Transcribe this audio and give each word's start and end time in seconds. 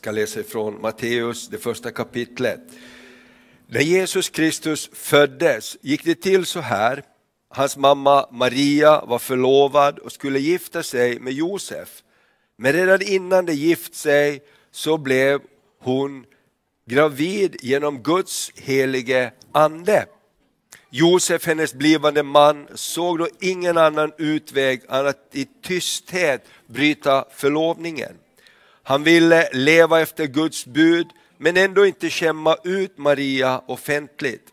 ska 0.00 0.10
läsa 0.10 0.40
ifrån 0.40 0.80
Matteus, 0.80 1.48
det 1.48 1.58
första 1.58 1.90
kapitlet. 1.90 2.60
När 3.66 3.80
Jesus 3.80 4.28
Kristus 4.28 4.90
föddes 4.92 5.76
gick 5.80 6.04
det 6.04 6.14
till 6.14 6.46
så 6.46 6.60
här. 6.60 7.02
Hans 7.48 7.76
mamma 7.76 8.28
Maria 8.30 9.04
var 9.04 9.18
förlovad 9.18 9.98
och 9.98 10.12
skulle 10.12 10.38
gifta 10.38 10.82
sig 10.82 11.20
med 11.20 11.32
Josef. 11.32 12.02
Men 12.56 12.72
redan 12.72 13.02
innan 13.02 13.46
de 13.46 13.52
gift 13.52 13.94
sig 13.94 14.42
så 14.70 14.98
blev 14.98 15.40
hon 15.80 16.24
gravid 16.86 17.56
genom 17.60 18.02
Guds 18.02 18.52
helige 18.54 19.32
ande. 19.52 20.06
Josef, 20.90 21.46
hennes 21.46 21.74
blivande 21.74 22.22
man, 22.22 22.68
såg 22.74 23.18
då 23.18 23.28
ingen 23.40 23.78
annan 23.78 24.12
utväg 24.18 24.82
än 24.88 25.06
att 25.06 25.28
i 25.32 25.46
tysthet 25.62 26.44
bryta 26.66 27.24
förlovningen. 27.30 28.14
Han 28.82 29.04
ville 29.04 29.48
leva 29.52 30.00
efter 30.00 30.26
Guds 30.26 30.66
bud 30.66 31.06
men 31.38 31.56
ändå 31.56 31.86
inte 31.86 32.10
skämma 32.10 32.56
ut 32.64 32.98
Maria 32.98 33.62
offentligt. 33.66 34.46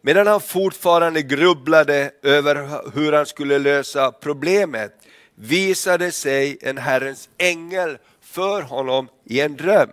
Medan 0.00 0.26
han 0.26 0.40
fortfarande 0.40 1.22
grubblade 1.22 2.10
över 2.22 2.80
hur 2.94 3.12
han 3.12 3.26
skulle 3.26 3.58
lösa 3.58 4.12
problemet 4.12 4.92
visade 5.34 6.12
sig 6.12 6.58
en 6.60 6.78
Herrens 6.78 7.28
ängel 7.38 7.98
för 8.20 8.62
honom 8.62 9.08
i 9.24 9.40
en 9.40 9.56
dröm. 9.56 9.90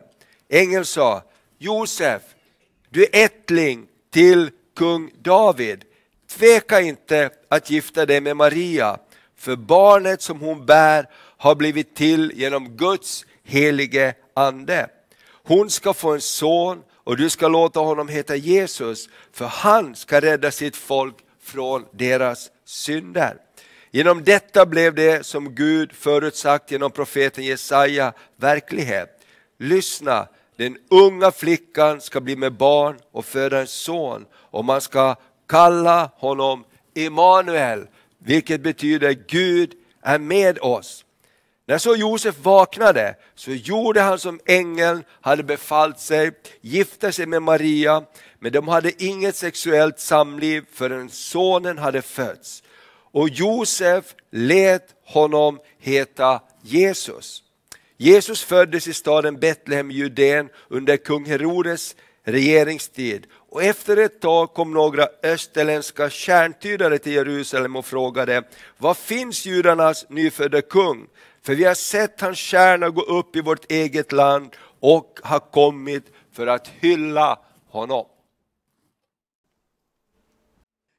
Ängeln 0.50 0.86
sa, 0.86 1.24
Josef, 1.58 2.22
du 2.90 3.04
är 3.04 3.10
ättling 3.26 3.88
till 4.12 4.50
kung 4.76 5.12
David. 5.22 5.84
Tveka 6.38 6.82
inte 6.82 7.30
att 7.50 7.70
gifta 7.70 8.06
dig 8.06 8.22
med 8.22 8.38
Maria, 8.38 8.98
för 9.38 9.56
barnet 9.56 10.22
som 10.22 10.40
hon 10.40 10.66
bär 10.66 11.10
har 11.38 11.56
blivit 11.56 11.96
till 11.96 12.32
genom 12.36 12.70
Guds 12.70 13.26
helige 13.50 14.14
ande. 14.34 14.90
Hon 15.44 15.70
ska 15.70 15.94
få 15.94 16.14
en 16.14 16.22
son 16.22 16.84
och 17.04 17.18
du 17.18 17.30
ska 17.30 17.48
låta 17.48 17.80
honom 17.80 18.08
heta 18.08 18.36
Jesus, 18.36 19.10
för 19.32 19.46
han 19.46 19.96
ska 19.96 20.22
rädda 20.22 20.52
sitt 20.52 20.76
folk 20.76 21.16
från 21.42 21.86
deras 21.92 22.52
synder. 22.66 23.38
Genom 23.92 24.24
detta 24.24 24.66
blev 24.66 24.96
det 24.96 25.26
som 25.26 25.56
Gud 25.56 25.94
förutsagt 25.94 26.72
genom 26.72 26.92
profeten 26.92 27.44
Jesaja 27.44 28.14
verklighet. 28.36 29.10
Lyssna, 29.58 30.28
den 30.56 30.78
unga 30.90 31.32
flickan 31.32 32.02
ska 32.02 32.22
bli 32.22 32.36
med 32.36 32.54
barn 32.54 32.98
och 33.12 33.26
föda 33.26 33.60
en 33.60 33.68
son 33.68 34.26
och 34.34 34.66
man 34.66 34.82
ska 34.82 35.16
kalla 35.48 36.12
honom 36.16 36.64
Immanuel, 36.96 37.88
vilket 38.18 38.62
betyder 38.62 39.12
Gud 39.28 39.74
är 40.02 40.20
med 40.20 40.60
oss. 40.60 41.06
När 41.70 41.78
så 41.78 41.96
Josef 41.96 42.36
vaknade 42.42 43.16
så 43.36 43.52
gjorde 43.52 44.02
han 44.02 44.20
som 44.20 44.40
ängeln 44.46 45.04
hade 45.22 45.44
befallt 45.44 46.00
sig, 46.00 46.32
gifte 46.62 47.12
sig 47.12 47.26
med 47.26 47.42
Maria, 47.42 48.04
men 48.40 48.52
de 48.52 48.68
hade 48.68 49.04
inget 49.04 49.36
sexuellt 49.36 50.00
samliv 50.00 50.66
förrän 50.74 51.10
sonen 51.10 51.78
hade 51.78 52.02
fötts. 52.02 52.64
Och 53.12 53.30
Josef 53.30 54.06
lät 54.32 54.96
honom 55.06 55.60
heta 55.80 56.42
Jesus. 56.62 57.44
Jesus 57.98 58.44
föddes 58.44 58.88
i 58.88 58.94
staden 58.94 59.40
Betlehem 59.40 59.92
i 59.92 59.94
Judeen 59.94 60.50
under 60.68 60.98
kung 60.98 61.26
Herodes 61.26 61.96
regeringstid 62.24 63.28
och 63.50 63.64
efter 63.64 63.98
ett 63.98 64.20
tag 64.20 64.54
kom 64.54 64.74
några 64.74 65.08
österländska 65.24 66.10
kärntydare 66.10 66.98
till 66.98 67.14
Jerusalem 67.14 67.76
och 67.76 67.86
frågade, 67.86 68.44
var 68.78 68.94
finns 68.94 69.46
judarnas 69.46 70.06
nyfödda 70.10 70.62
kung? 70.62 71.08
För 71.42 71.56
vi 71.56 71.64
har 71.64 71.74
sett 71.74 72.22
hans 72.22 72.38
kärna 72.38 72.90
gå 72.90 73.02
upp 73.02 73.36
i 73.36 73.42
vårt 73.42 73.72
eget 73.72 74.12
land 74.12 74.56
och 74.80 75.20
har 75.24 75.40
kommit 75.40 76.12
för 76.32 76.48
att 76.48 76.68
hylla 76.68 77.40
honom. 77.68 78.06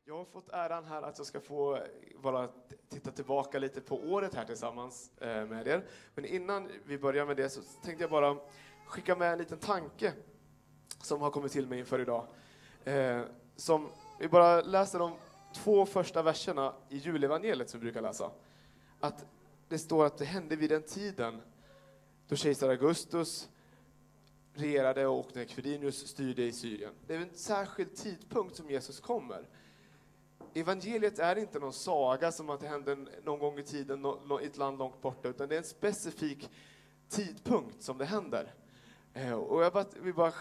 Jag 0.04 0.16
har 0.16 0.24
fått 0.24 0.48
äran 0.48 0.84
här 0.84 1.02
att 1.02 1.18
jag 1.18 1.26
ska 1.26 1.40
få 1.40 1.78
bara 2.22 2.48
titta 2.88 3.10
tillbaka 3.10 3.58
lite 3.58 3.80
på 3.80 3.96
året 3.96 4.34
här 4.34 4.44
tillsammans 4.44 5.10
eh, 5.20 5.46
med 5.46 5.66
er. 5.66 5.84
Men 6.14 6.24
innan 6.24 6.68
vi 6.84 6.98
börjar 6.98 7.26
med 7.26 7.36
det 7.36 7.48
så 7.48 7.60
tänkte 7.84 8.04
jag 8.04 8.10
bara 8.10 8.36
skicka 8.86 9.16
med 9.16 9.32
en 9.32 9.38
liten 9.38 9.58
tanke 9.58 10.12
som 11.02 11.20
har 11.20 11.30
kommit 11.30 11.52
till 11.52 11.66
mig 11.66 11.78
inför 11.78 12.00
idag. 12.00 12.26
Eh, 12.84 13.22
som 13.56 13.88
vi 14.18 14.28
bara 14.28 14.60
läser 14.60 14.98
de 14.98 15.12
två 15.54 15.86
första 15.86 16.22
verserna 16.22 16.74
i 16.88 16.96
julevangeliet 16.96 17.70
som 17.70 17.80
vi 17.80 17.84
brukar 17.84 18.02
läsa. 18.02 18.30
Att 19.00 19.24
det 19.70 19.78
står 19.78 20.06
att 20.06 20.18
det 20.18 20.24
hände 20.24 20.56
vid 20.56 20.70
den 20.70 20.82
tiden 20.82 21.40
då 22.28 22.36
kejsar 22.36 22.68
Augustus 22.68 23.48
regerade 24.54 25.06
och 25.06 25.28
när 25.34 25.44
Quirinius 25.44 26.06
styrde 26.08 26.42
i 26.42 26.52
Syrien. 26.52 26.92
Det 27.06 27.14
är 27.14 27.18
en 27.18 27.34
särskild 27.34 27.96
tidpunkt 27.96 28.56
som 28.56 28.70
Jesus 28.70 29.00
kommer. 29.00 29.48
Evangeliet 30.54 31.18
är 31.18 31.36
inte 31.36 31.58
någon 31.58 31.72
saga 31.72 32.32
som 32.32 32.50
att 32.50 32.60
det 32.60 32.68
hände 32.68 32.96
någon 33.24 33.38
gång 33.38 33.58
i 33.58 33.62
tiden 33.62 34.06
i 34.42 34.46
ett 34.46 34.56
land 34.56 34.78
långt 34.78 35.02
borta, 35.02 35.28
utan 35.28 35.48
det 35.48 35.54
är 35.54 35.58
en 35.58 35.64
specifik 35.64 36.50
tidpunkt 37.08 37.82
som 37.82 37.98
det 37.98 38.04
händer. 38.04 38.54
Eh, 39.14 39.32
och 39.32 39.64
jag 39.64 39.86
vill 40.00 40.14
bara 40.14 40.32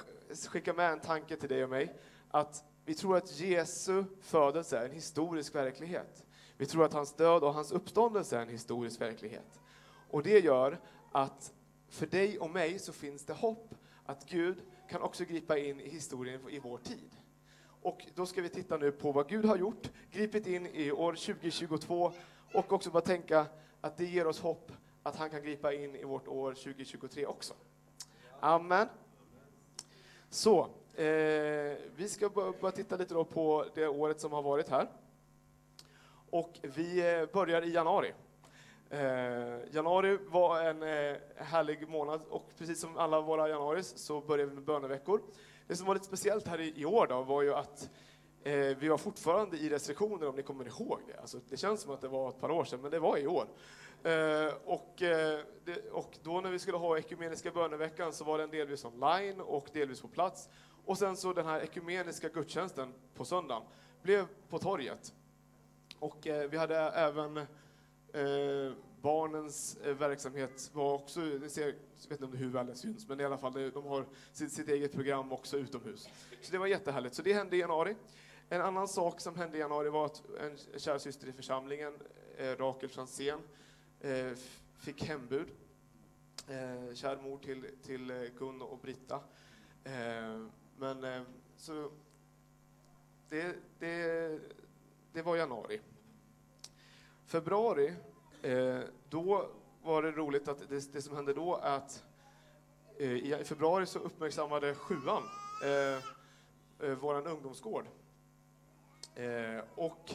skicka 0.49 0.73
med 0.73 0.91
en 0.91 0.99
tanke 0.99 1.35
till 1.35 1.49
dig 1.49 1.63
och 1.63 1.69
mig, 1.69 1.95
att 2.29 2.63
vi 2.85 2.95
tror 2.95 3.17
att 3.17 3.39
Jesu 3.39 4.03
födelse 4.21 4.77
är 4.77 4.85
en 4.85 4.91
historisk 4.91 5.55
verklighet. 5.55 6.25
Vi 6.59 6.65
tror 6.65 6.85
att 6.85 6.93
hans 6.93 7.13
död 7.13 7.43
och 7.43 7.53
hans 7.53 7.71
uppståndelse 7.71 8.37
är 8.37 8.41
en 8.41 8.49
historisk 8.49 9.01
verklighet. 9.01 9.59
Och 10.09 10.23
det 10.23 10.39
gör 10.39 10.79
att 11.11 11.53
för 11.89 12.05
dig 12.05 12.39
och 12.39 12.49
mig 12.49 12.79
så 12.79 12.93
finns 12.93 13.25
det 13.25 13.33
hopp 13.33 13.75
att 14.05 14.25
Gud 14.25 14.61
kan 14.89 15.01
också 15.01 15.25
gripa 15.25 15.57
in 15.57 15.79
i 15.79 15.89
historien 15.89 16.49
i 16.49 16.59
vår 16.59 16.77
tid. 16.77 17.15
Och 17.81 18.05
då 18.15 18.25
ska 18.25 18.41
vi 18.41 18.49
titta 18.49 18.77
nu 18.77 18.91
på 18.91 19.11
vad 19.11 19.29
Gud 19.29 19.45
har 19.45 19.57
gjort, 19.57 19.91
gripit 20.11 20.47
in 20.47 20.65
i 20.65 20.91
år 20.91 21.13
2022 21.13 22.11
och 22.53 22.73
också 22.73 22.89
bara 22.89 23.01
tänka 23.01 23.45
att 23.81 23.97
det 23.97 24.05
ger 24.05 24.27
oss 24.27 24.39
hopp 24.39 24.71
att 25.03 25.15
han 25.15 25.29
kan 25.29 25.41
gripa 25.41 25.73
in 25.73 25.95
i 25.95 26.03
vårt 26.03 26.27
år 26.27 26.53
2023 26.53 27.25
också. 27.25 27.53
Amen. 28.39 28.87
Så, 30.29 30.59
eh, 30.93 31.77
vi 31.95 32.09
ska 32.09 32.29
bara 32.61 32.71
titta 32.71 32.95
lite 32.95 33.13
då 33.13 33.23
på 33.25 33.65
det 33.75 33.87
året 33.87 34.21
som 34.21 34.31
har 34.31 34.41
varit 34.41 34.69
här. 34.69 34.87
Och 36.29 36.59
vi 36.61 37.13
eh, 37.19 37.25
börjar 37.33 37.61
i 37.61 37.73
januari. 37.73 38.13
Eh, 38.89 38.99
januari 39.71 40.17
var 40.27 40.63
en 40.63 40.83
eh, 40.83 41.17
härlig 41.35 41.89
månad 41.89 42.21
och 42.29 42.49
precis 42.57 42.79
som 42.79 42.97
alla 42.97 43.21
våra 43.21 43.49
januaris 43.49 43.97
så 43.97 44.21
börjar 44.21 44.45
vi 44.45 44.53
med 44.53 44.63
böneveckor. 44.63 45.21
Det 45.67 45.75
som 45.75 45.87
var 45.87 45.93
lite 45.93 46.05
speciellt 46.05 46.47
här 46.47 46.61
i, 46.61 46.73
i 46.75 46.85
år 46.85 47.07
då 47.07 47.23
var 47.23 47.41
ju 47.41 47.53
att 47.53 47.89
eh, 48.43 48.53
vi 48.53 48.87
var 48.87 48.97
fortfarande 48.97 49.57
i 49.57 49.69
restriktioner 49.69 50.27
om 50.27 50.35
ni 50.35 50.43
kommer 50.43 50.65
ihåg 50.67 50.99
det. 51.07 51.19
Alltså, 51.19 51.39
det 51.49 51.57
känns 51.57 51.81
som 51.81 51.93
att 51.93 52.01
det 52.01 52.07
var 52.07 52.29
ett 52.29 52.39
par 52.39 52.51
år 52.51 52.63
sedan 52.63 52.81
men 52.81 52.91
det 52.91 52.99
var 52.99 53.17
i 53.17 53.27
år. 53.27 53.47
Eh, 54.03 54.53
och, 54.65 55.01
eh, 55.01 55.39
det, 55.65 55.89
och 55.91 56.17
då 56.23 56.41
när 56.41 56.51
vi 56.51 56.59
skulle 56.59 56.77
ha 56.77 56.97
ekumeniska 56.97 57.51
böneveckan 57.51 58.13
så 58.13 58.23
var 58.23 58.37
den 58.37 58.49
delvis 58.49 58.85
online 58.85 59.41
och 59.41 59.69
delvis 59.73 60.01
på 60.01 60.07
plats. 60.07 60.49
Och 60.85 60.97
sen 60.97 61.17
så 61.17 61.33
den 61.33 61.45
här 61.45 61.61
ekumeniska 61.61 62.29
gudstjänsten 62.29 62.93
på 63.15 63.25
söndagen 63.25 63.63
blev 64.01 64.25
på 64.49 64.59
torget. 64.59 65.13
Och 65.99 66.27
eh, 66.27 66.49
vi 66.49 66.57
hade 66.57 66.77
även 66.77 67.37
eh, 67.37 68.73
barnens 69.01 69.77
eh, 69.83 69.93
verksamhet 69.93 70.71
var 70.73 70.93
också, 70.93 71.21
jag 71.21 71.39
vet 71.39 72.11
inte 72.11 72.25
om 72.25 72.31
det 72.31 72.37
hur 72.37 72.49
väl 72.49 72.65
det 72.65 72.75
syns, 72.75 73.07
men 73.07 73.19
i 73.19 73.25
alla 73.25 73.37
fall, 73.37 73.71
de 73.73 73.85
har 73.85 74.05
sitt, 74.31 74.51
sitt, 74.51 74.69
eget 74.69 74.93
program 74.93 75.31
också 75.31 75.57
utomhus. 75.57 76.09
Så 76.41 76.51
det 76.51 76.57
var 76.57 76.67
jättehärligt. 76.67 77.15
Så 77.15 77.21
det 77.21 77.33
hände 77.33 77.55
i 77.55 77.59
januari. 77.59 77.95
En 78.49 78.61
annan 78.61 78.87
sak 78.87 79.21
som 79.21 79.35
hände 79.35 79.57
i 79.57 79.59
januari 79.59 79.89
var 79.89 80.05
att 80.05 80.23
en 80.39 80.79
kär 80.79 80.97
syster 80.97 81.27
i 81.27 81.31
församlingen, 81.31 81.93
eh, 82.37 82.55
Rakel 82.57 82.89
Franzén, 82.89 83.39
eh, 83.99 84.31
fick 84.77 85.03
hembud. 85.03 85.47
Eh, 86.47 86.93
kär 86.93 87.17
mor 87.21 87.37
till, 87.37 87.65
till 87.83 88.29
Gun 88.37 88.61
och 88.61 88.79
Britta. 88.79 89.19
Men 90.77 91.25
så 91.57 91.91
det, 93.29 93.55
det 93.79 94.39
det 95.13 95.21
var 95.21 95.35
januari. 95.35 95.79
Februari, 97.29 97.93
eh, 98.41 98.79
då 99.09 99.49
var 99.83 100.01
det 100.01 100.11
roligt 100.11 100.47
att 100.47 100.69
det, 100.69 100.93
det 100.93 101.01
som 101.01 101.15
hände 101.15 101.33
då 101.33 101.55
är 101.55 101.77
att 101.77 102.03
eh, 102.97 103.11
i 103.11 103.43
februari 103.45 103.85
så 103.85 103.99
uppmärksammade 103.99 104.75
sjuan 104.75 105.23
eh, 105.63 106.89
eh 106.89 106.95
våran 106.95 107.27
ungdomsgård. 107.27 107.85
Eh, 109.15 109.63
och 109.75 110.11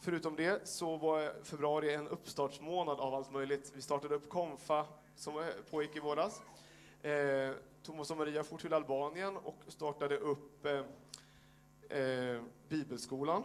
förutom 0.00 0.36
det 0.36 0.68
så 0.68 0.96
var 0.96 1.42
februari 1.42 1.94
en 1.94 2.08
uppstartsmånad 2.08 3.00
av 3.00 3.14
allt 3.14 3.32
möjligt. 3.32 3.72
Vi 3.74 3.82
startade 3.82 4.14
upp 4.14 4.28
Konfa 4.28 4.86
som 5.16 5.38
eh, 5.38 5.46
pågick 5.70 5.96
i 5.96 6.00
våras. 6.00 6.42
Eh, 7.02 7.50
Thomas 7.82 8.10
och 8.10 8.16
Maria 8.16 8.44
for 8.44 8.58
till 8.58 8.72
Albanien 8.72 9.36
och 9.36 9.58
startade 9.68 10.16
upp 10.16 10.66
eh, 10.66 10.82
eh 11.98 12.42
Bibelskolan 12.68 13.44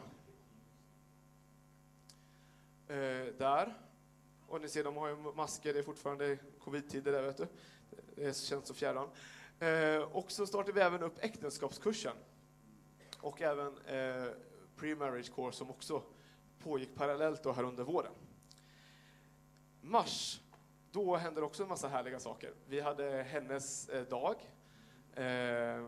Eh, 2.89 3.33
där. 3.37 3.77
Och 4.47 4.61
ni 4.61 4.69
ser, 4.69 4.83
de 4.83 4.97
har 4.97 5.07
ju 5.07 5.15
masker, 5.15 5.73
det 5.73 5.79
är 5.79 5.83
fortfarande 5.83 6.37
covid-tider 6.59 7.11
där, 7.11 7.21
vet 7.21 7.37
du. 7.37 7.47
Det 8.15 8.37
känns 8.37 8.67
så 8.67 8.73
fjärran. 8.73 9.09
Eh, 9.59 10.01
och 10.01 10.31
så 10.31 10.47
startade 10.47 10.71
vi 10.71 10.81
även 10.81 11.03
upp 11.03 11.17
äktenskapskursen 11.19 12.15
och 13.19 13.41
även 13.41 13.67
eh, 13.67 14.31
pre-marriage 14.75 15.35
course 15.35 15.57
som 15.57 15.69
också 15.69 16.03
pågick 16.59 16.95
parallellt 16.95 17.43
då 17.43 17.51
här 17.51 17.63
under 17.63 17.83
våren. 17.83 18.13
Mars, 19.81 20.41
då 20.91 21.15
händer 21.15 21.43
också 21.43 21.63
en 21.63 21.69
massa 21.69 21.87
härliga 21.87 22.19
saker. 22.19 22.53
Vi 22.67 22.79
hade 22.79 23.23
hennes 23.23 23.89
eh, 23.89 24.03
dag 24.03 24.35
eh, 25.13 25.85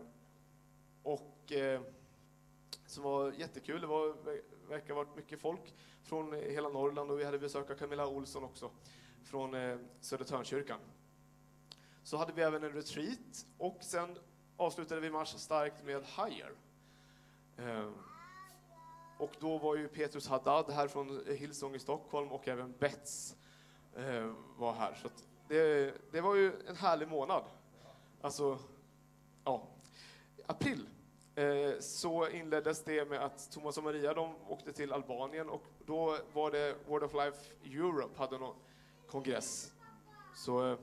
och 1.02 1.52
eh, 1.52 1.80
som 2.86 3.04
var 3.04 3.32
jättekul. 3.32 3.80
Det 3.80 3.86
var, 3.86 4.16
verkar 4.68 4.94
ha 4.94 5.04
varit 5.04 5.16
mycket 5.16 5.40
folk 5.40 5.74
från 6.02 6.32
hela 6.32 6.68
Norrland 6.68 7.10
och 7.10 7.20
vi 7.20 7.24
hade 7.24 7.38
besök 7.38 7.70
av 7.70 7.74
Camilla 7.74 8.06
Olsson 8.06 8.44
också 8.44 8.70
från 9.24 9.54
eh, 9.54 9.76
Södertörnkyrkan. 10.00 10.78
Så 12.02 12.16
hade 12.16 12.32
vi 12.32 12.42
även 12.42 12.64
en 12.64 12.72
retreat 12.72 13.46
och 13.58 13.78
sen 13.80 14.18
avslutade 14.56 15.00
vi 15.00 15.10
mars 15.10 15.28
starkt 15.28 15.84
med 15.84 16.02
Higher. 16.04 16.52
Eh, 17.56 17.90
och 19.18 19.32
då 19.40 19.58
var 19.58 19.76
ju 19.76 19.88
Petrus 19.88 20.28
Haddad 20.28 20.70
här 20.70 20.88
från 20.88 21.24
Hillsong 21.26 21.74
i 21.74 21.78
Stockholm 21.78 22.32
och 22.32 22.48
även 22.48 22.74
Bets 22.78 23.36
eh, 23.96 24.32
var 24.56 24.72
här. 24.72 24.94
Så 25.02 25.08
det, 25.48 25.94
det 26.12 26.20
var 26.20 26.34
ju 26.34 26.52
en 26.68 26.76
härlig 26.76 27.08
månad. 27.08 27.44
Alltså, 28.20 28.58
ja. 29.44 29.68
April 30.46 30.86
Eh, 31.34 31.78
så 31.80 32.28
inleddes 32.28 32.84
det 32.84 33.08
med 33.08 33.24
att 33.24 33.50
Thomas 33.50 33.78
och 33.78 33.84
Maria 33.84 34.14
de 34.14 34.34
åkte 34.48 34.72
till 34.72 34.92
Albanien 34.92 35.48
och 35.48 35.62
då 35.86 36.16
var 36.32 36.50
det 36.50 36.76
Word 36.86 37.02
of 37.02 37.14
Life 37.14 37.54
Europe 37.64 38.18
hade 38.18 38.38
någon 38.38 38.56
kongress. 39.06 39.72
Så 40.34 40.70
eh, 40.70 40.78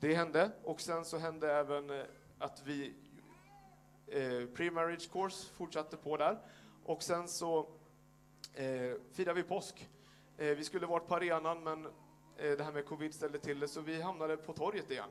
det 0.00 0.14
hände 0.14 0.50
och 0.64 0.80
sen 0.80 1.04
så 1.04 1.18
hände 1.18 1.52
även 1.52 1.90
eh, 1.90 2.04
att 2.38 2.62
vi 2.64 2.94
eh, 4.06 4.20
pre-marriage 4.54 5.12
course 5.12 5.52
fortsatte 5.54 5.96
på 5.96 6.16
där 6.16 6.38
och 6.84 7.02
sen 7.02 7.28
så 7.28 7.58
eh, 8.54 8.94
firade 9.12 9.42
vi 9.42 9.42
påsk. 9.42 9.88
Eh, 10.38 10.46
vi 10.46 10.64
skulle 10.64 10.86
varit 10.86 11.06
på 11.06 11.14
arenan 11.14 11.62
men 11.62 11.86
eh, 12.36 12.56
det 12.56 12.64
här 12.64 12.72
med 12.72 12.86
covid 12.86 13.14
ställde 13.14 13.38
till 13.38 13.60
det 13.60 13.68
så 13.68 13.80
vi 13.80 14.02
hamnade 14.02 14.36
på 14.36 14.52
torget 14.52 14.90
igen. 14.90 15.10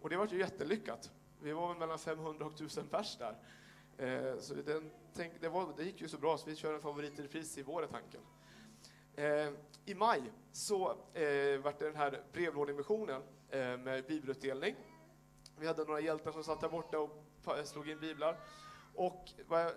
Och 0.00 0.10
det 0.10 0.16
var 0.16 0.26
ju 0.26 0.38
jättelyckat. 0.38 1.10
Vi 1.40 1.52
var 1.52 1.68
väl 1.68 1.78
mellan 1.78 1.98
500 1.98 2.46
och 2.46 2.52
1000 2.52 2.86
pers 2.86 3.16
där. 3.18 3.36
Eh, 3.98 4.38
så 4.38 4.54
den, 4.54 4.90
tänk, 5.14 5.32
det, 5.40 5.48
var, 5.48 5.72
det 5.76 5.84
gick 5.84 6.00
ju 6.00 6.08
så 6.08 6.18
bra 6.18 6.38
så 6.38 6.50
vi 6.50 6.56
kör 6.56 6.74
en 6.74 6.80
favorit 6.80 7.18
i 7.18 7.22
repris 7.22 7.58
i 7.58 7.62
vår 7.62 7.82
är 7.82 7.86
tanken. 7.86 8.20
Eh, 9.16 9.52
I 9.84 9.94
maj 9.94 10.22
så 10.52 10.90
eh, 10.90 11.60
var 11.60 11.78
det 11.78 11.84
den 11.84 11.96
här 11.96 12.22
brevlådemissionen 12.32 13.22
eh, 13.50 13.76
med 13.78 14.04
bibelutdelning. 14.06 14.74
Vi 15.58 15.66
hade 15.66 15.84
några 15.84 16.00
hjältar 16.00 16.32
som 16.32 16.44
satt 16.44 16.60
där 16.60 16.68
borta 16.68 16.98
och 16.98 17.58
eh, 17.58 17.64
slog 17.64 17.88
in 17.88 18.00
biblar. 18.00 18.38
Och 18.94 19.30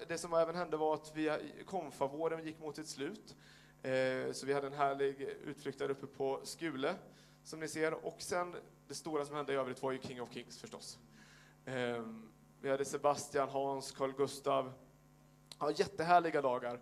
det 0.07 0.17
som 0.17 0.33
även 0.33 0.55
hände 0.55 0.77
var 0.77 0.93
att 0.93 1.11
vi, 1.15 1.27
eh, 1.27 1.35
konfavåren 1.65 2.45
gick 2.45 2.59
mot 2.59 2.77
ett 2.77 2.87
slut. 2.87 3.35
Eh, 3.83 4.31
så 4.31 4.45
vi 4.45 4.53
hade 4.53 4.67
en 4.67 4.73
härlig 4.73 5.21
utflykt 5.21 5.79
där 5.79 5.91
uppe 5.91 6.07
på 6.07 6.39
Skule, 6.43 6.95
som 7.43 7.59
ni 7.59 7.67
ser. 7.67 8.05
Och 8.05 8.21
sen, 8.21 8.55
det 8.87 8.95
stora 8.95 9.25
som 9.25 9.35
hände 9.35 9.53
i 9.53 9.55
övrigt 9.55 9.81
var 9.81 9.91
ju 9.91 9.99
King 10.01 10.21
of 10.21 10.33
Kings 10.33 10.59
förstås. 10.59 10.99
Ehm, 11.65 12.29
vi 12.61 12.69
hade 12.69 12.85
Sebastian, 12.85 13.49
Hans, 13.49 13.91
Carl 13.91 14.13
Gustav. 14.13 14.73
Ja, 15.59 15.71
jättehärliga 15.71 16.41
dagar. 16.41 16.81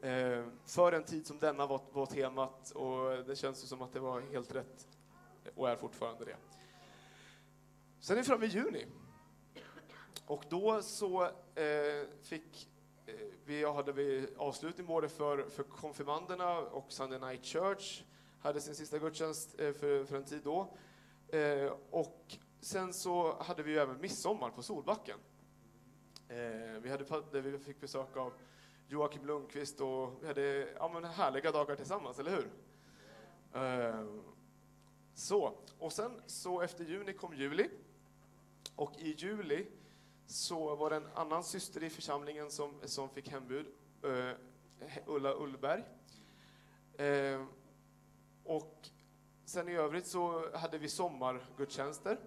Eh, 0.00 0.44
för 0.66 0.92
en 0.92 1.04
tid 1.04 1.26
som 1.26 1.38
denna 1.38 1.66
var, 1.66 1.80
var 1.92 2.06
temat 2.06 2.70
och 2.70 3.24
det 3.26 3.36
känns 3.36 3.68
som 3.68 3.82
att 3.82 3.92
det 3.92 4.00
var 4.00 4.20
helt 4.20 4.54
rätt 4.54 4.88
och 5.54 5.70
är 5.70 5.76
fortfarande 5.76 6.24
det. 6.24 6.36
Sen 8.00 8.16
är 8.16 8.20
vi 8.20 8.26
framme 8.26 8.46
i 8.46 8.48
juni. 8.48 8.86
Och 10.26 10.44
då 10.48 10.82
så 10.82 11.22
eh, 11.54 12.06
fick 12.22 12.68
eh, 13.06 13.14
vi, 13.44 13.64
hade 13.64 13.92
vi 13.92 14.28
avslutning 14.36 14.86
både 14.86 15.08
för, 15.08 15.48
för 15.50 15.62
konfirmanderna 15.62 16.58
och 16.58 16.92
Sunday 16.92 17.20
Night 17.20 17.44
Church 17.44 18.02
hade 18.40 18.60
sin 18.60 18.74
sista 18.74 18.98
gudstjänst 18.98 19.60
eh, 19.60 19.72
för, 19.72 20.04
för 20.04 20.16
en 20.16 20.24
tid 20.24 20.40
då. 20.44 20.76
Eh, 21.28 21.72
och 21.90 22.36
sen 22.62 22.92
så 22.92 23.42
hade 23.42 23.62
vi 23.62 23.70
ju 23.70 23.78
även 23.78 24.00
midsommar 24.00 24.50
på 24.50 24.62
Solbacken. 24.62 25.18
Eh, 26.28 26.80
vi, 26.82 26.90
hade, 26.90 27.40
vi 27.40 27.58
fick 27.58 27.80
besök 27.80 28.16
av 28.16 28.32
Joakim 28.88 29.26
Lundqvist 29.26 29.80
och 29.80 30.22
vi 30.22 30.26
hade 30.26 30.68
ja, 30.76 30.90
men 30.94 31.04
härliga 31.04 31.52
dagar 31.52 31.76
tillsammans, 31.76 32.18
eller 32.18 32.30
hur? 32.30 32.50
Eh, 33.62 34.04
så, 35.14 35.54
och 35.78 35.92
sen 35.92 36.22
så 36.26 36.60
efter 36.60 36.84
juni 36.84 37.12
kom 37.12 37.34
juli. 37.34 37.68
Och 38.76 38.96
i 38.98 39.14
juli 39.18 39.66
så 40.26 40.76
var 40.76 40.90
det 40.90 40.96
en 40.96 41.08
annan 41.14 41.44
syster 41.44 41.82
i 41.82 41.90
församlingen 41.90 42.50
som, 42.50 42.74
som 42.84 43.08
fick 43.08 43.28
hembud, 43.28 43.66
eh, 44.02 44.36
Ulla 45.06 45.34
Ullberg. 45.34 45.84
Eh, 46.94 47.44
och 48.44 48.88
sen 49.44 49.68
i 49.68 49.72
övrigt 49.72 50.06
så 50.06 50.56
hade 50.56 50.78
vi 50.78 50.88
sommargudstjänster. 50.88 52.18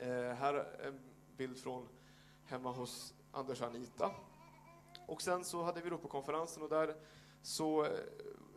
Eh, 0.00 0.08
här 0.08 0.34
här 0.34 0.80
en 0.82 1.00
bild 1.36 1.58
från 1.58 1.88
hemma 2.44 2.72
hos 2.72 3.14
Anders 3.32 3.60
och 3.60 3.66
Anita. 3.66 4.10
Och 5.06 5.22
sen 5.22 5.44
så 5.44 5.62
hade 5.62 5.80
vi 5.80 5.90
då 5.90 5.98
på 5.98 6.08
konferensen 6.08 6.62
och 6.62 6.68
där 6.68 6.96
så 7.42 7.84
eh, 7.84 7.90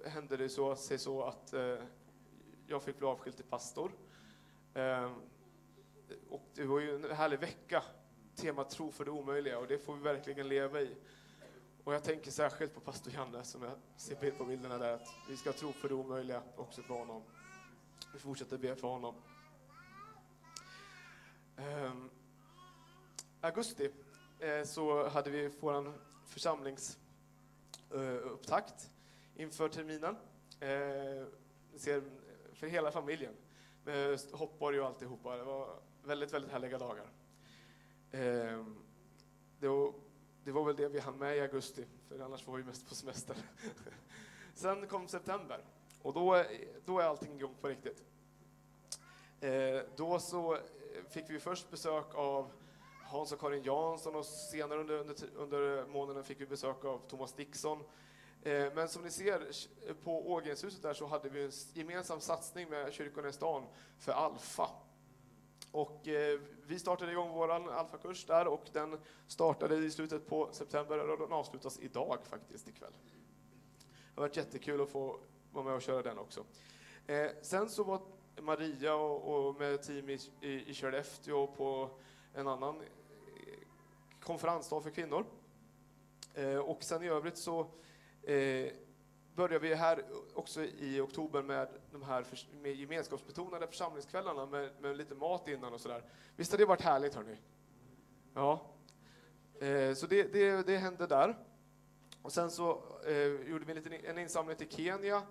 hände 0.05 0.37
det 0.37 0.49
så, 0.49 0.75
sig 0.75 0.99
så 0.99 1.23
att 1.23 1.53
eh, 1.53 1.77
jag 2.67 2.83
fick 2.83 2.97
bli 2.97 3.07
avskild 3.07 3.35
till 3.35 3.45
pastor. 3.45 3.91
och 6.29 6.41
det 6.53 6.65
var 6.65 6.79
ju 6.79 6.95
en 6.95 7.11
härlig 7.11 7.39
vecka 7.39 7.83
tema 8.35 8.63
tro 8.63 8.91
för 8.91 9.05
det 9.05 9.11
omöjliga 9.11 9.59
och 9.59 9.67
det 9.67 9.77
får 9.77 9.95
vi 9.95 10.01
verkligen 10.01 10.47
leva 10.47 10.81
i. 10.81 10.95
Och 11.83 11.93
jag 11.93 12.03
tänker 12.03 12.31
särskilt 12.31 12.73
på 12.73 12.79
pastor 12.79 13.13
Janne 13.13 13.43
som 13.43 13.63
jag 13.63 13.73
ser 13.95 14.31
på 14.31 14.45
bilderna 14.45 14.77
där, 14.77 14.93
att 14.93 15.07
vi 15.29 15.37
ska 15.37 15.53
tro 15.53 15.71
för 15.71 15.89
det 15.89 15.95
omöjliga 15.95 16.41
också 16.55 16.81
för 16.81 16.93
honom. 16.93 17.21
Vi 18.13 18.19
fortsätter 18.19 18.57
be 18.57 18.75
för 18.75 18.87
honom. 18.87 19.15
Um, 21.61 22.09
augusti 23.41 23.89
eh, 24.39 24.63
så 24.63 25.09
hade 25.09 25.29
vi 25.29 25.51
vår 25.59 25.93
församlingsupptakt 26.25 28.91
eh, 29.35 29.43
inför 29.43 29.69
terminen. 29.69 30.15
Eh, 30.59 31.25
ser, 31.75 32.03
för 32.53 32.67
hela 32.67 32.91
familjen 32.91 33.33
med 33.83 34.19
hoppborg 34.31 34.79
och 34.79 34.87
alltihopa. 34.87 35.37
Det 35.37 35.43
var 35.43 35.79
väldigt, 36.03 36.33
väldigt 36.33 36.51
härliga 36.51 36.77
dagar. 36.77 37.05
Eh, 38.11 38.65
det, 39.59 39.67
var, 39.67 39.93
det 40.43 40.51
var 40.51 40.65
väl 40.65 40.75
det 40.75 40.89
vi 40.89 40.99
hann 40.99 41.17
med 41.17 41.37
i 41.37 41.39
augusti, 41.39 41.85
för 42.07 42.19
annars 42.19 42.47
var 42.47 42.57
vi 42.57 42.63
mest 42.63 42.89
på 42.89 42.95
semester. 42.95 43.35
Sen 44.53 44.87
kom 44.87 45.07
september 45.07 45.63
och 46.01 46.13
då, 46.13 46.43
då 46.85 46.99
är 46.99 47.03
allting 47.03 47.35
igång 47.35 47.55
på 47.61 47.67
riktigt. 47.67 48.03
Eh, 49.41 49.81
då 49.95 50.19
så 50.19 50.57
fick 51.09 51.29
vi 51.29 51.39
först 51.39 51.71
besök 51.71 52.15
av 52.15 52.51
Hans 53.03 53.31
och 53.31 53.39
Karin 53.39 53.63
Jansson 53.63 54.15
och 54.15 54.25
senare 54.25 54.79
under, 54.79 54.95
under, 54.95 55.15
under 55.35 55.85
månaden 55.85 56.23
fick 56.23 56.41
vi 56.41 56.45
besök 56.45 56.85
av 56.85 57.01
Thomas 57.09 57.33
Dixon. 57.33 57.83
Eh, 58.43 58.73
men 58.75 58.89
som 58.89 59.01
ni 59.01 59.11
ser 59.11 59.51
på 60.03 60.31
Ågrenshuset 60.31 60.81
där 60.81 60.93
så 60.93 61.05
hade 61.05 61.29
vi 61.29 61.43
en 61.43 61.51
gemensam 61.73 62.19
satsning 62.19 62.69
med 62.69 62.93
kyrkorna 62.93 63.27
i 63.27 63.33
stan 63.33 63.63
för 63.99 64.11
Alfa. 64.11 64.69
Och 65.71 66.07
eh, 66.07 66.39
vi 66.65 66.79
startade 66.79 67.11
igång 67.11 67.31
vår 67.31 67.51
alfakurs 67.51 68.25
där 68.25 68.47
och 68.47 68.63
den 68.73 68.99
startade 69.27 69.75
i 69.75 69.91
slutet 69.91 70.27
på 70.27 70.49
september 70.51 71.09
och 71.09 71.19
den 71.19 71.33
avslutas 71.33 71.79
idag 71.79 72.17
faktiskt 72.23 72.69
ikväll. 72.69 72.93
Det 74.15 74.21
har 74.21 74.27
varit 74.27 74.37
jättekul 74.37 74.81
att 74.81 74.89
få 74.89 75.19
vara 75.51 75.65
med 75.65 75.73
och 75.73 75.81
köra 75.81 76.01
den 76.01 76.17
också. 76.17 76.45
Eh, 77.07 77.27
sen 77.41 77.69
så 77.69 77.83
var 77.83 78.01
Maria 78.41 78.95
och, 78.95 79.47
och 79.47 79.59
med 79.59 79.83
team 79.83 80.09
i, 80.09 80.19
i, 80.41 80.69
i 80.69 80.73
Skellefteå 80.73 81.47
på 81.47 81.89
en 82.33 82.47
annan 82.47 82.75
eh, 82.75 82.83
konferensdag 84.19 84.81
för 84.81 84.89
kvinnor. 84.89 85.25
Eh, 86.33 86.57
och 86.57 86.83
sen 86.83 87.03
i 87.03 87.07
övrigt 87.07 87.37
så 87.37 87.59
eh, 88.23 88.71
börjar 89.35 89.59
vi 89.59 89.73
här 89.73 90.05
också 90.33 90.63
i 90.63 90.99
oktober 90.99 91.41
med 91.41 91.67
de 91.91 92.03
här 92.03 92.25
med 92.61 92.75
gemenskapsbetonade 92.75 93.67
församlingskvällarna 93.67 94.45
med, 94.45 94.71
med 94.81 94.97
lite 94.97 95.15
mat 95.15 95.47
innan 95.47 95.73
och 95.73 95.81
sådär. 95.81 96.03
Visst 96.35 96.51
har 96.51 96.57
det 96.57 96.65
varit 96.65 96.81
härligt 96.81 97.15
hörni? 97.15 97.37
Ja. 98.33 98.61
Eh, 99.59 99.93
så 99.93 100.07
det, 100.07 100.33
det, 100.33 100.67
det 100.67 100.77
hände 100.77 101.07
där. 101.07 101.37
Och 102.21 102.31
sen 102.31 102.51
så 102.51 102.83
eh, 103.05 103.49
gjorde 103.49 103.65
vi 103.65 103.71
en, 103.71 103.77
liten, 103.77 103.93
en 103.93 104.17
insamling 104.17 104.57
till 104.57 104.69
Kenya. 104.69 105.21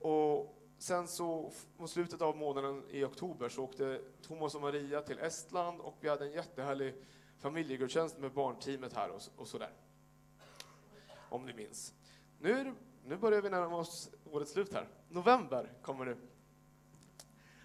Och 0.00 0.59
sen 0.80 1.08
så 1.08 1.52
mot 1.76 1.90
slutet 1.90 2.22
av 2.22 2.36
månaden 2.36 2.82
i 2.90 3.04
oktober 3.04 3.48
så 3.48 3.64
åkte 3.64 4.00
Thomas 4.22 4.54
och 4.54 4.60
Maria 4.60 5.02
till 5.02 5.18
Estland 5.18 5.80
och 5.80 5.96
vi 6.00 6.08
hade 6.08 6.24
en 6.24 6.32
jättehärlig 6.32 6.94
familjegudstjänst 7.38 8.18
med 8.18 8.32
barnteamet 8.32 8.92
här 8.92 9.10
och, 9.10 9.22
och 9.36 9.48
sådär. 9.48 9.72
Om 11.28 11.46
ni 11.46 11.52
minns. 11.52 11.94
Nu 12.38 12.74
nu 13.04 13.16
börjar 13.16 13.42
vi 13.42 13.50
närma 13.50 13.76
oss 13.76 14.10
årets 14.30 14.52
slut 14.52 14.72
här. 14.72 14.88
November 15.08 15.72
kommer 15.82 16.04
nu. 16.04 16.16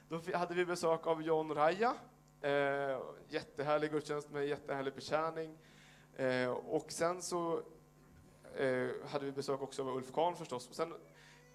Då 0.09 0.37
hade 0.37 0.53
vi 0.53 0.65
besök 0.65 1.07
av 1.07 1.21
John 1.21 1.53
Raja. 1.53 1.95
Eh, 2.41 3.01
jättehärlig 3.29 3.91
gudstjänst 3.91 4.31
med 4.31 4.47
jättehärlig 4.47 4.95
betjäning. 4.95 5.57
Eh, 6.15 6.49
och 6.49 6.91
sen 6.91 7.21
så 7.21 7.61
eh, 8.55 8.89
hade 9.07 9.25
vi 9.25 9.31
besök 9.31 9.61
också 9.61 9.81
av 9.81 9.95
Ulf 9.95 10.11
Kahn 10.11 10.35
förstås. 10.35 10.69
Och 10.69 10.75
sen 10.75 10.93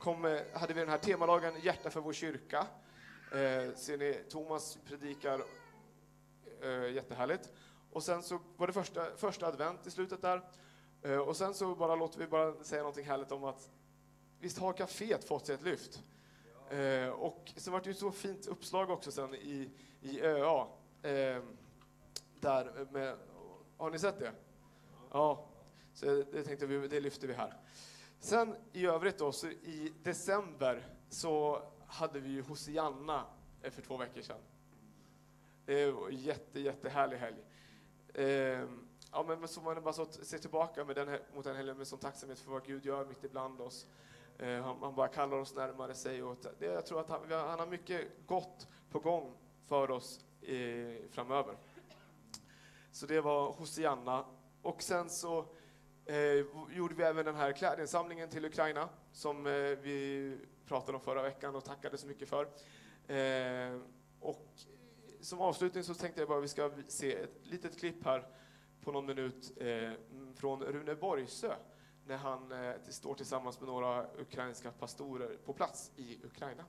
kom, 0.01 0.25
eh, 0.25 0.41
hade 0.55 0.75
vi 0.75 0.81
den 0.81 0.89
här 0.89 0.99
temadagen 0.99 1.55
Hjärta 1.63 1.91
för 1.91 2.01
vår 2.01 2.13
kyrka. 2.13 2.67
Eh, 3.33 3.75
ser 3.75 3.99
ni, 3.99 4.25
Thomas 4.29 4.79
predikar 4.85 5.43
eh, 6.63 6.93
jättehärligt. 6.93 7.53
Och 7.91 8.03
sen 8.03 8.23
så 8.23 8.41
var 8.57 8.67
det 8.67 8.73
första, 8.73 9.17
första 9.17 9.47
advent 9.47 9.87
i 9.87 9.91
slutet 9.91 10.23
där. 10.23 10.43
Eh, 11.03 11.19
och 11.19 11.37
sen 11.37 11.55
så 11.55 11.75
bara 11.75 11.95
låter 11.95 12.19
vi 12.19 12.27
bara 12.27 12.65
säga 12.65 12.83
någonting 12.83 13.07
härligt 13.07 13.33
om 13.33 13.45
att 13.45 13.71
visst 14.41 14.59
har 14.59 14.73
kaféet 14.73 15.25
fått 15.25 15.47
sig 15.47 15.55
ett 15.55 15.63
lyft? 15.63 16.03
Eh, 16.71 17.09
och 17.09 17.53
så 17.57 17.71
var 17.71 17.81
det 17.81 17.89
ju 17.89 17.95
så 17.95 18.13
fint 18.13 18.47
uppslag 18.47 18.91
också 18.91 19.13
sen 19.13 19.35
i, 19.35 19.71
i 20.01 20.21
ÖA. 20.21 20.67
Eh, 21.03 21.43
där 22.41 22.87
med, 22.93 23.17
har 23.77 23.91
ni 23.91 23.99
sett 23.99 24.19
det? 24.19 24.33
Ja, 25.13 25.49
så 25.95 26.07
det 26.07 26.43
tänkte 26.45 26.67
vi, 26.67 26.89
det 26.89 27.01
lyfter 27.01 27.29
vi 27.29 27.35
här. 27.35 27.57
Sen 28.21 28.55
i 28.73 28.87
övrigt 28.87 29.19
då, 29.19 29.33
så 29.33 29.47
i 29.47 29.93
december 30.03 30.87
så 31.09 31.63
hade 31.87 32.21
vi 32.21 32.29
ju 32.31 32.43
Hosianna 32.43 33.25
för 33.63 33.83
två 33.83 33.97
veckor 33.97 34.23
sedan. 34.23 34.41
Det 35.67 35.91
var 35.91 36.09
en 36.09 36.17
jätte, 36.17 36.61
jättehärlig 36.61 37.17
helg. 37.17 37.37
Ehm, 38.15 38.89
ja, 39.13 39.25
men 39.29 39.49
så 39.49 39.61
man 39.61 39.83
bara 39.83 39.93
så 39.93 40.05
ser 40.07 40.39
tillbaka 40.39 40.85
med 40.85 40.97
den, 40.97 41.09
här- 41.09 41.23
mot 41.35 41.45
den 41.45 41.57
helgen 41.57 41.77
med 41.77 41.87
sån 41.87 41.99
tacksamhet 41.99 42.39
för 42.39 42.51
vad 42.51 42.65
Gud 42.67 42.85
gör 42.85 43.05
mitt 43.07 43.25
ibland 43.25 43.61
oss. 43.61 43.87
Ehm, 44.39 44.63
han, 44.63 44.77
han 44.83 44.95
bara 44.95 45.09
kallar 45.09 45.37
oss 45.37 45.55
närmare 45.55 45.95
sig. 45.95 46.23
Och 46.23 46.37
det, 46.59 46.67
jag 46.67 46.87
tror 46.87 47.01
att 47.01 47.09
han, 47.09 47.21
har- 47.31 47.47
han 47.49 47.59
har 47.59 47.67
mycket 47.67 48.09
gott 48.27 48.67
på 48.91 48.99
gång 48.99 49.35
för 49.67 49.91
oss 49.91 50.25
eh, 50.43 50.97
framöver. 51.11 51.57
Så 52.93 53.07
det 53.07 53.21
var 53.21 53.53
Hosianna. 53.53 54.25
Och 54.63 54.83
sen 54.83 55.11
så 55.11 55.45
eh, 56.11 56.45
gjorde 56.77 56.95
vi 56.95 57.03
även 57.03 57.25
den 57.25 57.37
här 57.37 57.53
klädinsamlingen 57.53 58.29
till 58.29 58.45
Ukraina 58.45 58.89
som 59.13 59.47
eh, 59.47 59.53
vi 59.53 60.39
pratade 60.67 60.99
om 60.99 61.05
förra 61.05 61.23
veckan 61.23 61.55
och 61.55 61.65
tackade 61.65 61.99
så 61.99 62.07
mycket 62.07 62.29
för. 62.29 62.49
Eh, 63.15 63.81
och 64.21 64.47
som 65.21 65.41
avslutning 65.41 65.85
så 65.85 65.95
tänkte 65.95 66.21
jag 66.21 66.29
bara 66.29 66.39
att 66.39 66.45
vi 66.45 66.49
ska 66.49 66.71
se 66.89 67.15
ett 67.15 67.47
litet 67.47 67.79
klipp 67.79 68.05
här 68.05 68.27
på 68.81 68.93
någon 68.93 69.07
minut 69.07 69.53
eh, 69.61 69.93
från 70.35 70.63
Rune 70.63 70.95
Borgsö 70.95 71.55
när 72.07 72.17
han 72.17 72.53
eh, 72.53 72.75
står 72.89 73.15
tillsammans 73.15 73.61
med 73.61 73.69
några 73.69 74.07
ukrainska 74.19 74.71
pastorer 74.71 75.37
på 75.45 75.53
plats 75.53 75.93
i 75.97 76.19
Ukraina. 76.25 76.65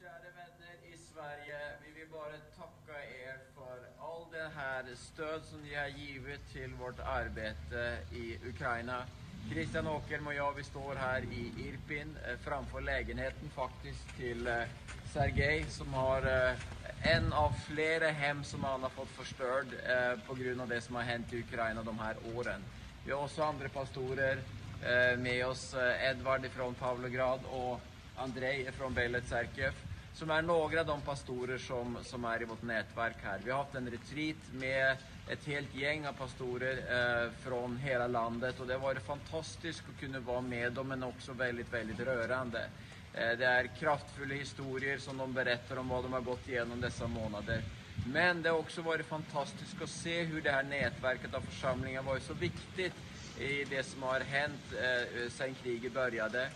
Kära 0.00 0.30
vänner 0.30 0.94
i 0.94 0.98
Sverige, 0.98 1.78
vi 1.84 1.92
vill 2.00 2.10
bara 2.10 2.38
tacka 2.56 3.04
er 3.04 3.40
för 3.54 3.92
all 3.98 4.30
det 4.48 4.60
här 4.60 4.84
stöd 4.94 5.42
som 5.44 5.62
ni 5.62 5.74
har 5.74 5.86
givit 5.86 6.52
till 6.52 6.74
vårt 6.74 7.00
arbete 7.00 7.98
i 8.12 8.38
Ukraina. 8.48 9.02
Christian 9.50 9.86
Åkerm 9.86 10.26
och 10.26 10.34
jag, 10.34 10.52
vi 10.52 10.64
står 10.64 10.94
här 10.94 11.22
i 11.22 11.52
Irpin 11.58 12.16
eh, 12.26 12.38
framför 12.44 12.80
lägenheten 12.80 13.50
faktiskt 13.54 14.16
till 14.16 14.46
eh, 14.46 14.54
Sergej 15.12 15.64
som 15.68 15.94
har 15.94 16.22
eh, 16.22 17.12
en 17.14 17.32
av 17.32 17.52
flera 17.66 18.08
hem 18.08 18.44
som 18.44 18.64
han 18.64 18.82
har 18.82 18.88
fått 18.90 19.08
förstörd 19.08 19.66
på 20.26 20.34
grund 20.34 20.60
av 20.60 20.68
det 20.68 20.80
som 20.80 20.94
har 20.94 21.02
hänt 21.02 21.32
i 21.32 21.38
Ukraina 21.38 21.82
de 21.82 21.98
här 21.98 22.16
åren. 22.34 22.62
Vi 23.04 23.12
har 23.12 23.24
också 23.24 23.42
andra 23.42 23.68
pastorer 23.68 24.38
med 25.16 25.46
oss, 25.46 25.74
Edvard 26.00 26.46
från 26.50 26.74
Pavlograd 26.74 27.40
och 27.50 27.80
Andrei 28.16 28.72
från 28.72 28.94
Belet 28.94 29.28
Serkev, 29.28 29.72
som 30.18 30.30
är 30.30 30.42
några 30.42 30.80
av 30.80 30.86
de 30.86 31.00
pastorer 31.00 31.58
som, 31.58 31.98
som 32.02 32.24
är 32.24 32.42
i 32.42 32.44
vårt 32.44 32.62
nätverk 32.62 33.16
här. 33.22 33.40
Vi 33.44 33.50
har 33.50 33.58
haft 33.58 33.74
en 33.74 33.90
retreat 33.90 34.36
med 34.52 34.96
ett 35.28 35.46
helt 35.46 35.74
gäng 35.74 36.06
av 36.06 36.12
pastorer 36.12 36.76
eh, 36.76 37.30
från 37.30 37.76
hela 37.76 38.06
landet 38.06 38.60
och 38.60 38.66
det 38.66 38.72
har 38.72 38.80
varit 38.80 39.06
fantastiskt 39.06 39.82
att 39.94 40.00
kunna 40.00 40.20
vara 40.20 40.40
med 40.40 40.72
dem, 40.72 40.88
men 40.88 41.02
också 41.02 41.32
väldigt, 41.32 41.72
väldigt 41.72 42.00
rörande. 42.00 42.66
Eh, 43.14 43.38
det 43.38 43.46
är 43.46 43.66
kraftfulla 43.66 44.34
historier 44.34 44.98
som 44.98 45.16
de 45.16 45.32
berättar 45.32 45.76
om 45.76 45.88
vad 45.88 46.04
de 46.04 46.12
har 46.12 46.20
gått 46.20 46.48
igenom 46.48 46.80
dessa 46.80 47.06
månader. 47.06 47.62
Men 48.06 48.42
det 48.42 48.50
har 48.50 48.58
också 48.58 48.82
varit 48.82 49.06
fantastiskt 49.06 49.82
att 49.82 49.88
se 49.88 50.22
hur 50.22 50.42
det 50.42 50.50
här 50.50 50.62
nätverket 50.62 51.34
av 51.34 51.40
församlingar 51.40 52.02
varit 52.02 52.22
så 52.22 52.34
viktigt 52.34 52.94
i 53.38 53.64
det 53.64 53.82
som 53.82 54.02
har 54.02 54.20
hänt 54.20 54.72
eh, 54.82 55.22
eh 55.22 55.30
sedan 55.30 55.54
kriget 55.62 55.92
började. 55.92 56.48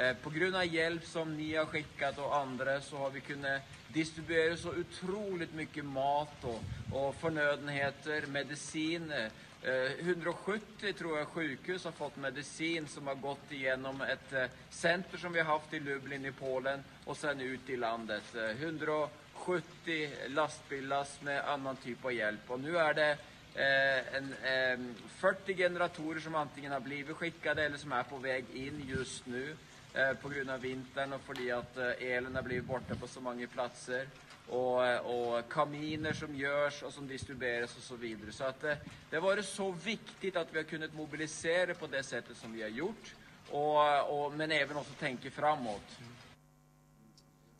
Eh, 0.00 0.16
på 0.16 0.30
grund 0.30 0.56
av 0.56 0.66
hjälp 0.66 1.04
som 1.04 1.36
ni 1.36 1.56
har 1.56 1.66
skickat 1.66 2.18
och 2.18 2.36
andra 2.36 2.80
så 2.80 2.96
har 2.96 3.10
vi 3.10 3.20
kunnat 3.20 3.62
distribuera 3.88 4.56
så 4.56 4.68
otroligt 4.68 5.54
mycket 5.54 5.84
mat 5.84 6.44
och, 6.44 6.62
och 6.92 7.14
förnödenheter, 7.14 8.26
mediciner. 8.26 9.30
Eh, 9.62 10.06
170 10.08 10.92
tror 10.92 11.18
jag 11.18 11.26
sjukhus 11.26 11.84
har 11.84 11.92
fått 11.92 12.16
medicin 12.16 12.88
som 12.88 13.06
har 13.06 13.14
gått 13.14 13.52
igenom 13.52 14.00
ett 14.00 14.32
eh, 14.32 14.44
center 14.70 15.18
som 15.18 15.32
vi 15.32 15.40
har 15.40 15.46
haft 15.46 15.74
i 15.74 15.80
Lublin 15.80 16.26
i 16.26 16.32
Polen 16.32 16.84
och 17.04 17.16
sen 17.16 17.40
ut 17.40 17.70
i 17.70 17.76
landet. 17.76 18.34
170 18.34 20.10
lastbilar 20.28 21.06
med 21.20 21.48
annan 21.48 21.76
typ 21.76 22.04
av 22.04 22.12
hjälp 22.12 22.50
och 22.50 22.60
nu 22.60 22.78
är 22.78 22.94
det 22.94 23.10
eh, 23.54 24.16
en, 24.16 24.34
eh, 24.42 24.94
40 25.08 25.54
generatorer 25.54 26.20
som 26.20 26.34
antingen 26.34 26.72
har 26.72 26.80
blivit 26.80 27.16
skickade 27.16 27.64
eller 27.64 27.76
som 27.76 27.92
är 27.92 28.02
på 28.02 28.16
väg 28.16 28.44
in 28.54 28.84
just 28.88 29.26
nu 29.26 29.56
Eh, 29.94 30.14
på 30.14 30.28
grund 30.28 30.50
av 30.50 30.60
vintern 30.60 31.12
och 31.12 31.20
för 31.20 31.52
att 31.52 31.76
eh, 31.76 32.12
elen 32.12 32.34
har 32.34 32.42
blivit 32.42 32.64
borta 32.64 32.94
på 32.94 33.06
så 33.06 33.20
många 33.20 33.46
platser. 33.46 34.08
Och, 34.48 34.86
eh, 34.86 35.00
och 35.00 35.52
kaminer 35.52 36.12
som 36.12 36.34
görs 36.34 36.82
och 36.82 36.92
som 36.92 37.08
distribueras 37.08 37.76
och 37.76 37.82
så 37.82 37.96
vidare. 37.96 38.32
Så 38.32 38.44
att 38.44 38.60
det, 38.60 38.78
det 39.10 39.16
har 39.16 39.22
varit 39.22 39.44
så 39.44 39.70
viktigt 39.70 40.36
att 40.36 40.52
vi 40.52 40.58
har 40.58 40.64
kunnat 40.64 40.94
mobilisera 40.94 41.74
på 41.74 41.86
det 41.86 42.02
sättet 42.02 42.36
som 42.36 42.52
vi 42.52 42.62
har 42.62 42.68
gjort. 42.68 43.14
Och, 43.50 44.24
och, 44.24 44.32
men 44.32 44.50
även 44.50 44.76
också 44.76 44.92
tänka 44.92 45.30
framåt. 45.30 45.98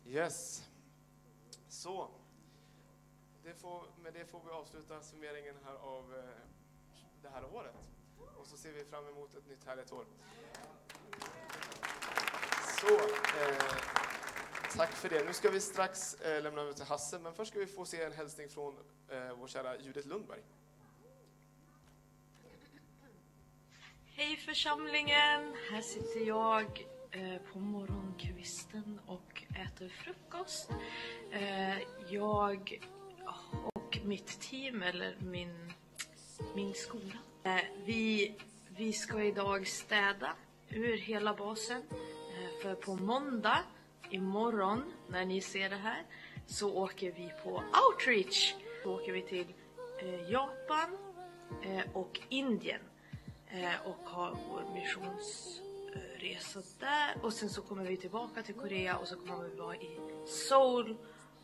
Yes. 0.07 0.67
Så. 1.69 2.09
Det 3.43 3.53
får, 3.53 3.83
med 4.03 4.13
det 4.13 4.25
får 4.25 4.41
vi 4.45 4.51
avsluta 4.51 5.01
summeringen 5.01 5.55
här 5.65 5.73
av 5.73 6.23
det 7.21 7.29
här 7.29 7.55
året. 7.55 7.75
Och 8.37 8.47
så 8.47 8.57
ser 8.57 8.71
vi 8.71 8.85
fram 8.85 9.07
emot 9.07 9.35
ett 9.35 9.47
nytt 9.47 9.65
härligt 9.65 9.91
år. 9.91 10.05
Så. 12.81 12.87
Eh, 12.87 13.63
tack 14.75 14.91
för 14.91 15.09
det. 15.09 15.23
Nu 15.25 15.33
ska 15.33 15.49
vi 15.49 15.61
strax 15.61 16.13
eh, 16.13 16.43
lämna 16.43 16.61
över 16.61 16.73
till 16.73 16.85
Hasse, 16.85 17.19
men 17.19 17.33
först 17.33 17.51
ska 17.51 17.59
vi 17.59 17.65
få 17.65 17.85
se 17.85 18.03
en 18.03 18.13
hälsning 18.13 18.49
från 18.49 18.77
eh, 19.09 19.33
vår 19.39 19.47
kära 19.47 19.77
Judith 19.77 20.07
Lundberg. 20.07 20.39
Hej 24.05 24.37
församlingen! 24.37 25.55
Här 25.71 25.81
sitter 25.81 26.27
jag 26.27 26.85
eh, 27.11 27.41
på 27.53 27.59
morgonkvisten 27.59 28.99
och 29.07 29.43
äter 29.65 29.89
frukost. 29.89 30.69
Eh, 31.31 31.77
jag 32.09 32.79
och 33.73 33.99
mitt 34.03 34.41
team, 34.41 34.83
eller 34.83 35.17
min, 35.19 35.73
min 36.55 36.73
skola. 36.73 37.17
Eh, 37.43 37.61
vi, 37.85 38.35
vi 38.69 38.93
ska 38.93 39.23
idag 39.23 39.67
städa 39.67 40.35
ur 40.69 40.97
hela 40.97 41.33
basen. 41.33 41.83
För 42.61 42.75
på 42.75 42.95
måndag, 42.95 43.59
imorgon, 44.09 44.83
när 45.07 45.25
ni 45.25 45.41
ser 45.41 45.69
det 45.69 45.75
här, 45.75 46.03
så 46.45 46.75
åker 46.75 47.11
vi 47.11 47.31
på 47.43 47.49
outreach. 47.49 48.55
Då 48.83 48.95
åker 48.95 49.13
vi 49.13 49.21
till 49.21 49.53
eh, 50.01 50.31
Japan 50.31 50.97
eh, 51.63 51.83
och 51.93 52.19
Indien 52.29 52.81
eh, 53.47 53.87
och 53.87 54.09
har 54.09 54.37
vår 54.49 54.63
missionsresa 54.73 56.61
där. 56.79 57.25
Och 57.25 57.33
sen 57.33 57.49
så 57.49 57.61
kommer 57.61 57.83
vi 57.83 57.97
tillbaka 57.97 58.43
till 58.43 58.55
Korea 58.55 58.97
och 58.97 59.07
så 59.07 59.15
kommer 59.15 59.43
vi 59.43 59.55
vara 59.55 59.75
i 59.75 59.99
Seoul 60.27 60.97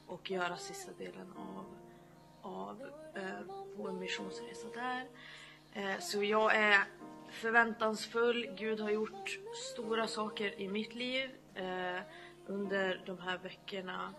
och 0.08 0.32
göra 0.32 0.58
sista 0.58 0.92
delen 0.98 1.34
av, 1.38 1.66
av 2.42 2.82
eh, 3.16 3.56
vår 3.76 3.92
missionsresa 3.92 4.68
där. 4.74 5.08
Eh, 5.74 6.00
så 6.00 6.24
jag 6.24 6.56
är 6.56 6.84
förväntansfull. 7.30 8.50
Gud 8.58 8.80
har 8.80 8.90
gjort 8.90 9.40
stora 9.74 10.08
saker 10.08 10.62
i 10.62 10.68
mitt 10.68 10.96
liv 10.96 11.30
eh, 11.56 12.02
under 12.48 13.02
de 13.06 13.20
här 13.20 13.38
veckorna. 13.38 14.14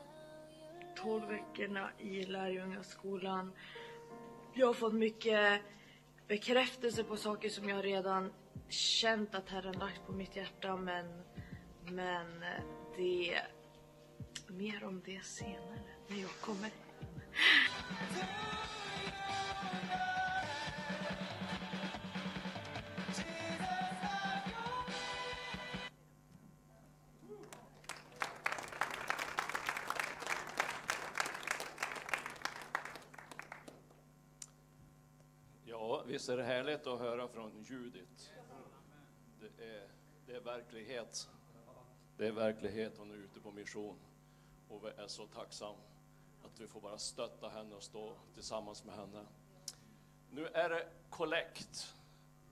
12 0.97 1.29
veckorna 1.29 1.91
i 1.99 2.23
lärjungaskolan. 2.23 3.53
Jag 4.55 4.67
har 4.67 4.75
fått 4.75 4.95
mycket 4.95 5.63
bekräftelse 6.29 7.05
på 7.05 7.17
saker 7.17 7.49
som 7.49 7.69
jag 7.69 7.85
redan 7.85 8.33
känt 8.69 9.35
att 9.35 9.49
Herren 9.49 9.79
lagt 9.79 10.07
på 10.07 10.13
mitt 10.13 10.37
hjärta 10.37 10.77
men, 10.77 11.23
men 11.87 12.43
eh, 12.43 12.63
det 12.97 13.41
mer 14.47 14.85
om 14.85 15.03
det 15.05 15.25
senare 15.25 15.81
när 16.09 16.21
jag 16.21 16.31
kommer 16.41 16.71
hem. 16.71 16.99
Visst 36.29 36.39
är 36.39 36.43
det 36.43 36.55
härligt 36.55 36.87
att 36.87 36.99
höra 36.99 37.29
från 37.29 37.63
Judit? 37.63 38.33
Det 39.41 39.65
är, 39.65 39.89
det 40.27 40.37
är 40.37 40.41
verklighet. 40.41 41.29
Det 42.17 42.27
är 42.27 42.33
verklighet. 42.33 42.99
Hon 42.99 43.11
är 43.11 43.15
ute 43.15 43.41
på 43.41 43.51
mission. 43.51 43.97
Och 44.69 44.85
vi 44.85 45.03
är 45.03 45.07
så 45.07 45.27
tacksam 45.27 45.75
att 46.45 46.61
vi 46.61 46.67
får 46.67 46.81
bara 46.81 46.99
stötta 46.99 47.49
henne 47.49 47.75
och 47.75 47.83
stå 47.83 48.13
tillsammans 48.35 48.85
med 48.85 48.95
henne. 48.95 49.27
Nu 50.31 50.47
är 50.47 50.71
det 50.71 50.87
kollekt. 51.11 51.95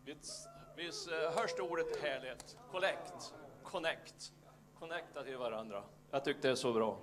Visst, 0.04 0.48
visst 0.76 1.10
eh, 1.10 1.18
hörs 1.18 1.54
det 1.56 1.62
ordet 1.62 2.02
härligt? 2.02 2.56
Kollekt, 2.70 3.34
connect, 3.62 4.32
connecta 4.78 5.22
till 5.22 5.36
varandra. 5.36 5.84
Jag 6.10 6.24
tyckte 6.24 6.48
det 6.48 6.52
är 6.52 6.54
så 6.54 6.72
bra. 6.72 6.98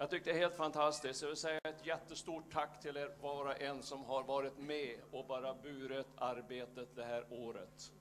Jag 0.00 0.10
tyckte 0.10 0.30
det 0.30 0.36
är 0.36 0.40
helt 0.40 0.54
fantastiskt. 0.54 1.22
Jag 1.22 1.28
vill 1.28 1.36
säga 1.36 1.58
ett 1.64 1.86
jättestort 1.86 2.52
tack 2.52 2.80
till 2.80 2.96
er 2.96 3.10
var 3.20 3.44
och 3.44 3.60
en 3.60 3.82
som 3.82 4.04
har 4.04 4.22
varit 4.22 4.58
med 4.58 4.98
och 5.10 5.26
bara 5.26 5.54
burit 5.54 6.06
arbetet 6.16 6.88
det 6.96 7.04
här 7.04 7.24
året. 7.30 7.92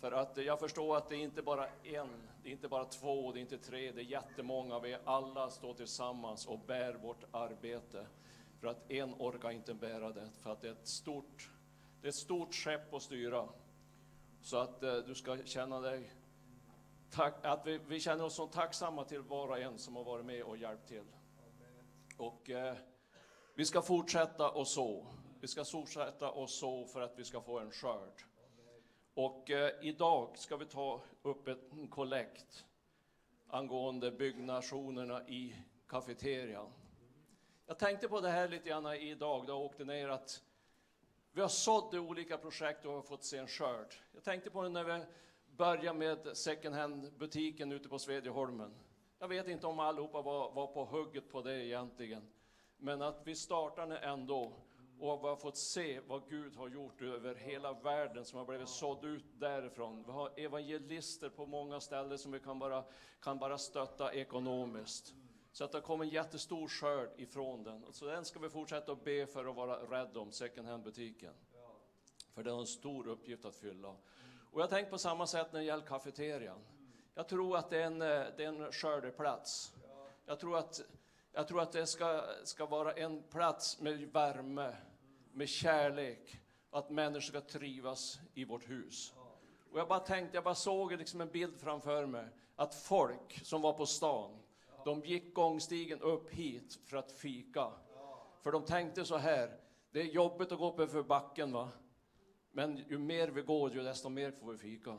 För 0.00 0.12
att 0.12 0.36
jag 0.36 0.60
förstår 0.60 0.96
att 0.96 1.08
det 1.08 1.16
är 1.16 1.18
inte 1.18 1.42
bara 1.42 1.66
en, 1.84 2.08
det 2.42 2.48
är 2.48 2.52
inte 2.52 2.68
bara 2.68 2.84
två, 2.84 3.32
det 3.32 3.38
är 3.38 3.40
inte 3.40 3.58
tre, 3.58 3.92
det 3.92 4.00
är 4.00 4.04
jättemånga. 4.04 4.78
Vi 4.78 4.96
alla 5.04 5.50
står 5.50 5.74
tillsammans 5.74 6.46
och 6.46 6.58
bär 6.58 6.94
vårt 6.94 7.24
arbete. 7.30 8.06
För 8.60 8.66
att 8.66 8.90
en 8.90 9.14
orkar 9.18 9.50
inte 9.50 9.74
bära 9.74 10.12
det, 10.12 10.28
för 10.42 10.52
att 10.52 10.60
det 10.60 10.68
är 10.68 10.72
ett 10.72 10.88
stort, 10.88 11.50
det 12.00 12.06
är 12.06 12.08
ett 12.08 12.14
stort 12.14 12.54
skepp 12.54 12.94
att 12.94 13.02
styra. 13.02 13.48
Så 14.42 14.56
att 14.56 14.82
eh, 14.82 14.94
du 14.94 15.14
ska 15.14 15.38
känna 15.44 15.80
dig, 15.80 16.12
tack, 17.10 17.34
att 17.42 17.66
vi, 17.66 17.80
vi 17.88 18.00
känner 18.00 18.24
oss 18.24 18.34
så 18.34 18.46
tacksamma 18.46 19.04
till 19.04 19.20
var 19.20 19.48
och 19.48 19.58
en 19.58 19.78
som 19.78 19.96
har 19.96 20.04
varit 20.04 20.26
med 20.26 20.42
och 20.42 20.56
hjälpt 20.56 20.88
till. 20.88 21.04
Och 22.22 22.50
eh, 22.50 22.74
vi 23.54 23.64
ska 23.64 23.82
fortsätta 23.82 24.50
och 24.50 24.68
så. 24.68 25.06
Vi 25.40 25.48
ska 25.48 25.64
fortsätta 25.64 26.30
och 26.30 26.50
så 26.50 26.86
för 26.86 27.00
att 27.00 27.18
vi 27.18 27.24
ska 27.24 27.40
få 27.40 27.58
en 27.58 27.70
skörd. 27.70 28.22
Och 29.14 29.50
eh, 29.50 29.70
idag 29.80 30.38
ska 30.38 30.56
vi 30.56 30.64
ta 30.64 31.00
upp 31.22 31.48
en 31.48 31.88
kollekt 31.88 32.64
angående 33.48 34.10
byggnationerna 34.10 35.28
i 35.28 35.56
kafeterian. 35.88 36.72
Jag 37.66 37.78
tänkte 37.78 38.08
på 38.08 38.20
det 38.20 38.30
här 38.30 38.48
lite 38.48 38.68
grann 38.68 38.86
idag 38.86 39.46
då 39.46 39.52
jag 39.52 39.60
åkte 39.60 39.84
ner 39.84 40.08
att 40.08 40.42
vi 41.32 41.40
har 41.40 41.48
sått 41.48 41.94
i 41.94 41.98
olika 41.98 42.38
projekt 42.38 42.84
och 42.84 42.92
har 42.92 43.02
fått 43.02 43.24
se 43.24 43.38
en 43.38 43.48
skörd. 43.48 43.94
Jag 44.14 44.24
tänkte 44.24 44.50
på 44.50 44.62
det 44.62 44.68
när 44.68 44.84
vi 44.84 45.04
började 45.56 45.98
med 45.98 46.36
second 46.36 46.74
hand-butiken 46.74 47.72
ute 47.72 47.88
på 47.88 47.98
Svedjeholmen. 47.98 48.74
Jag 49.22 49.28
vet 49.28 49.48
inte 49.48 49.66
om 49.66 49.80
allihopa 49.80 50.22
var, 50.22 50.52
var 50.52 50.66
på 50.66 50.84
hugget 50.84 51.30
på 51.30 51.42
det 51.42 51.66
egentligen, 51.66 52.22
men 52.76 53.02
att 53.02 53.22
vi 53.24 53.34
startade 53.34 53.98
ändå 53.98 54.52
och 55.00 55.24
vi 55.24 55.28
har 55.28 55.36
fått 55.36 55.56
se 55.56 56.00
vad 56.00 56.28
Gud 56.28 56.56
har 56.56 56.68
gjort 56.68 57.02
över 57.02 57.34
hela 57.34 57.72
världen 57.72 58.24
som 58.24 58.38
har 58.38 58.46
blivit 58.46 58.68
sådd 58.68 59.04
ut 59.04 59.24
därifrån. 59.40 60.04
Vi 60.06 60.12
har 60.12 60.30
evangelister 60.36 61.28
på 61.28 61.46
många 61.46 61.80
ställen 61.80 62.18
som 62.18 62.32
vi 62.32 62.40
kan 62.40 62.58
bara, 62.58 62.84
kan 63.20 63.38
bara 63.38 63.58
stötta 63.58 64.12
ekonomiskt. 64.12 65.14
Så 65.52 65.64
att 65.64 65.72
det 65.72 65.80
kommer 65.80 66.04
en 66.04 66.10
jättestor 66.10 66.68
skörd 66.68 67.10
ifrån 67.16 67.64
den. 67.64 67.92
Så 67.92 68.04
den 68.04 68.24
ska 68.24 68.38
vi 68.38 68.48
fortsätta 68.48 68.92
att 68.92 69.04
be 69.04 69.26
för 69.26 69.44
att 69.44 69.56
vara 69.56 69.76
rädd 69.76 70.16
om, 70.16 70.32
second 70.32 70.68
hand-butiken. 70.68 71.34
För 72.34 72.42
den 72.42 72.52
har 72.52 72.60
en 72.60 72.66
stor 72.66 73.08
uppgift 73.08 73.44
att 73.44 73.56
fylla. 73.56 73.96
Och 74.52 74.60
jag 74.62 74.70
tänker 74.70 74.90
på 74.90 74.98
samma 74.98 75.26
sätt 75.26 75.52
när 75.52 75.60
det 75.60 75.66
gäller 75.66 75.86
kafeterian. 75.86 76.58
Jag 77.14 77.28
tror 77.28 77.56
att 77.56 77.70
det 77.70 77.82
är 77.82 77.86
en, 77.86 78.02
eh, 78.02 78.24
det 78.36 78.44
är 78.44 78.48
en 78.48 78.72
skördeplats. 78.72 79.72
Jag 80.26 80.40
tror 80.40 80.58
att, 80.58 80.80
jag 81.32 81.48
tror 81.48 81.60
att 81.60 81.72
det 81.72 81.86
ska, 81.86 82.24
ska 82.44 82.66
vara 82.66 82.92
en 82.92 83.22
plats 83.22 83.80
med 83.80 84.12
värme, 84.12 84.76
med 85.32 85.48
kärlek, 85.48 86.40
att 86.70 86.90
människor 86.90 87.20
ska 87.20 87.40
trivas 87.40 88.20
i 88.34 88.44
vårt 88.44 88.70
hus. 88.70 89.14
Och 89.72 89.78
jag 89.78 89.88
bara 89.88 90.00
tänkte, 90.00 90.36
jag 90.36 90.44
bara 90.44 90.54
såg 90.54 90.92
liksom 90.92 91.20
en 91.20 91.30
bild 91.30 91.60
framför 91.60 92.06
mig, 92.06 92.28
att 92.56 92.74
folk 92.74 93.40
som 93.44 93.62
var 93.62 93.72
på 93.72 93.86
stan, 93.86 94.38
de 94.84 95.00
gick 95.00 95.34
gångstigen 95.34 96.00
upp 96.00 96.30
hit 96.30 96.78
för 96.84 96.96
att 96.96 97.12
fika. 97.12 97.72
För 98.42 98.52
de 98.52 98.64
tänkte 98.64 99.04
så 99.04 99.16
här, 99.16 99.56
det 99.90 100.00
är 100.00 100.04
jobbigt 100.04 100.52
att 100.52 100.58
gå 100.58 100.72
upp 100.72 100.90
för 100.90 101.02
backen 101.02 101.52
va, 101.52 101.68
men 102.50 102.76
ju 102.76 102.98
mer 102.98 103.28
vi 103.28 103.42
går, 103.42 103.72
ju 103.72 103.82
desto 103.82 104.08
mer 104.08 104.30
får 104.30 104.52
vi 104.52 104.58
fika. 104.58 104.96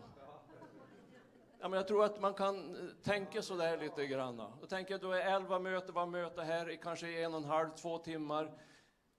Ja, 1.63 1.69
men 1.69 1.77
jag 1.77 1.87
tror 1.87 2.03
att 2.03 2.21
man 2.21 2.33
kan 2.33 2.75
eh, 2.75 2.93
tänka 3.03 3.41
så 3.41 3.55
där 3.55 3.77
lite 3.77 4.07
grann. 4.07 4.37
Då 4.61 4.67
tänker 4.67 4.93
jag, 4.93 5.01
då 5.01 5.11
är 5.11 5.35
elva 5.35 5.59
möten, 5.59 5.93
var 5.93 6.05
möte 6.05 6.41
här 6.41 6.69
i 6.69 6.77
kanske 6.77 7.21
en 7.21 7.33
och 7.33 7.39
en 7.39 7.45
halv, 7.45 7.69
två 7.75 7.97
timmar. 7.97 8.57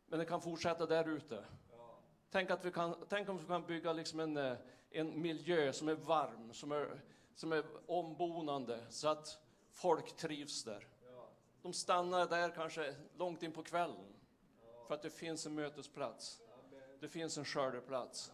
Men 0.07 0.19
det 0.19 0.25
kan 0.25 0.41
fortsätta 0.41 0.87
där 0.87 1.09
ute. 1.09 1.45
Tänk, 2.31 2.51
att 2.51 2.65
vi 2.65 2.71
kan, 2.71 2.97
tänk 3.09 3.29
om 3.29 3.39
vi 3.39 3.47
kan 3.47 3.67
bygga 3.67 3.93
liksom 3.93 4.21
en, 4.21 4.37
eh, 4.37 4.57
en 4.91 5.23
miljö 5.23 5.73
som 5.73 5.89
är 5.89 5.95
varm, 5.95 6.53
som 6.53 6.73
är, 6.73 7.01
som 7.35 7.53
är 7.53 7.65
ombonande, 7.87 8.81
så 8.91 9.09
att 9.09 9.39
folk 9.71 10.17
trivs 10.17 10.65
där. 10.65 10.89
De 11.63 11.73
stannar 11.73 12.27
där 12.27 12.51
kanske 12.51 12.95
långt 13.17 13.43
in 13.43 13.53
på 13.53 13.63
kvällen, 13.63 14.15
för 14.89 14.95
att 14.95 15.03
det 15.03 15.11
finns 15.11 15.47
en 15.47 15.55
mötesplats. 15.55 16.41
Det 17.01 17.09
finns 17.09 17.39
en 17.39 17.45
skördeplats. 17.45 18.33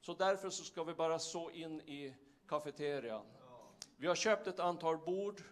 Så 0.00 0.14
därför 0.14 0.50
så 0.50 0.64
ska 0.64 0.84
vi 0.84 0.94
bara 0.94 1.18
så 1.18 1.50
in 1.50 1.80
i 1.80 2.14
kafeterian. 2.48 3.26
Vi 3.96 4.06
har 4.06 4.14
köpt 4.14 4.46
ett 4.46 4.60
antal 4.60 4.98
bord 4.98 5.42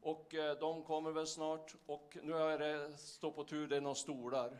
och 0.00 0.34
eh, 0.34 0.58
de 0.58 0.82
kommer 0.82 1.10
väl 1.10 1.26
snart. 1.26 1.74
Och 1.86 2.18
nu 2.22 2.32
är 2.32 2.58
det, 2.58 2.98
står 2.98 3.30
på 3.30 3.44
tur, 3.44 3.68
det 3.68 3.76
är 3.76 3.80
några 3.80 3.94
stolar. 3.94 4.58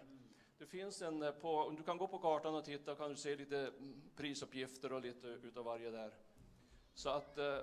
Det 0.58 0.66
finns 0.66 1.02
en 1.02 1.22
eh, 1.22 1.30
på, 1.30 1.74
du 1.76 1.82
kan 1.82 1.98
gå 1.98 2.08
på 2.08 2.18
kartan 2.18 2.54
och 2.54 2.64
titta, 2.64 2.94
kan 2.94 3.10
du 3.10 3.16
se 3.16 3.36
lite 3.36 3.58
mm, 3.58 4.02
prisuppgifter 4.16 4.92
och 4.92 5.00
lite 5.00 5.26
utav 5.26 5.64
varje 5.64 5.90
där. 5.90 6.14
Så 6.94 7.10
att 7.10 7.38
eh, 7.38 7.58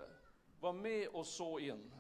var 0.60 0.73
med 0.73 1.08
och 1.08 1.28
så 1.28 1.60
in. 1.60 1.95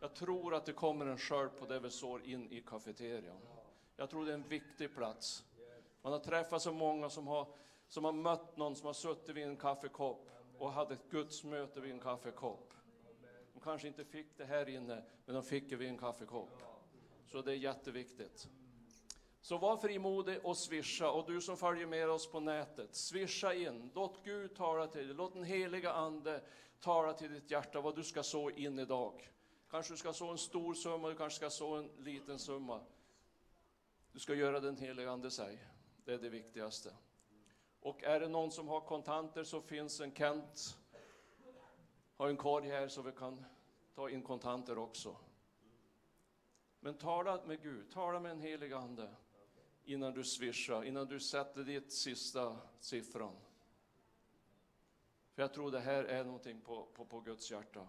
Jag 0.00 0.14
tror 0.14 0.54
att 0.54 0.64
det 0.64 0.72
kommer 0.72 1.06
en 1.06 1.18
skörd 1.18 1.50
på 1.58 1.66
det 1.66 1.80
vi 1.80 1.90
sår 1.90 2.22
in 2.24 2.52
i 2.52 2.60
kafeterian. 2.60 3.40
Jag 3.96 4.10
tror 4.10 4.24
det 4.26 4.30
är 4.30 4.34
en 4.34 4.48
viktig 4.48 4.94
plats. 4.94 5.44
Man 6.02 6.12
har 6.12 6.20
träffat 6.20 6.62
så 6.62 6.72
många 6.72 7.10
som 7.10 7.26
har, 7.26 7.48
som 7.88 8.04
har 8.04 8.12
mött 8.12 8.56
någon 8.56 8.76
som 8.76 8.86
har 8.86 8.92
suttit 8.92 9.36
vid 9.36 9.44
en 9.46 9.56
kaffekopp 9.56 10.30
och 10.58 10.72
hade 10.72 10.94
ett 10.94 11.10
gudsmöte 11.10 11.80
vid 11.80 11.92
en 11.92 12.00
kaffekopp. 12.00 12.72
De 13.66 13.70
kanske 13.70 13.88
inte 13.88 14.04
fick 14.04 14.38
det 14.38 14.44
här 14.44 14.68
inne, 14.68 15.02
men 15.24 15.34
de 15.34 15.42
fick 15.42 15.70
det 15.70 15.76
vid 15.76 15.88
en 15.88 15.98
kaffekopp. 15.98 16.62
Så 17.26 17.42
det 17.42 17.52
är 17.52 17.56
jätteviktigt. 17.56 18.48
Så 19.40 19.58
var 19.58 19.76
frimodig 19.76 20.38
och 20.44 20.56
swisha. 20.56 21.10
Och 21.10 21.26
du 21.26 21.40
som 21.40 21.56
följer 21.56 21.86
med 21.86 22.10
oss 22.10 22.30
på 22.30 22.40
nätet, 22.40 22.94
swisha 22.94 23.54
in. 23.54 23.90
Låt 23.94 24.24
Gud 24.24 24.56
tala 24.56 24.86
till 24.86 25.06
dig. 25.06 25.16
Låt 25.16 25.34
den 25.34 25.44
heliga 25.44 25.92
Ande 25.92 26.40
tala 26.80 27.12
till 27.12 27.32
ditt 27.32 27.50
hjärta 27.50 27.80
vad 27.80 27.96
du 27.96 28.04
ska 28.04 28.22
så 28.22 28.50
in 28.50 28.78
idag. 28.78 29.32
Kanske 29.70 29.92
du 29.92 29.96
ska 29.96 30.12
så 30.12 30.30
en 30.30 30.38
stor 30.38 30.74
summa, 30.74 31.08
du 31.08 31.16
kanske 31.16 31.36
ska 31.36 31.50
så 31.50 31.74
en 31.74 31.90
liten 31.98 32.38
summa. 32.38 32.80
Du 34.12 34.18
ska 34.18 34.34
göra 34.34 34.60
den 34.60 34.76
heliga 34.76 35.10
Ande 35.10 35.30
säger. 35.30 35.68
Det 36.04 36.12
är 36.12 36.18
det 36.18 36.28
viktigaste. 36.28 36.90
Och 37.80 38.04
är 38.04 38.20
det 38.20 38.28
någon 38.28 38.50
som 38.50 38.68
har 38.68 38.80
kontanter 38.80 39.44
så 39.44 39.60
finns 39.60 40.00
en 40.00 40.14
Kent, 40.14 40.78
har 42.16 42.28
en 42.28 42.36
korg 42.36 42.68
här 42.68 42.88
så 42.88 43.02
vi 43.02 43.12
kan 43.12 43.44
ta 43.96 44.10
in 44.10 44.22
kontanter 44.22 44.78
också. 44.78 45.16
Men 46.80 46.94
tala 46.94 47.40
med 47.46 47.62
Gud, 47.62 47.90
tala 47.90 48.20
med 48.20 48.32
en 48.32 48.40
helig 48.40 48.72
Ande 48.72 49.08
innan 49.84 50.14
du 50.14 50.24
swishar, 50.24 50.84
innan 50.84 51.06
du 51.06 51.20
sätter 51.20 51.64
ditt 51.64 51.92
sista 51.92 52.56
siffran. 52.80 53.36
För 55.34 55.42
jag 55.42 55.54
tror 55.54 55.70
det 55.70 55.80
här 55.80 56.04
är 56.04 56.24
någonting 56.24 56.60
på, 56.60 56.86
på, 56.94 57.04
på 57.04 57.20
Guds 57.20 57.50
hjärta. 57.50 57.86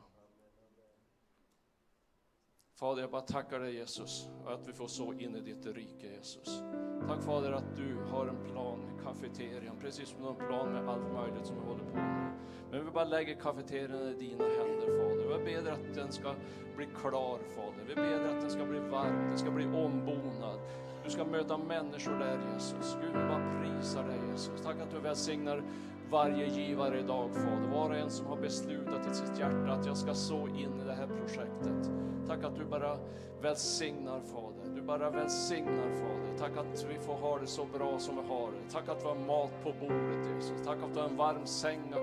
Fader, 2.73 3.01
jag 3.01 3.11
bara 3.11 3.21
tackar 3.21 3.59
dig 3.59 3.73
Jesus, 3.73 4.27
att 4.45 4.67
vi 4.67 4.73
får 4.73 4.87
så 4.87 5.13
in 5.13 5.35
i 5.35 5.41
ditt 5.41 5.65
rike 5.65 6.07
Jesus. 6.07 6.61
Tack 7.07 7.23
Fader 7.23 7.51
att 7.51 7.75
du 7.75 7.95
har 7.95 8.27
en 8.27 8.45
plan 8.45 8.79
med 8.79 9.03
kafeterian, 9.03 9.79
precis 9.79 10.09
som 10.09 10.17
du 10.17 10.23
har 10.23 10.31
en 10.31 10.47
plan 10.47 10.73
med 10.73 10.89
allt 10.89 11.13
möjligt 11.13 11.45
som 11.45 11.55
vi 11.55 11.61
håller 11.61 11.83
på 11.83 11.95
med. 11.95 12.27
Men 12.71 12.85
vi 12.85 12.91
bara 12.91 13.05
lägger 13.05 13.35
kafeterian 13.35 14.01
i 14.01 14.13
dina 14.13 14.43
händer 14.43 14.87
Fader. 14.97 15.37
Vi 15.37 15.61
ber 15.61 15.71
att 15.71 15.95
den 15.95 16.11
ska 16.11 16.33
bli 16.75 16.85
klar 16.85 17.39
Fader. 17.55 17.83
Vi 17.87 17.95
ber 17.95 18.35
att 18.35 18.41
den 18.41 18.49
ska 18.49 18.65
bli 18.65 18.79
varm, 18.79 19.27
den 19.29 19.37
ska 19.37 19.51
bli 19.51 19.65
ombonad. 19.65 20.59
Du 21.03 21.11
ska 21.11 21.25
möta 21.25 21.57
människor 21.57 22.19
där 22.19 22.39
Jesus. 22.53 22.97
Gud, 23.01 23.11
vi 23.13 23.27
bara 23.27 23.61
prisar 23.61 24.03
dig 24.03 24.17
Jesus. 24.31 24.61
Tack 24.61 24.75
att 24.81 24.91
du 24.91 24.99
välsignar 24.99 25.63
varje 26.09 26.45
givare 26.45 26.99
idag 26.99 27.29
Fader. 27.33 27.67
Var 27.73 27.89
och 27.89 27.95
en 27.95 28.09
som 28.09 28.25
har 28.25 28.37
beslutat 28.37 29.11
i 29.11 29.15
sitt 29.15 29.39
hjärta 29.39 29.71
att 29.71 29.85
jag 29.85 29.97
ska 29.97 30.13
så 30.13 30.47
in 30.47 30.81
i 30.81 30.85
det 30.85 30.93
här 30.93 31.07
projektet. 31.07 31.91
Tack 32.27 32.43
att 32.43 32.55
du 32.55 32.65
bara 32.65 32.97
välsignar 33.41 34.19
Fader. 34.19 34.75
Du 34.75 34.81
bara 34.81 35.09
välsignar 35.09 35.89
Fader. 35.91 36.37
Tack 36.37 36.57
att 36.57 36.85
vi 36.89 36.99
får 36.99 37.13
ha 37.13 37.39
det 37.39 37.47
så 37.47 37.65
bra 37.65 37.99
som 37.99 38.15
vi 38.15 38.21
har 38.27 38.47
det. 38.51 38.71
Tack 38.71 38.89
att 38.89 39.03
vi 39.03 39.07
har 39.07 39.15
mat 39.15 39.51
på 39.63 39.73
bordet 39.79 40.35
Jesus. 40.35 40.65
Tack 40.65 40.77
att 40.83 40.93
du 40.93 40.99
har 40.99 41.09
en 41.09 41.17
varm 41.17 41.45
säng 41.45 41.93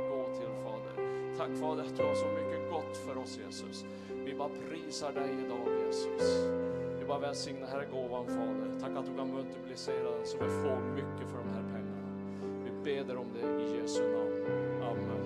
Tack 1.39 1.51
Fader 1.61 1.83
att 1.83 1.97
du 1.97 2.03
har 2.03 2.15
så 2.15 2.27
mycket 2.27 2.71
gott 2.71 2.97
för 2.97 3.19
oss 3.19 3.39
Jesus. 3.47 3.85
Vi 4.25 4.35
bara 4.35 4.49
prisar 4.69 5.13
dig 5.13 5.31
idag 5.47 5.87
Jesus. 5.87 6.47
Vi 6.99 7.05
bara 7.05 7.19
välsignar 7.19 7.67
här 7.67 7.87
gåvan 7.93 8.27
Fader. 8.27 8.81
Tack 8.81 8.91
att 8.97 9.07
du 9.07 9.17
kan 9.17 9.31
multiplicera 9.31 10.11
den 10.11 10.27
så 10.27 10.39
vi 10.39 10.49
får 10.49 10.81
mycket 10.95 11.31
för 11.31 11.39
de 11.39 11.49
här 11.49 11.63
pengarna. 11.63 12.09
Vi 12.65 12.71
beder 12.85 13.17
om 13.17 13.27
det 13.35 13.63
i 13.63 13.81
Jesu 13.81 14.03
namn. 14.03 14.83
Amen. 14.83 15.25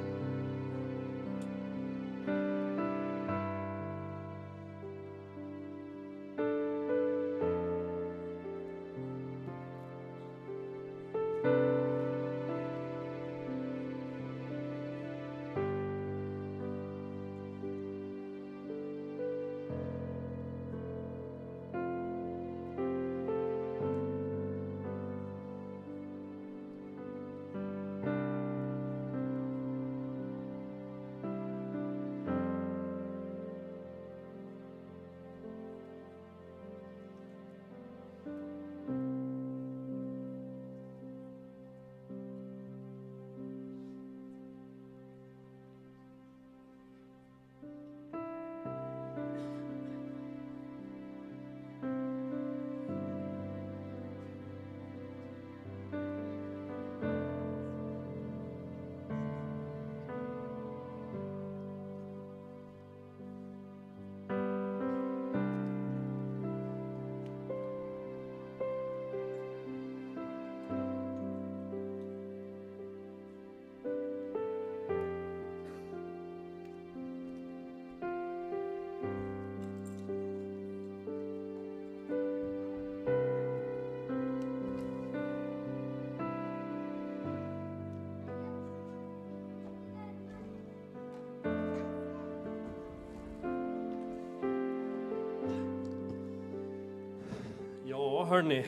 Hörni. 98.29 98.67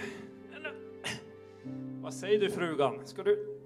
Vad 2.02 2.14
säger 2.14 2.40
du 2.40 2.50
frugan? 2.50 3.06
Ska 3.06 3.22
du... 3.22 3.56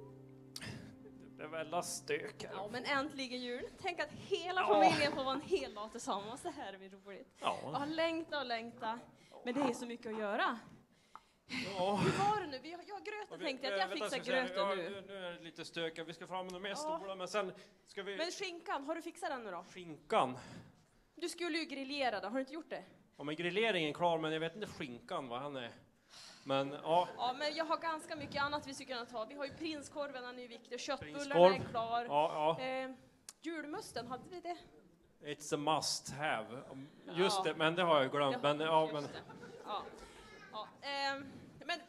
Det 1.37 1.43
är 1.43 1.49
väl 1.49 1.83
stök 1.83 2.45
här. 2.45 2.53
Ja, 2.55 2.69
men 2.73 2.85
äntligen 2.85 3.41
jul. 3.41 3.65
Tänk 3.83 4.01
att 4.01 4.13
hela 4.13 4.67
familjen 4.67 5.13
får 5.13 5.25
vara 5.25 5.35
en 5.35 5.41
hel 5.41 5.75
dag 5.75 5.91
tillsammans. 5.93 6.43
Det 6.43 6.51
här 6.51 6.73
är 6.73 6.79
roligt. 6.79 7.29
Jag 7.41 7.57
Ja. 7.63 7.79
har 7.79 7.87
längtat 7.87 8.41
och 8.41 8.47
längtat. 8.47 8.99
Men 9.45 9.55
det 9.55 9.61
är 9.61 9.73
så 9.73 9.87
mycket 9.87 10.13
att 10.13 10.19
göra. 10.19 10.59
ja. 11.77 11.97
Hur 12.05 12.19
var 12.19 12.41
det 12.41 12.47
nu? 12.51 12.59
Vi 12.63 12.73
har, 12.73 12.81
jag 12.89 13.05
gröten 13.05 13.47
tänkte 13.47 13.67
jag 13.67 13.75
att 13.75 13.81
jag 13.81 13.89
Vänta, 13.89 14.05
fixar 14.05 14.25
se. 14.25 14.31
Ja, 14.31 14.43
gröten 14.75 14.79
nu. 14.93 15.05
Nu 15.07 15.27
är 15.27 15.33
det 15.33 15.41
lite 15.45 15.65
stökigt. 15.65 16.09
Vi 16.09 16.13
ska 16.13 16.27
fram 16.27 16.47
med 16.47 16.61
mer 16.63 16.71
Ja. 16.71 16.77
stolar, 16.77 17.17
men 17.17 17.29
sen 17.29 17.53
ska 17.87 18.03
vi... 18.03 18.17
Men 18.17 18.31
skinkan, 18.31 18.85
har 18.85 18.95
du 18.95 19.03
fixat 19.03 19.31
den 19.31 19.45
nu 19.45 19.51
då? 19.51 19.65
Skinkan. 19.75 20.39
Du 21.15 21.29
skulle 21.29 21.59
ju 21.59 21.65
grillera 21.65 22.21
den, 22.21 22.33
har 22.33 22.39
du 22.39 22.41
inte 22.41 22.55
gjort 22.55 22.71
det? 22.71 22.85
Ja, 23.17 23.25
men 23.25 23.37
grilleringen 23.37 23.91
är 23.91 23.95
klar, 23.95 24.19
men 24.19 24.33
jag 24.33 24.41
vet 24.41 24.55
inte 24.55 24.67
skinkan 24.69 25.29
vad 25.29 25.41
han 25.41 25.57
är. 25.57 25.71
Men 26.45 26.77
ja, 26.83 27.09
Ja, 27.17 27.35
men 27.39 27.55
jag 27.55 27.65
har 27.65 27.77
ganska 27.77 28.17
mycket 28.17 28.43
annat 28.43 28.67
vi 28.67 28.75
skulle 28.75 28.95
kunna 28.95 29.07
ta. 29.07 29.25
Vi 29.25 29.35
har 29.35 29.45
ju 29.45 29.53
prinskorven, 29.55 30.23
den 30.23 30.39
är 30.39 30.43
ju 30.43 30.49
viktig. 30.49 30.81
Köttbullarna 30.81 31.55
är 31.55 31.71
klar. 31.71 32.05
ja, 32.05 32.57
ja. 32.59 32.65
Eh, 32.65 32.91
julmusten, 33.43 34.07
hade 34.07 34.29
vi 34.31 34.41
det? 34.41 34.57
It's 35.21 35.55
a 35.55 35.57
must 35.57 36.11
have. 36.15 36.63
Just 37.07 37.37
Ja. 37.37 37.43
det, 37.45 37.55
men 37.55 37.75
det 37.75 37.83
har 37.83 38.03
jag 38.03 38.11
glömt. 38.11 38.43
Men, 38.43 38.61
ja, 38.61 38.91
men. 38.93 39.09
Ja. 39.67 39.83
ja. 40.53 40.69
ehm, 40.89 41.27
men 41.65 41.81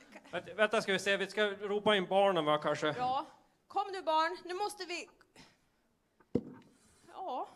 vänta, 0.56 0.82
ska 0.82 0.92
vi 0.92 1.00
se. 1.00 1.18
Vi 1.18 1.28
ska 1.28 1.46
ropa 1.46 1.96
in 1.96 2.06
barnen 2.08 2.46
va, 2.46 2.58
kanske? 2.58 2.88
Ja, 2.98 3.26
kom 3.68 3.92
nu 3.92 4.02
barn, 4.02 4.38
nu 4.46 4.54
måste 4.54 4.86
vi... 4.86 5.10
Ja, 7.14 7.48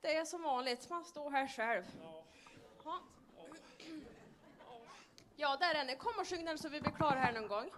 det 0.00 0.16
är 0.16 0.24
som 0.24 0.42
vanligt, 0.42 0.90
man 0.90 1.04
står 1.04 1.30
här 1.30 1.46
själv. 1.46 1.84
Ja, 2.02 2.24
ja 5.36 5.56
där 5.56 5.74
är 5.74 5.84
ni. 5.84 5.96
Kom 5.96 6.12
och 6.20 6.28
sjung 6.28 6.44
den 6.44 6.58
så 6.58 6.68
vi 6.68 6.80
blir 6.80 6.92
klara 6.92 7.18
här 7.18 7.32
någon 7.32 7.48
gång. 7.48 7.70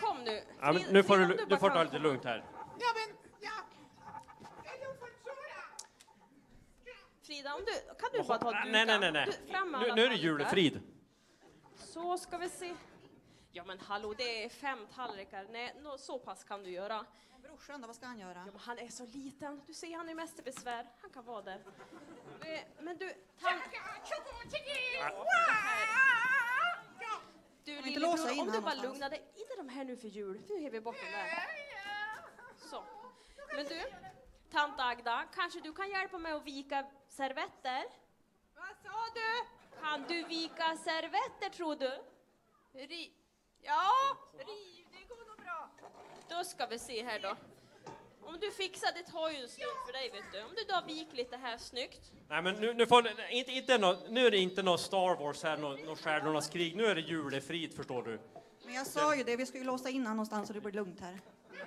Kom 0.00 0.24
nu. 0.24 0.42
Ja, 0.60 0.72
men 0.72 0.82
nu 0.90 1.02
får 1.02 1.18
du, 1.18 1.46
du 1.48 1.56
får 1.56 1.70
ta 1.70 1.82
lite 1.82 1.98
lugnt 1.98 2.24
här. 2.24 2.44
Ja, 2.78 2.86
men, 2.94 3.16
ja. 3.40 3.50
Frida, 7.22 7.54
om 7.54 7.64
du, 7.64 7.72
kan 7.72 8.10
du 8.12 8.22
bara 8.28 8.38
ta 8.38 8.50
dukan? 8.50 8.72
Nej, 8.72 8.86
nej, 8.86 8.98
nej, 8.98 9.12
nej. 9.12 9.26
Du, 9.26 9.52
fram 9.52 9.72
Nu, 9.72 9.92
nu 9.94 10.04
är 10.04 10.08
det 10.08 10.16
julefrid. 10.16 10.80
Så 11.74 12.18
ska 12.18 12.38
vi 12.38 12.48
se. 12.48 12.74
Ja 13.56 13.64
men 13.64 13.80
hallå, 13.80 14.14
det 14.18 14.44
är 14.44 14.48
fem 14.48 14.86
tallrikar. 14.94 15.46
Nej, 15.50 15.74
nå, 15.82 15.98
så 15.98 16.18
pass 16.18 16.44
kan 16.44 16.62
du 16.62 16.70
göra. 16.70 17.06
Brorsan 17.42 17.80
då, 17.80 17.86
vad 17.86 17.96
ska 17.96 18.06
han 18.06 18.18
göra? 18.18 18.38
Ja, 18.38 18.52
men 18.52 18.58
han 18.58 18.78
är 18.78 18.88
så 18.88 19.06
liten. 19.06 19.62
Du 19.66 19.74
ser, 19.74 19.96
han 19.96 20.08
är 20.08 20.14
mest 20.14 20.38
i 20.38 20.42
besvär. 20.42 20.86
Han 21.00 21.10
kan 21.10 21.24
vara 21.24 21.42
där. 21.42 21.64
Men 22.80 22.98
du, 22.98 23.08
tan- 23.40 23.60
du 27.64 27.82
lillebror, 27.82 28.40
om 28.40 28.52
du 28.52 28.60
bara 28.60 28.74
lugnar 28.74 29.10
dig. 29.10 29.32
Inte 29.36 29.56
de 29.56 29.68
här 29.68 29.84
nu 29.84 29.96
för 29.96 30.08
jul. 30.08 30.42
Nu 30.48 30.66
är 30.66 30.70
vi 30.70 30.80
bort 30.80 30.96
dem 30.96 31.12
där. 31.12 31.46
Så. 32.56 32.84
Men 33.56 33.64
du, 33.64 33.82
tant 34.50 34.74
Agda, 34.80 35.24
kanske 35.34 35.60
du 35.60 35.72
kan 35.72 35.90
hjälpa 35.90 36.18
mig 36.18 36.32
att 36.32 36.44
vika 36.44 36.86
servetter? 37.08 37.84
Vad 38.54 38.76
sa 38.82 39.14
du? 39.14 39.44
Kan 39.80 40.04
du 40.08 40.22
vika 40.22 40.76
servetter 40.76 41.48
tror 41.48 41.76
du? 41.76 42.04
Ri... 42.72 43.12
Ja, 43.64 44.16
riv, 44.38 44.86
det 44.92 45.08
går 45.08 45.28
nog 45.28 45.38
bra. 45.44 45.70
Då 46.28 46.44
ska 46.44 46.66
vi 46.66 46.78
se 46.78 47.04
här 47.04 47.20
då. 47.20 47.36
Om 48.22 48.38
du 48.40 48.50
fixar, 48.50 48.88
det 48.94 49.02
tar 49.02 49.30
ju 49.30 49.36
en 49.36 49.48
stund 49.48 49.76
för 49.86 49.92
dig 49.92 50.10
vet 50.10 50.32
du. 50.32 50.42
Om 50.42 50.54
du 50.56 50.64
då 50.68 50.82
viker 50.86 51.16
lite 51.16 51.36
här 51.36 51.58
snyggt. 51.58 52.12
Nej, 52.28 52.42
men 52.42 52.54
nu, 52.54 52.74
nu, 52.74 52.86
får, 52.86 53.08
inte, 53.30 53.52
inte 53.52 53.78
nå, 53.78 53.96
nu 54.08 54.26
är 54.26 54.30
det 54.30 54.38
inte 54.38 54.62
något 54.62 54.80
Star 54.80 55.16
Wars 55.16 55.42
här, 55.42 55.56
något 55.56 55.84
nå 55.84 55.96
Stjärnornas 55.96 56.48
krig. 56.48 56.76
Nu 56.76 56.86
är 56.86 56.94
det 56.94 57.00
julefrid, 57.00 57.76
förstår 57.76 58.02
du. 58.02 58.20
Men 58.64 58.74
jag 58.74 58.86
sa 58.86 59.16
ju 59.16 59.24
det, 59.24 59.36
vi 59.36 59.46
ska 59.46 59.58
ju 59.58 59.64
låsa 59.64 59.88
in 59.88 60.02
honom 60.02 60.16
någonstans 60.16 60.46
så 60.46 60.52
det 60.52 60.60
blir 60.60 60.72
lugnt 60.72 61.00
här. 61.00 61.20
Vi. 61.50 61.58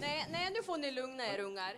Nej, 0.00 0.26
nej, 0.30 0.50
nu 0.54 0.62
får 0.62 0.78
ni 0.78 0.90
lugna 0.90 1.26
er 1.26 1.38
ungar. 1.38 1.74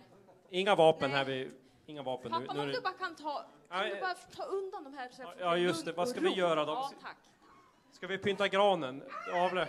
Inga 0.49 0.75
vapen 0.75 1.11
här 1.11 1.25
vid... 1.25 1.51
Inga 1.85 2.03
vapen 2.03 2.31
nu. 2.31 2.39
Pappa, 2.39 2.53
nu 2.53 2.59
är 2.59 2.65
om 2.65 2.71
du 2.71 2.81
bara 2.81 2.93
kan 2.93 3.15
ta, 3.15 3.45
kan 3.69 3.89
du 3.89 3.99
bara 3.99 4.13
ta 4.13 4.43
undan 4.43 4.83
de 4.83 4.93
här 4.93 5.09
så 5.09 5.21
får 5.21 5.33
Ja, 5.39 5.57
just 5.57 5.85
det. 5.85 5.91
Vad 5.91 6.09
ska 6.09 6.19
vi 6.19 6.33
göra 6.33 6.65
då? 6.65 6.71
Ja, 6.71 6.91
tack. 7.01 7.17
ska 7.91 8.07
vi 8.07 8.17
pynta 8.17 8.47
granen? 8.47 9.03
Avle. 9.33 9.67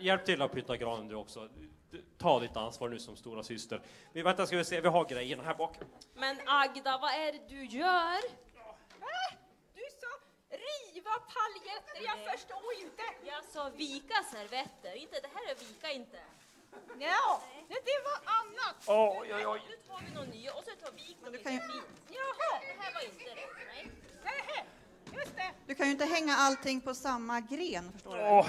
Hjälp 0.00 0.24
till 0.24 0.42
att 0.42 0.52
pynta 0.52 0.76
granen 0.76 1.08
du 1.08 1.14
också. 1.14 1.48
Ta 2.18 2.40
ditt 2.40 2.56
ansvar 2.56 2.88
nu 2.88 2.98
som 2.98 3.16
stora 3.16 3.42
syster. 3.42 3.82
Vi 4.12 4.22
vänta 4.22 4.46
ska 4.46 4.56
vi 4.56 4.64
se, 4.64 4.80
vi 4.80 4.88
har 4.88 5.04
grejerna 5.04 5.42
här 5.42 5.54
bak. 5.54 5.76
Men 6.14 6.36
Agda, 6.46 6.98
vad 6.98 7.10
är 7.10 7.32
det 7.32 7.48
du 7.48 7.64
gör? 7.64 8.20
Va? 9.00 9.36
Du 9.74 9.82
sa 10.00 10.08
riva 10.50 11.10
paljetter, 11.10 12.04
jag 12.04 12.32
förstår 12.32 12.72
inte. 12.80 13.02
Jag 13.26 13.44
sa 13.44 13.70
vika 13.76 14.14
servetter, 14.32 14.94
inte 14.94 15.20
det 15.20 15.28
här 15.34 15.50
är 15.50 15.54
vika 15.54 15.90
inte. 15.90 16.18
Ja, 16.98 17.42
det, 17.68 17.74
det 17.74 17.98
var 18.04 18.18
annat. 18.38 18.76
Oj, 19.20 19.34
oj, 19.34 19.46
oj. 19.46 19.60
Nu 19.70 19.76
tar 19.76 20.00
vi 20.08 20.14
någon 20.14 20.28
ny 20.28 20.48
och 20.48 20.64
så 20.64 20.70
tar 20.84 20.92
vi 20.92 21.16
dem 21.22 21.32
du 21.32 21.38
kan 21.38 21.52
ju-. 21.52 21.60
Jaha, 22.08 22.60
Det 22.60 22.82
här 22.82 22.94
var 22.94 23.04
inte 23.04 23.24
rätt, 23.24 23.50
nej. 23.66 23.90
just 25.14 25.36
det. 25.36 25.50
Du 25.66 25.74
kan 25.74 25.86
ju 25.86 25.92
inte 25.92 26.04
hänga 26.04 26.34
allting 26.36 26.80
på 26.80 26.94
samma 26.94 27.40
gren, 27.40 27.92
förstår 27.92 28.16
du? 28.16 28.22
Åh. 28.22 28.48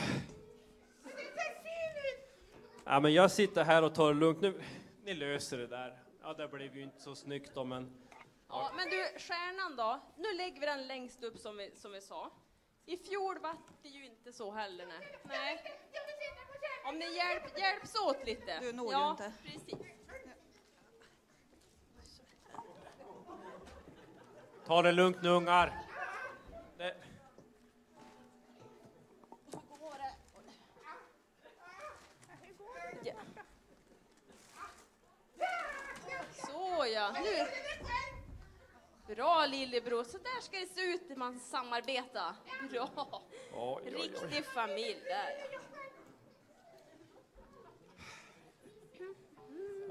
Ja, 2.86 3.00
men 3.00 3.14
jag 3.14 3.32
sitter 3.32 3.64
här 3.64 3.82
och 3.84 3.96
tar 3.96 4.08
det 4.14 4.20
lugnt. 4.20 4.42
Nu, 4.42 4.62
ni 5.04 5.14
löser 5.14 5.58
det 5.58 5.68
där. 5.68 6.00
Ja, 6.22 6.34
det 6.34 6.48
blev 6.48 6.76
ju 6.78 6.84
inte 6.84 7.02
så 7.02 7.16
snyggt 7.16 7.52
då, 7.56 7.64
men... 7.64 7.92
Ja, 8.50 8.72
men 8.76 8.90
du, 8.90 9.20
stjärnan 9.20 9.76
då? 9.76 10.00
Nu 10.18 10.34
lägger 10.34 10.60
vi 10.60 10.66
den 10.66 10.88
längst 10.88 11.24
upp 11.24 11.38
som 11.40 11.58
vi, 11.58 11.72
som 11.76 11.92
vi 11.92 12.02
sa. 12.02 12.32
I 12.86 12.98
fjol 12.98 13.40
var 13.40 13.56
det 13.84 13.90
ju 13.90 14.06
inte 14.06 14.34
så 14.34 14.52
heller. 14.52 14.86
Nej. 14.86 15.18
nej. 15.24 15.64
Jag 15.92 16.02
vill 16.02 16.16
sitta 16.20 16.46
på 16.48 16.54
kärnan. 16.54 16.73
Om 16.86 17.00
ni 17.00 17.16
hjälp, 17.16 17.60
hjälps 17.60 17.96
åt 17.96 18.26
lite. 18.26 18.60
Du 18.60 18.74
når 18.74 18.86
ju 18.86 18.92
ja, 18.92 19.12
inte. 19.12 19.34
precis. 19.44 19.80
Ta 24.66 24.82
det 24.82 24.92
lugnt 24.92 25.18
nu 25.22 25.30
ungar. 25.30 25.74
Det, 26.78 26.96
Ja. 33.04 33.14
Så 36.34 36.86
ja, 36.94 37.12
nu. 37.24 37.46
Bra 39.16 39.46
lillebror, 39.46 40.04
så 40.04 40.18
där 40.18 40.42
ska 40.42 40.58
det 40.58 40.66
se 40.66 40.82
ut 40.82 41.10
när 41.10 41.16
man 41.16 41.40
samarbetar. 41.40 42.36
Bra. 42.72 42.90
oj, 43.54 43.84
oj, 43.86 43.96
oj. 43.96 44.02
Riktig 44.02 44.46
familj 44.46 45.02
där 45.06 45.63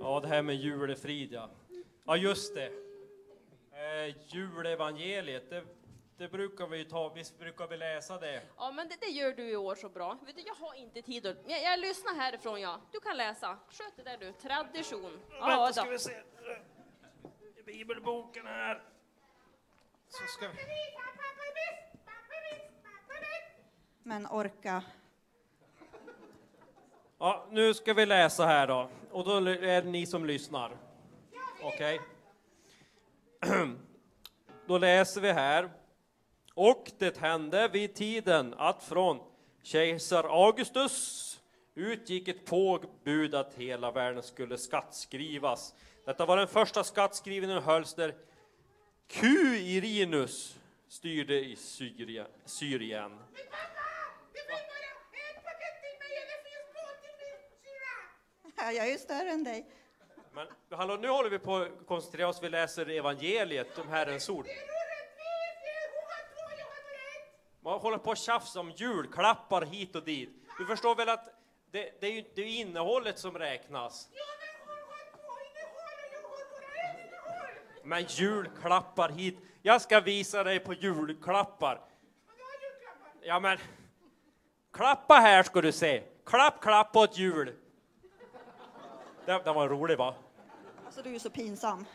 ja. 0.03 0.21
Det 0.21 0.29
här 0.29 0.43
med 0.43 0.57
julefrid 0.57 1.33
ja. 1.33 1.51
Ja, 2.05 2.17
just 2.17 2.55
det. 2.55 2.67
Eh, 3.73 4.17
julevangeliet, 4.27 5.51
det, 5.51 5.65
det 6.17 6.29
brukar 6.29 6.67
vi 6.67 6.79
ju 6.79 6.85
ta, 6.85 7.09
visst 7.09 7.39
brukar 7.39 7.67
vi 7.69 7.77
läsa 7.77 8.19
det? 8.19 8.43
Ja, 8.57 8.71
men 8.73 8.89
det, 8.89 8.97
det 9.01 9.07
gör 9.07 9.33
du 9.33 9.51
i 9.51 9.57
år 9.57 9.75
så 9.75 9.89
bra. 9.89 10.19
Vet 10.27 10.37
du, 10.37 10.43
jag 10.43 10.55
har 10.55 10.75
inte 10.75 11.03
tid 11.03 11.27
att... 11.27 11.37
Jag, 11.47 11.63
jag 11.63 11.81
lyssnar 11.81 12.15
härifrån, 12.15 12.61
ja. 12.61 12.81
Du 12.93 13.01
kan 13.01 13.17
läsa. 13.17 13.59
Sköt 13.71 13.97
det 13.97 14.03
där 14.03 14.17
du. 14.19 14.33
Tradition. 14.33 15.21
Ja, 15.31 15.47
Vänta, 15.47 15.73
ska 15.73 15.85
då. 15.85 15.91
vi 15.91 15.99
se. 15.99 16.23
I 17.57 17.63
bibelboken 17.63 18.47
här. 18.47 18.83
Så 20.09 20.27
ska 20.27 20.49
vi... 20.49 20.55
Men 24.03 24.27
orka. 24.27 24.83
Ja, 27.25 27.47
nu 27.51 27.75
ska 27.75 27.95
vi 27.95 28.07
läsa 28.07 28.47
här 28.47 28.67
då. 28.67 28.89
Och 29.11 29.25
då 29.25 29.37
är 29.37 29.83
det 29.83 29.91
ni 29.91 30.07
som 30.07 30.25
lyssnar. 30.25 30.77
Okej? 31.63 32.01
Då 34.67 34.79
läser 34.79 35.21
vi 35.21 35.33
här. 35.33 35.71
Och 36.55 36.91
det 36.99 37.17
hände 37.19 37.69
vid 37.69 37.95
tiden 37.95 38.55
att 38.59 38.83
från 38.83 39.21
kejsar 39.63 40.25
Augustus 40.25 41.41
utgick 41.75 42.29
ett 42.29 42.47
påbud 42.47 43.35
att 43.35 43.55
hela 43.55 43.91
världen 43.91 44.23
skulle 44.23 44.59
skattskrivas. 44.59 45.75
Detta 46.05 46.27
var 46.27 46.37
den 46.37 46.49
första 46.49 46.85
skattskrivningen 46.85 47.63
hölls 47.63 47.95
där 47.95 48.15
Q 49.09 49.27
Irinus 49.57 50.59
styrde 50.89 51.35
i 51.35 51.57
Syrien. 52.45 53.19
Syrien. 58.63 58.77
Jag 58.77 58.87
är 58.87 58.93
ju 58.93 58.99
större 58.99 59.31
än 59.31 59.45
dig. 59.45 59.67
Men 60.33 60.47
hallå, 60.71 60.97
nu 60.97 61.09
håller 61.09 61.31
vi 61.31 61.39
på 61.39 61.57
att 61.57 61.87
koncentrera 61.87 62.29
oss, 62.29 62.43
vi 62.43 62.49
läser 62.49 62.91
evangeliet, 62.91 63.79
om 63.79 63.89
Herrens 63.89 64.29
ord. 64.29 64.47
Man 67.61 67.81
håller 67.81 67.99
på 67.99 68.11
att 68.11 68.19
tjafsa 68.19 68.61
om 68.61 68.71
julklappar 68.71 69.63
hit 69.63 69.97
och 69.97 70.05
dit. 70.05 70.31
Du 70.59 70.67
förstår 70.67 70.95
väl 70.95 71.09
att 71.09 71.25
det, 71.71 72.01
det 72.01 72.07
är 72.07 72.13
ju 72.13 72.25
det 72.35 72.43
är 72.43 72.47
innehållet 72.47 73.19
som 73.19 73.39
räknas. 73.39 74.09
Men 77.85 78.05
julklappar 78.09 79.09
hit. 79.09 79.39
Jag 79.63 79.83
ska 79.83 80.01
visa 80.01 80.45
dig 80.45 80.61
på 80.61 80.75
julklappar. 80.75 81.81
Ja 83.23 83.41
men, 83.41 83.59
klappa 84.73 85.15
här 85.15 85.43
ska 85.43 85.61
du 85.61 85.73
se. 85.73 86.03
Klapp, 86.27 86.61
klapp 86.61 86.97
åt 86.97 87.19
jul. 87.19 87.62
Det, 89.27 89.41
det 89.45 89.53
var 89.53 89.69
rolig 89.69 89.99
va? 89.99 90.15
Alltså 90.87 91.03
du 91.03 91.15
är 91.15 91.19
så 91.19 91.31
pinsam. 91.31 91.87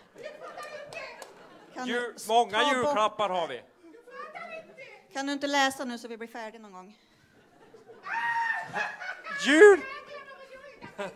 Kan, 1.74 1.88
du 1.88 2.16
många 2.28 2.60
ta 2.60 2.74
julklappar 2.74 3.30
har 3.30 3.48
vi. 3.48 3.62
Kan 5.14 5.26
du 5.26 5.34
inte 5.34 5.48
läsa 5.48 5.86
nu 5.86 5.98
så 5.98 6.08
vi 6.08 6.18
blir 6.18 6.28
färdiga 6.28 6.62
någon 6.62 6.72
gång? 6.72 6.98
Jul! 9.46 9.82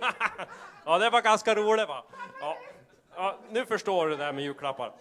ja, 0.86 0.98
det 0.98 1.10
var 1.10 1.22
ganska 1.22 1.56
roligt 1.56 1.88
va? 1.88 2.04
Ja. 2.42 2.58
ja, 3.16 3.40
nu 3.50 3.66
förstår 3.66 4.08
du 4.08 4.18
det 4.18 4.24
här 4.24 4.34
med 4.34 4.44
julklappar. 4.44 4.94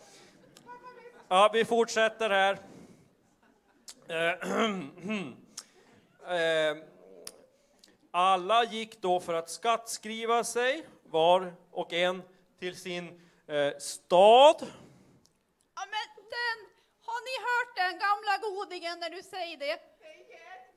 Ja, 1.29 1.51
vi 1.53 1.65
fortsätter 1.65 2.31
här. 2.31 2.59
Eh, 4.09 4.35
eh, 6.37 6.77
Alla 8.13 8.65
gick 8.65 9.01
då 9.01 9.21
för 9.21 9.35
att 9.35 9.51
skattskriva 9.51 10.45
sig, 10.45 10.87
var 11.11 11.55
och 11.71 11.93
en 11.93 12.23
till 12.59 12.77
sin 12.77 13.21
eh, 13.47 13.79
stad. 13.79 14.57
Ja, 15.75 15.83
men 15.95 16.07
den, 16.17 16.59
har 17.07 17.21
ni 17.29 17.35
hört 17.49 17.77
den 17.77 17.99
gamla 17.99 18.35
godingen 18.49 19.01
när 19.01 19.11
du 19.11 19.23
säger 19.23 19.57
det? 19.57 19.79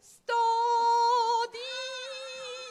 Stad 0.01 1.55
i 1.55 1.73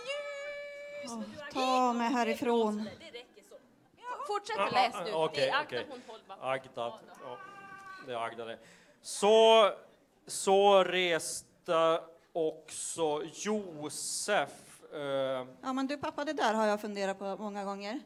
ljus. 0.09 1.27
Ta 1.53 1.93
mig 1.93 2.09
härifrån. 2.09 2.89
Fortsätt 4.27 4.59
att 4.59 4.73
läs 4.73 4.95
nu. 5.05 5.13
Okej, 5.13 5.45
det 5.45 5.49
är 5.49 5.61
Agda 5.61 5.67
okej. 5.67 5.87
hon 5.91 6.03
håller 6.07 6.25
bara. 6.25 6.51
Agda, 6.51 7.01
ja, 7.25 7.39
det 8.07 8.13
är 8.13 8.17
Agda 8.17 8.45
det. 8.45 8.59
Så, 9.03 9.71
så 10.27 10.85
reste 10.85 12.01
också 12.33 13.23
Josef. 13.33 14.72
Eh, 14.93 15.47
Ja 15.63 15.73
men 15.73 15.87
du 15.87 15.97
pappa, 15.97 16.25
det 16.25 16.33
där 16.33 16.55
har 16.55 16.67
jag 16.67 16.81
funderat 16.81 17.19
på 17.19 17.37
många 17.37 17.65
gånger. 17.65 18.01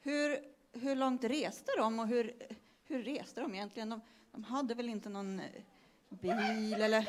Hur, 0.00 0.38
hur 0.72 0.96
långt 0.96 1.24
reste 1.24 1.72
de 1.76 1.98
och 2.00 2.06
hur, 2.08 2.34
hur 2.84 3.02
reste 3.02 3.40
de 3.40 3.54
egentligen? 3.54 3.88
De, 3.90 4.00
de 4.32 4.44
hade 4.44 4.74
väl 4.74 4.88
inte 4.88 5.08
någon 5.08 5.40
eh, 5.40 5.46
bil 6.08 6.74
eller? 6.82 7.08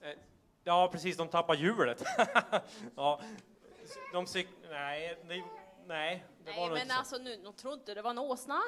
eh, 0.00 0.10
ja, 0.64 0.88
precis, 0.92 1.16
de 1.16 1.28
tappade 1.28 1.58
hjulet. 1.58 2.02
ja, 2.96 3.20
de 4.12 4.26
cyk... 4.26 4.48
Nej, 4.70 5.18
det, 5.28 5.42
nej, 5.86 6.24
det 6.44 6.50
var 6.50 6.56
Nej, 6.56 6.60
nog 6.68 6.72
men 6.72 6.82
inte 6.82 6.94
så. 6.94 6.98
alltså 6.98 7.16
nu, 7.18 7.36
de 7.44 7.52
trodde 7.52 7.74
inte 7.80 7.94
det 7.94 8.02
var 8.02 8.10
en 8.10 8.18
åsna. 8.18 8.60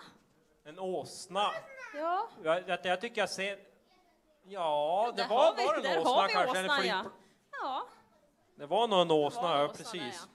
En 0.65 0.79
åsna. 0.79 1.51
Ja, 1.97 2.29
Jag, 2.45 2.69
jag, 2.69 2.79
jag 2.83 3.01
tycker 3.01 3.21
jag 3.21 3.31
ser... 3.31 3.59
Ja, 4.51 5.13
det 5.17 5.23
där 5.23 5.29
var, 5.29 5.55
vi, 5.57 5.65
var 5.67 5.77
det 5.77 5.83
där 5.83 5.97
en 5.97 6.07
har 6.07 6.25
åsna 6.25 6.27
vi 6.27 6.33
kanske? 6.33 6.65
åsnan, 6.65 6.87
ja. 6.87 7.05
Ja, 7.63 7.87
Det 8.57 8.67
var 8.67 8.89
nog 8.89 9.01
en 9.01 9.11
åsna, 9.11 9.53
en 9.55 9.59
ja, 9.59 9.65
åsna 9.65 9.77
precis. 9.85 10.23
ja. 10.23 10.29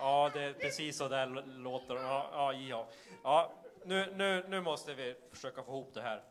Ja, 0.00 0.30
det 0.32 0.42
är 0.42 0.52
precis 0.52 0.96
så 0.96 1.08
där 1.08 1.26
låter 1.46 1.94
ja, 1.94 2.28
ja, 2.32 2.52
ja. 2.52 2.86
ja 3.22 3.52
nu, 3.84 4.12
nu, 4.16 4.44
nu 4.48 4.60
måste 4.60 4.94
vi 4.94 5.14
försöka 5.32 5.62
få 5.62 5.70
ihop 5.70 5.94
det 5.94 6.02
här. 6.02 6.22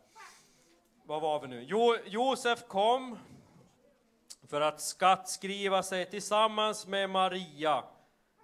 Vad 1.03 1.21
var 1.21 1.39
vi 1.39 1.47
nu? 1.47 1.63
Jo, 1.63 1.95
Josef 2.05 2.67
kom 2.67 3.17
för 4.49 4.61
att 4.61 4.81
skattskriva 4.81 5.83
sig 5.83 6.09
tillsammans 6.09 6.87
med 6.87 7.09
Maria, 7.09 7.83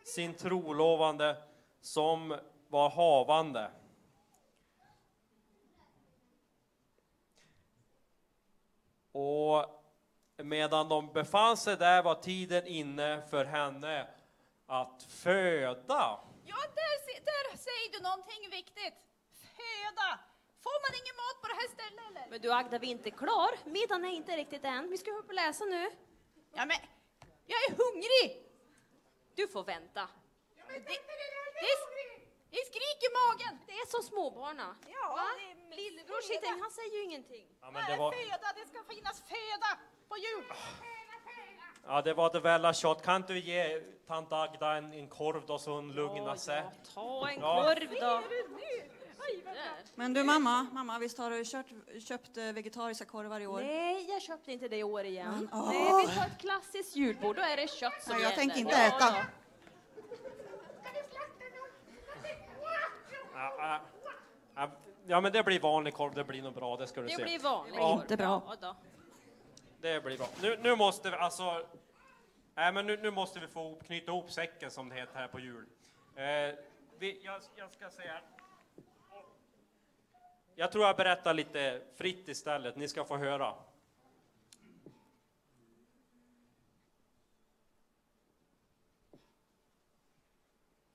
sin 0.04 0.34
trolovande, 0.34 1.38
som 1.82 2.38
var 2.70 2.90
havande. 2.90 3.72
Och 9.12 9.66
medan 10.38 10.90
de 10.90 11.14
befann 11.14 11.58
sig 11.58 11.78
där 11.78 12.04
var 12.04 12.16
tiden 12.16 12.68
inne 12.68 13.22
för 13.30 13.46
henne 13.46 14.08
att 14.68 15.04
föda. 15.10 16.20
Ja, 16.46 16.56
där, 16.76 17.22
där 17.26 17.58
säger 17.58 17.92
du 17.98 18.00
någonting 18.04 18.50
viktigt. 18.52 18.94
Föda. 19.58 20.20
Får 20.64 20.78
man 20.84 20.92
ingen 21.02 21.16
mat 21.24 21.42
på 21.42 21.48
det 21.48 21.54
här 21.62 21.70
stället 21.78 22.04
eller? 22.10 22.30
Men 22.30 22.42
du 22.42 22.54
Agda, 22.54 22.80
vi 22.80 22.88
är 22.88 22.92
inte 22.92 23.12
klar. 23.12 23.50
Middagen 23.66 24.06
är 24.06 24.10
inte 24.10 24.38
riktigt 24.38 24.64
än. 24.66 24.90
Vi 24.90 24.98
ska 24.98 25.12
upp 25.12 25.28
och 25.28 25.34
läsa 25.34 25.66
nu. 25.66 25.90
Ja, 26.54 26.66
men 26.66 26.78
jag 27.46 27.60
är 27.68 27.72
hungrig. 27.84 28.48
Du 29.36 29.48
får 29.48 29.64
vänta. 29.64 30.08
Det, 30.56 30.74
det, 30.74 30.76
är- 30.78 31.08
det 31.62 31.68
är 32.62 32.66
skrik 32.72 33.00
i 33.08 33.12
magen. 33.22 33.54
Det 33.68 33.74
är 33.74 33.88
som 33.88 34.04
småbarna. 34.04 34.76
Ja, 34.88 35.08
Va? 35.16 35.24
det 35.40 35.52
är 35.52 35.76
Lillebror 35.76 36.22
sitter 36.22 36.48
han 36.62 36.72
säger 36.72 36.96
ju 36.98 37.04
ingenting. 37.04 37.48
Ja, 37.62 37.72
men 37.72 37.86
det 37.86 37.94
är 37.94 37.98
var, 37.98 38.12
föda? 38.12 38.48
Det 38.56 38.66
ska 38.72 38.84
finnas 38.94 39.20
föda 39.34 39.70
på 40.10 40.18
jul. 40.18 40.46
ja, 41.88 42.02
det 42.02 42.14
var 42.14 42.34
det 42.34 42.40
väl 42.40 42.74
tjat. 42.74 43.02
Kan 43.06 43.22
du 43.22 43.40
ge 43.40 43.80
tant 44.08 44.32
Agda 44.32 44.76
en, 44.76 44.94
en 44.94 45.08
korv 45.08 45.46
då 45.46 45.58
så 45.60 45.72
hon 45.72 45.92
lugnar 45.94 46.36
sig? 46.36 46.58
Ja, 46.58 46.72
ta 46.94 47.30
en 47.30 47.40
Ja. 47.42 47.64
korv 47.64 47.90
då. 48.02 48.22
Men 49.96 50.14
du 50.14 50.24
mamma, 50.24 50.68
mamma 50.74 51.00
visst 51.00 51.18
har 51.18 51.30
du 51.32 51.46
kört, 51.46 51.66
köpt 52.08 52.38
eh, 52.38 52.44
vegetariska 52.44 53.06
korvar 53.06 53.40
i 53.40 53.48
år? 53.48 53.62
Nej, 53.62 54.06
jag 54.10 54.22
köpte 54.22 54.52
inte 54.52 54.68
det 54.68 54.78
i 54.78 54.84
år 54.84 55.04
igen. 55.04 55.50
Men, 55.52 55.62
åh. 55.62 55.70
Nej, 55.74 56.06
vi 56.08 56.16
tar 56.16 56.26
ett 56.26 56.40
klassiskt 56.42 56.96
julbord. 56.96 57.36
Då 57.36 57.42
är 57.42 57.58
det 57.58 57.68
kött 57.72 58.04
som 58.04 58.14
Ja, 58.14 58.20
jag 58.20 58.22
gäller. 58.22 58.36
tänker 58.36 58.58
inte 58.58 58.72
Ja, 58.76 58.88
äta. 58.98 59.16
Ja. 65.08 65.22
Men 65.22 65.32
det 65.32 65.44
blir 65.44 65.60
vanlig 65.60 65.94
korv, 65.94 66.14
det 66.14 66.24
blir 66.24 66.42
nog 66.42 66.54
bra, 66.54 66.78
det 66.78 66.88
ska 66.88 67.02
du 67.02 67.08
Det 67.08 67.14
se. 67.14 67.24
blir 67.24 67.40
vanligt. 67.40 67.76
Ja, 67.78 68.02
Inte 68.02 68.18
bra. 68.18 68.58
Ja, 68.62 68.76
det 69.82 70.04
blir 70.04 70.18
bra. 70.18 70.28
Nu, 70.42 70.60
nu 70.64 70.76
måste 70.76 71.10
vi, 71.10 71.16
alltså... 71.16 71.66
Nej, 72.56 72.74
men 72.74 72.86
nu, 72.88 72.98
nu 72.98 73.12
måste 73.12 73.40
vi 73.40 73.48
få 73.48 73.76
knyta 73.76 74.12
ihop 74.12 74.32
säcken 74.32 74.72
som 74.72 74.90
det 74.90 74.96
heter 74.96 75.20
här 75.20 75.28
på 75.28 75.40
jul. 75.40 75.66
Eh, 76.16 76.24
vi, 77.00 77.20
jag, 77.24 77.42
jag 77.56 77.72
ska 77.72 77.90
säga... 77.90 78.22
Jag 80.56 80.72
tror 80.72 80.86
jag 80.86 80.96
berättar 80.98 81.34
lite 81.34 81.82
fritt 81.96 82.28
istället, 82.28 82.76
ni 82.76 82.88
ska 82.88 83.06
få 83.06 83.18
höra. 83.18 83.54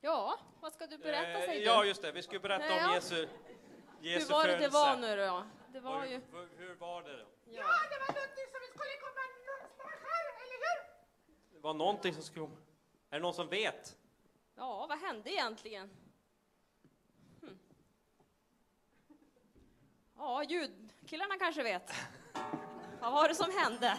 Ja, 0.06 0.38
vad 0.60 0.72
ska 0.72 0.86
du 0.86 0.98
berätta 0.98 1.38
Eh, 1.40 1.46
säger 1.46 1.66
ja, 1.66 1.82
du? 1.82 1.88
just 1.88 2.02
det, 2.02 2.12
vi 2.12 2.22
skulle 2.22 2.40
berätta 2.40 2.64
Ja, 2.66 2.72
om 2.72 2.78
ja. 2.90 2.94
Jesu, 2.94 3.28
Jesu 4.00 4.26
Hur 4.26 4.32
var 4.32 4.46
det 4.46 4.56
det 4.56 4.68
var 4.68 4.96
nu 4.96 5.16
då? 5.16 5.44
Det 5.72 5.80
var 5.80 5.98
Och 6.00 6.06
ju... 6.06 6.20
hur, 6.32 6.48
hur 6.58 6.74
var 6.74 7.02
det 7.02 7.12
då? 7.16 7.24
Ja. 7.44 7.62
det 7.90 7.98
var 7.98 8.14
någonting 8.14 8.46
som 8.52 8.60
vi 8.60 8.68
skulle 8.78 8.96
komma 9.00 9.20
någonstans 9.46 10.00
här, 10.10 10.24
eller 10.42 10.58
hur? 10.66 11.54
Det 11.54 11.58
var 11.60 11.74
någonting 11.74 12.14
som 12.14 12.22
skulle... 12.22 12.46
Är 12.46 13.16
det 13.16 13.18
någon 13.18 13.34
som 13.34 13.48
vet? 13.48 13.96
ja, 14.56 14.86
vad 14.86 14.98
hände 14.98 15.30
egentligen? 15.32 15.90
Hm. 17.42 17.58
Ja, 20.18 20.42
ljudkillarna 20.44 21.38
kanske 21.38 21.62
vet. 21.62 21.92
Vad 23.00 23.12
var 23.12 23.28
det 23.28 23.34
som 23.34 23.50
hände? 23.58 23.98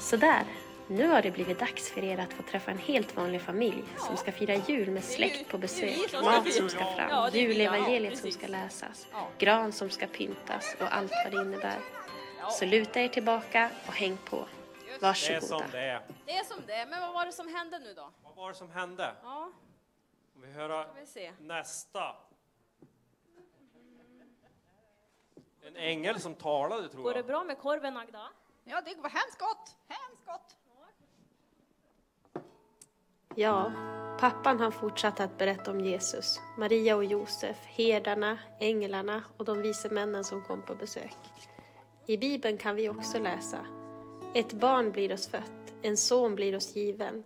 Sådär, 0.00 0.44
nu 0.88 1.08
har 1.08 1.22
det 1.22 1.30
blivit 1.30 1.58
dags 1.58 1.90
för 1.90 2.04
er 2.04 2.18
att 2.18 2.32
få 2.32 2.42
träffa 2.42 2.70
en 2.70 2.78
helt 2.78 3.16
vanlig 3.16 3.40
familj 3.42 3.84
som 3.98 4.16
ska 4.16 4.32
fira 4.32 4.54
jul 4.54 4.90
med 4.90 5.04
släkt 5.04 5.48
på 5.48 5.58
besök, 5.58 6.12
mat 6.22 6.52
som 6.52 6.68
ska 6.68 6.84
fram, 6.84 7.30
julevangeliet 7.34 8.18
som 8.18 8.30
ska 8.30 8.46
läsas, 8.46 9.06
gran 9.38 9.72
som 9.72 9.90
ska 9.90 10.06
pyntas 10.06 10.76
och 10.80 10.94
allt 10.94 11.12
vad 11.24 11.32
det 11.32 11.42
innebär. 11.42 11.78
Så 12.50 12.64
luta 12.64 13.00
er 13.00 13.08
tillbaka 13.08 13.70
och 13.86 13.92
häng 13.94 14.16
på. 14.24 14.46
Det 14.86 14.94
är 14.94 15.00
Varsågoda. 15.00 15.46
som 15.46 15.62
det 15.72 15.78
är. 15.80 16.00
Det 16.26 16.32
är 16.36 16.44
som 16.44 16.56
det 16.66 16.72
är, 16.74 16.86
men 16.86 17.00
vad 17.00 17.14
var 17.14 17.26
det 17.26 17.32
som 17.32 17.48
hände 17.54 17.78
nu 17.78 17.94
då? 17.94 18.10
Vad 18.24 18.34
var 18.36 18.48
det 18.48 18.54
som 18.54 18.70
hände? 18.70 19.14
Ja, 19.22 19.50
Om 20.36 20.42
vi 20.42 20.52
höra 20.52 20.86
vi 21.14 21.30
nästa. 21.40 22.16
En 25.66 25.76
ängel 25.76 26.20
som 26.20 26.34
talade 26.34 26.88
tror 26.88 27.02
Går 27.02 27.12
det 27.12 27.18
jag. 27.18 27.26
bra 27.26 27.44
med 27.44 27.58
korven 27.58 27.96
Agda? 27.96 28.28
Ja, 28.64 28.80
det 28.80 28.94
var 28.96 29.08
hemskt 29.10 29.38
gott. 29.38 29.76
Hemskt 29.88 30.26
gott. 30.26 30.56
Ja, 33.36 33.72
pappan 34.20 34.60
han 34.60 34.72
fortsatte 34.72 35.24
att 35.24 35.38
berätta 35.38 35.70
om 35.70 35.80
Jesus, 35.80 36.40
Maria 36.58 36.96
och 36.96 37.04
Josef, 37.04 37.56
herdarna, 37.66 38.38
änglarna 38.60 39.22
och 39.36 39.44
de 39.44 39.62
vise 39.62 39.88
männen 39.88 40.24
som 40.24 40.42
kom 40.42 40.62
på 40.62 40.74
besök. 40.74 41.16
I 42.06 42.16
Bibeln 42.16 42.58
kan 42.58 42.76
vi 42.76 42.88
också 42.88 43.18
läsa 43.18 43.58
Ett 44.34 44.52
barn 44.52 44.90
blir 44.92 45.12
oss 45.12 45.28
fött, 45.28 45.74
en 45.82 45.96
son 45.96 46.34
blir 46.34 46.56
oss 46.56 46.76
given. 46.76 47.24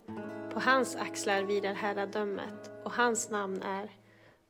På 0.53 0.59
hans 0.59 0.95
axlar 0.95 1.43
vilar 1.43 1.73
herradömet 1.73 2.71
och 2.85 2.91
hans 2.91 3.29
namn 3.29 3.61
är 3.61 3.89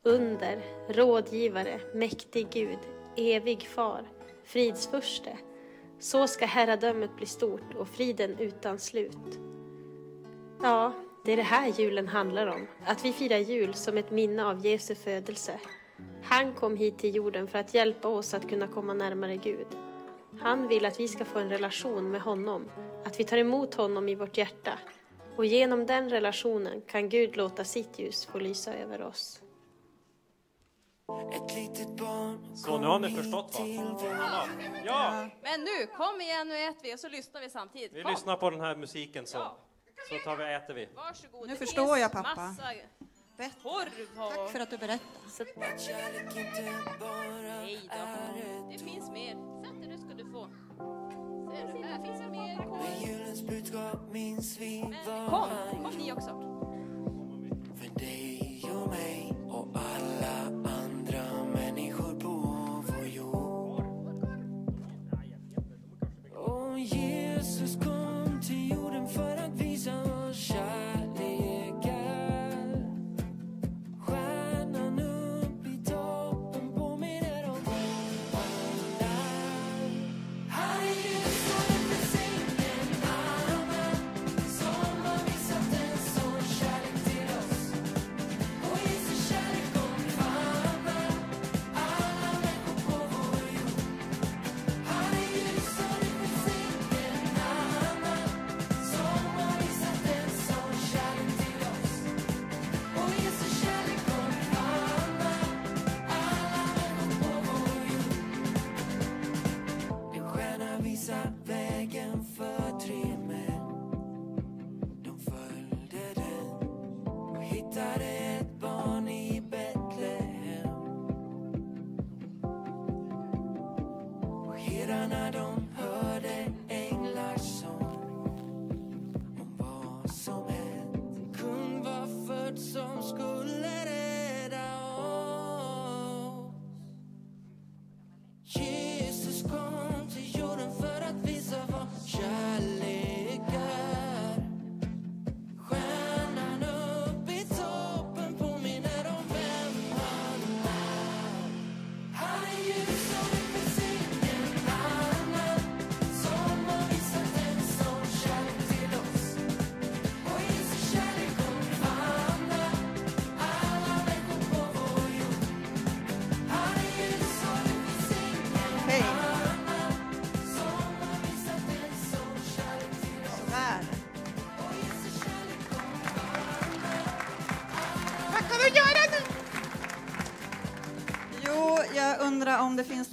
Under, 0.03 0.61
rådgivare, 0.89 1.81
mäktig 1.93 2.47
Gud, 2.51 2.79
evig 3.17 3.67
far, 3.67 4.03
fridsfurste. 4.43 5.37
Så 5.99 6.27
ska 6.27 6.45
herradömet 6.45 7.15
bli 7.15 7.25
stort 7.25 7.75
och 7.77 7.87
friden 7.87 8.39
utan 8.39 8.79
slut. 8.79 9.39
Ja, 10.61 10.93
det 11.29 11.33
är 11.33 11.37
det 11.37 11.43
här 11.43 11.67
julen 11.67 12.07
handlar 12.07 12.47
om. 12.47 12.67
Att 12.85 13.05
vi 13.05 13.13
firar 13.13 13.37
jul 13.37 13.73
som 13.73 13.97
ett 13.97 14.11
minne 14.11 14.45
av 14.45 14.65
Jesu 14.65 14.95
födelse. 14.95 15.59
Han 16.23 16.53
kom 16.53 16.77
hit 16.77 16.97
till 16.97 17.15
jorden 17.15 17.47
för 17.47 17.59
att 17.59 17.73
hjälpa 17.73 18.07
oss 18.07 18.33
att 18.33 18.49
kunna 18.49 18.67
komma 18.67 18.93
närmare 18.93 19.35
Gud. 19.37 19.67
Han 20.39 20.67
vill 20.67 20.85
att 20.85 20.99
vi 20.99 21.07
ska 21.07 21.25
få 21.25 21.39
en 21.39 21.49
relation 21.49 22.11
med 22.11 22.21
honom, 22.21 22.71
att 23.05 23.19
vi 23.19 23.23
tar 23.23 23.37
emot 23.37 23.75
honom 23.75 24.09
i 24.09 24.15
vårt 24.15 24.37
hjärta. 24.37 24.79
Och 25.35 25.45
genom 25.45 25.85
den 25.85 26.09
relationen 26.09 26.81
kan 26.81 27.09
Gud 27.09 27.37
låta 27.37 27.63
sitt 27.63 27.99
ljus 27.99 28.25
få 28.25 28.39
lysa 28.39 28.73
över 28.73 29.01
oss. 29.01 29.41
Så 32.55 32.77
nu 32.77 32.87
har 32.87 32.99
ni 32.99 33.15
förstått 33.15 33.59
va? 33.59 33.65
Alla. 34.19 34.43
Ja, 34.85 35.27
Men 35.41 35.59
nu, 35.63 35.87
kom 35.97 36.21
igen, 36.21 36.47
nu 36.47 36.55
äter 36.63 36.83
vi 36.83 36.95
och 36.95 36.99
så 36.99 37.09
lyssnar 37.09 37.41
vi 37.41 37.49
samtidigt. 37.49 37.93
vi 37.93 38.01
Kom. 38.01 38.11
lyssnar 38.11 38.35
på 38.37 38.49
den 38.49 38.61
här 38.61 38.75
musiken 38.75 39.25
så, 39.27 39.37
så 40.09 40.17
tar 40.23 40.35
vi 40.35 40.53
äter 40.53 40.73
vi. 40.73 40.89
Varsågod. 40.95 41.47
Nu 41.47 41.53
det 41.53 41.59
förstår 41.59 41.85
finns 41.85 41.99
jag, 41.99 42.11
pappa. 42.11 42.35
Massa 42.35 42.63
Bättre. 43.37 43.59
korv 43.63 44.25
och... 44.25 44.35
Tack 44.35 44.51
för 44.51 44.59
att 44.59 44.69
du 44.69 44.77
berättade. 44.77 44.99
Nej 47.57 47.89
då. 47.89 48.69
Det 48.71 48.77
finns 48.77 49.11
mer. 49.11 49.63
Sätt 49.63 49.79
dig, 49.79 49.89
nu 49.89 49.97
ska 49.97 50.13
du 50.13 50.31
få. 50.31 50.49
Ser 51.51 51.73
du, 51.73 51.83
här 51.83 52.05
finns 52.05 52.19
det 52.19 52.29
mer 52.29 52.57
korv. 52.57 52.79
Men 54.89 55.29
kom, 55.29 55.49
kom 55.83 55.97
ni 55.97 56.11
också. 56.11 56.29
För 57.79 57.99
dig 57.99 58.71
och 58.73 58.89
mig 58.89 59.38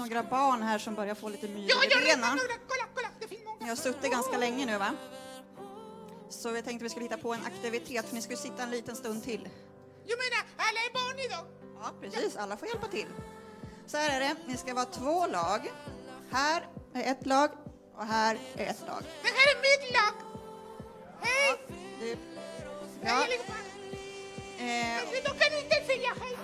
några 0.09 0.23
barn 0.23 0.63
här 0.63 0.79
som 0.79 0.95
börjar 0.95 1.15
få 1.15 1.29
lite 1.29 1.49
myr 1.49 1.67
Ja, 1.69 1.77
vet 1.81 2.05
benen. 2.05 2.39
Det. 3.21 3.37
Ni 3.61 3.69
har 3.69 3.77
suttit 3.77 4.11
ganska 4.11 4.39
länge 4.39 4.67
nu 4.67 4.79
va? 4.79 4.93
Så 6.29 6.51
vi 6.51 6.63
tänkte 6.63 6.83
vi 6.83 6.91
skulle 6.91 7.05
hitta 7.05 7.17
på 7.17 7.35
en 7.35 7.45
aktivitet 7.47 8.07
för 8.07 8.15
ni 8.15 8.23
skulle 8.23 8.37
sitta 8.37 8.63
en 8.63 8.71
liten 8.71 8.97
stund 8.97 9.25
till. 9.25 9.49
Jag 10.07 10.19
menar, 10.19 10.45
alla 10.57 10.81
är 10.81 10.93
barn 10.93 11.19
idag. 11.19 11.45
Ja, 11.83 11.93
precis. 12.01 12.37
Alla 12.37 12.57
får 12.57 12.69
hjälpa 12.69 12.87
till. 12.89 13.07
Så 13.87 13.97
här 13.97 14.21
är 14.21 14.29
det. 14.29 14.37
Ni 14.47 14.57
ska 14.57 14.75
vara 14.75 14.85
två 14.85 15.27
lag. 15.27 15.73
Här 16.31 16.69
är 16.95 17.13
ett 17.13 17.27
lag 17.27 17.51
och 17.97 18.07
här 18.07 18.39
är 18.57 18.67
ett 18.67 18.81
lag. 18.87 19.03
Det 19.23 19.29
här 19.29 19.47
är 19.55 19.57
mitt 19.57 19.93
lag. 19.93 20.15
Hej! 21.21 21.59
Du, 22.01 22.07
Hej 22.07 22.17
ja, 23.03 23.23
eh, 24.65 25.23
De 25.25 25.39
kan 25.39 25.59
inte 25.59 25.87
säga 25.87 26.15
hej. 26.23 26.37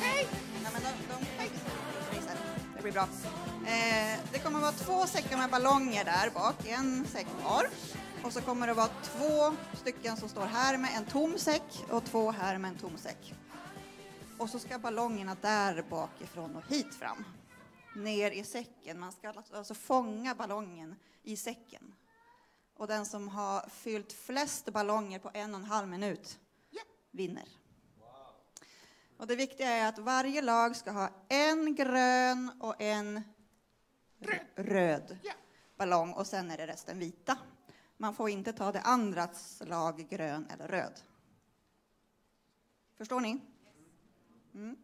Hej! 0.00 0.28
Nej, 0.62 0.72
men 0.72 0.82
de, 0.82 0.88
de. 1.08 1.67
Det 2.78 2.82
blir 2.82 2.92
bra. 2.92 3.08
Eh, 3.66 4.18
det 4.32 4.38
kommer 4.38 4.56
att 4.58 4.62
vara 4.62 4.72
två 4.72 5.06
säckar 5.06 5.36
med 5.36 5.50
ballonger 5.50 6.04
där 6.04 6.30
bak, 6.30 6.66
en 6.66 7.06
säck 7.06 7.26
var. 7.44 7.66
Och 8.24 8.32
så 8.32 8.40
kommer 8.40 8.66
det 8.66 8.74
vara 8.74 8.88
två 9.02 9.56
stycken 9.76 10.16
som 10.16 10.28
står 10.28 10.46
här 10.46 10.78
med 10.78 10.90
en 10.96 11.04
tom 11.04 11.38
säck 11.38 11.84
och 11.90 12.04
två 12.04 12.30
här 12.30 12.58
med 12.58 12.70
en 12.70 12.78
tom 12.78 12.98
säck. 12.98 13.34
Och 14.38 14.50
så 14.50 14.58
ska 14.58 14.78
ballongerna 14.78 15.36
där 15.40 15.84
bakifrån 15.90 16.56
och 16.56 16.62
hit 16.68 16.94
fram. 16.94 17.24
Ner 17.96 18.30
i 18.30 18.44
säcken. 18.44 19.00
Man 19.00 19.12
ska 19.12 19.28
alltså- 19.28 19.56
alltså 19.56 19.74
fånga 19.74 20.34
ballongen 20.34 20.94
i 21.22 21.36
säcken. 21.36 21.94
Och 22.76 22.86
den 22.86 23.06
som 23.06 23.28
har 23.28 23.68
fyllt 23.68 24.12
flest 24.12 24.72
ballonger 24.72 25.18
på 25.18 25.30
en 25.34 25.54
och 25.54 25.60
en 25.60 25.66
halv 25.66 25.88
minut 25.88 26.38
vinner. 27.12 27.48
Och 29.18 29.26
det 29.26 29.36
viktiga 29.36 29.68
är 29.68 29.88
att 29.88 29.98
varje 29.98 30.42
lag 30.42 30.76
ska 30.76 30.90
ha 30.90 31.10
en 31.28 31.74
grön 31.74 32.50
och 32.60 32.82
en 32.82 33.22
röd 34.56 35.18
ballong 35.76 36.12
och 36.12 36.26
sen 36.26 36.50
är 36.50 36.56
det 36.56 36.66
resten 36.66 36.98
vita. 36.98 37.38
Man 37.96 38.14
får 38.14 38.30
inte 38.30 38.52
ta 38.52 38.72
det 38.72 38.80
andras 38.80 39.62
lag 39.66 40.06
grön 40.10 40.46
eller 40.50 40.68
röd. 40.68 41.00
Förstår 42.98 43.20
ni? 43.20 43.40
Mm. 44.54 44.76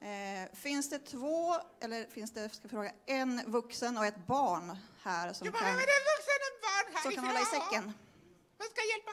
Eh, 0.00 0.56
finns 0.56 0.90
det 0.90 0.98
två, 0.98 1.54
eller 1.80 2.06
finns 2.06 2.30
det, 2.30 2.48
ska 2.48 2.68
fråga, 2.68 2.92
en 3.06 3.42
vuxen 3.46 3.98
och 3.98 4.06
ett 4.06 4.26
barn 4.26 4.76
här 5.02 5.32
som 5.32 5.52
kan, 5.52 5.68
en 5.68 5.74
vuxen 5.74 6.38
och 6.40 6.50
en 6.50 6.60
barn 6.62 7.02
som 7.02 7.12
kan 7.12 7.24
hålla 7.24 7.40
i 7.40 7.44
säcken? 7.44 7.92
Vem 8.58 8.68
ska 8.70 8.80
hjälpa? 8.90 9.12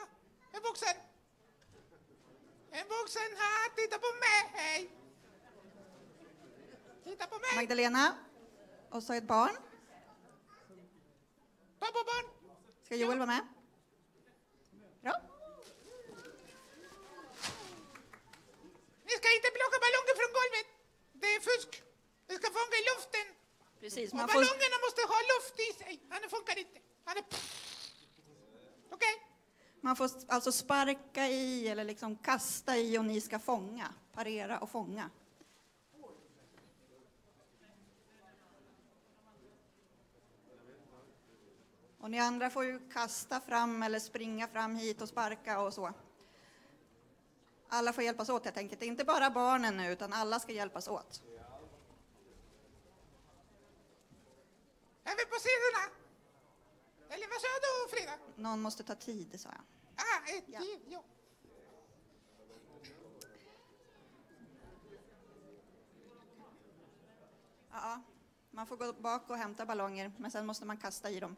En 0.51 0.61
vuxen. 0.61 1.14
En 2.77 2.87
vuxen 2.87 3.31
här, 3.37 3.69
titta 3.75 3.97
på 3.99 4.09
mig. 4.25 4.89
Titta 7.03 7.27
på 7.27 7.39
mig. 7.39 7.55
Magdalena 7.55 8.17
och 8.89 9.03
så 9.03 9.13
ett 9.13 9.23
barn. 9.23 9.55
Pappa 11.79 12.01
barn. 12.11 12.25
Ska 12.85 12.95
Joel 12.95 13.17
vara 13.17 13.27
med? 13.27 13.47
Bra. 15.01 15.15
Ni 19.07 19.13
ska 19.19 19.27
inte 19.37 19.49
plocka 19.57 19.77
ballonger 19.85 20.15
från 20.19 20.31
golvet. 20.39 20.67
Det 21.21 21.27
är 21.35 21.39
fusk. 21.39 21.83
Ni 22.27 22.35
ska 22.35 22.47
fånga 22.59 22.75
i 22.81 22.85
luften. 22.91 23.27
Precis, 23.79 24.11
Och 24.11 24.17
man 24.17 24.27
får, 24.27 24.33
ballongerna 24.33 24.77
måste 24.85 25.01
ha 25.13 25.19
luft 25.33 25.55
i 25.67 25.69
sig. 25.83 25.93
Annars 26.09 26.31
funkar 26.31 26.55
det 26.55 26.61
inte. 26.61 26.79
Han 27.05 27.17
är... 27.17 27.23
Okej? 28.95 29.34
Man 29.85 29.95
får 29.95 30.09
alltså 30.27 30.51
sparka 30.51 31.27
i 31.27 31.67
eller 31.67 31.83
liksom 31.83 32.15
kasta 32.15 32.77
i 32.77 32.97
och 32.97 33.05
ni 33.05 33.21
ska 33.21 33.39
fånga. 33.39 33.93
Parera 34.13 34.59
och 34.59 34.69
fånga. 34.69 35.09
Och 41.99 42.11
ni 42.11 42.19
andra 42.19 42.49
får 42.49 42.65
ju 42.65 42.89
kasta 42.89 43.41
fram 43.41 43.83
eller 43.83 43.99
springa 43.99 44.47
fram 44.47 44.75
hit 44.75 45.01
och 45.01 45.09
sparka 45.09 45.59
och 45.59 45.73
så. 45.73 45.93
Alla 47.69 47.93
får 47.93 48.03
hjälpas 48.03 48.29
åt 48.29 48.45
helt 48.45 48.57
enkelt. 48.57 48.81
Inte 48.81 49.03
bara 49.03 49.29
barnen 49.29 49.77
nu, 49.77 49.91
utan 49.91 50.13
alla 50.13 50.39
ska 50.39 50.51
hjälpas 50.51 50.87
åt. 50.87 51.23
Är 55.03 55.15
vi 55.17 55.25
på 55.25 55.39
sidorna? 55.39 56.05
Eller 57.09 57.27
vad 57.27 57.41
sa 57.41 57.47
du, 57.61 57.95
Frida? 57.95 58.13
Någon 58.35 58.61
måste 58.61 58.83
ta 58.83 58.95
tid, 58.95 59.39
sa 59.41 59.49
jag. 59.49 59.74
Ah, 59.97 60.29
ett 60.37 60.43
ja. 60.47 60.61
ja. 60.87 61.03
Ja, 67.71 68.01
man 68.51 68.67
får 68.67 68.77
gå 68.77 68.93
bak 68.93 69.29
och 69.29 69.37
hämta 69.37 69.65
ballonger, 69.65 70.11
men 70.17 70.31
sen 70.31 70.45
måste 70.45 70.65
man 70.65 70.77
kasta 70.77 71.09
i 71.09 71.19
dem. 71.19 71.35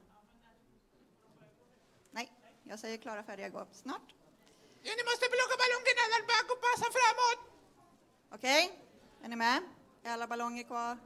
Nej, 2.11 2.33
jag 2.63 2.79
säger 2.79 2.97
klara, 2.97 3.23
färdiga, 3.23 3.49
gå. 3.49 3.67
Snart. 3.71 4.13
Ja, 4.81 4.91
ni 4.97 5.03
måste 5.09 5.25
plocka 5.35 5.55
ballongerna 5.63 6.03
där 6.13 6.23
bak 6.31 6.47
och 6.53 6.61
passa 6.61 6.87
framåt. 6.97 7.39
Okej, 8.35 8.79
är 9.23 9.29
ni 9.29 9.35
med? 9.35 9.63
Är 10.03 10.13
alla 10.13 10.27
ballonger 10.27 10.63
kvar? 10.63 10.97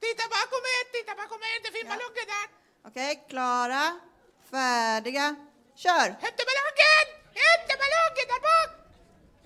Titta 0.00 0.24
bakom 0.36 0.62
er, 0.74 0.84
titta 0.92 1.14
bakom 1.14 1.40
er. 1.50 1.62
Det 1.64 1.70
finns 1.76 1.88
ballonger 1.88 2.26
där. 2.34 2.46
Okej, 2.88 3.24
klara, 3.28 4.00
färdiga, 4.50 5.36
kör! 5.76 6.08
Hämta 6.24 6.42
ballongen! 6.48 7.06
Hämta 7.42 7.74
ballongen 7.82 8.26
där 8.32 8.40
bak! 8.48 8.70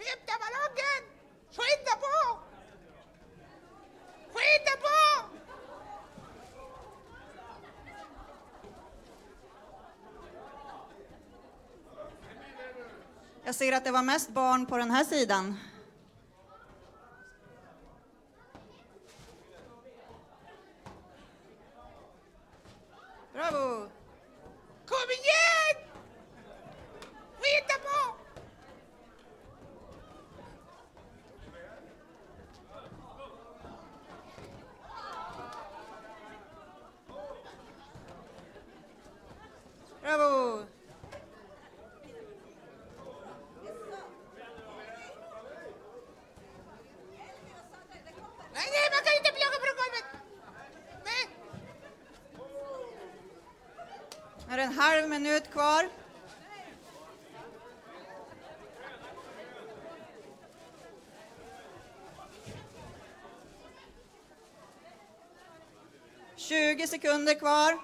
Hämta 0.06 0.34
ballongen! 0.42 1.02
Skynda 1.56 1.94
på! 2.04 2.38
Skynda 4.34 4.74
på! 4.82 4.96
Jag 13.44 13.54
ser 13.54 13.72
att 13.72 13.84
det 13.84 13.90
var 13.90 14.02
mest 14.02 14.28
barn 14.30 14.66
på 14.66 14.76
den 14.78 14.90
här 14.90 15.04
sidan. 15.04 15.58
Bravo! 23.32 23.88
Kom 24.86 25.10
igen! 25.10 25.76
Skynda 27.40 27.74
på! 27.84 28.14
Bravo! 40.02 40.64
Nej, 48.54 48.66
nej, 48.72 48.88
man 48.92 49.02
kan 49.04 49.14
inte 49.16 49.30
plocka 49.30 49.58
från 49.64 49.76
golvet. 49.80 50.06
Nej. 51.04 51.28
Nu 54.46 54.54
är 54.54 54.56
det 54.56 54.62
en 54.62 54.72
halv 54.72 55.07
minut 55.18 55.50
kvar. 55.50 55.88
Tjugo 66.36 66.86
sekunder 66.86 67.34
kvar. 67.34 67.78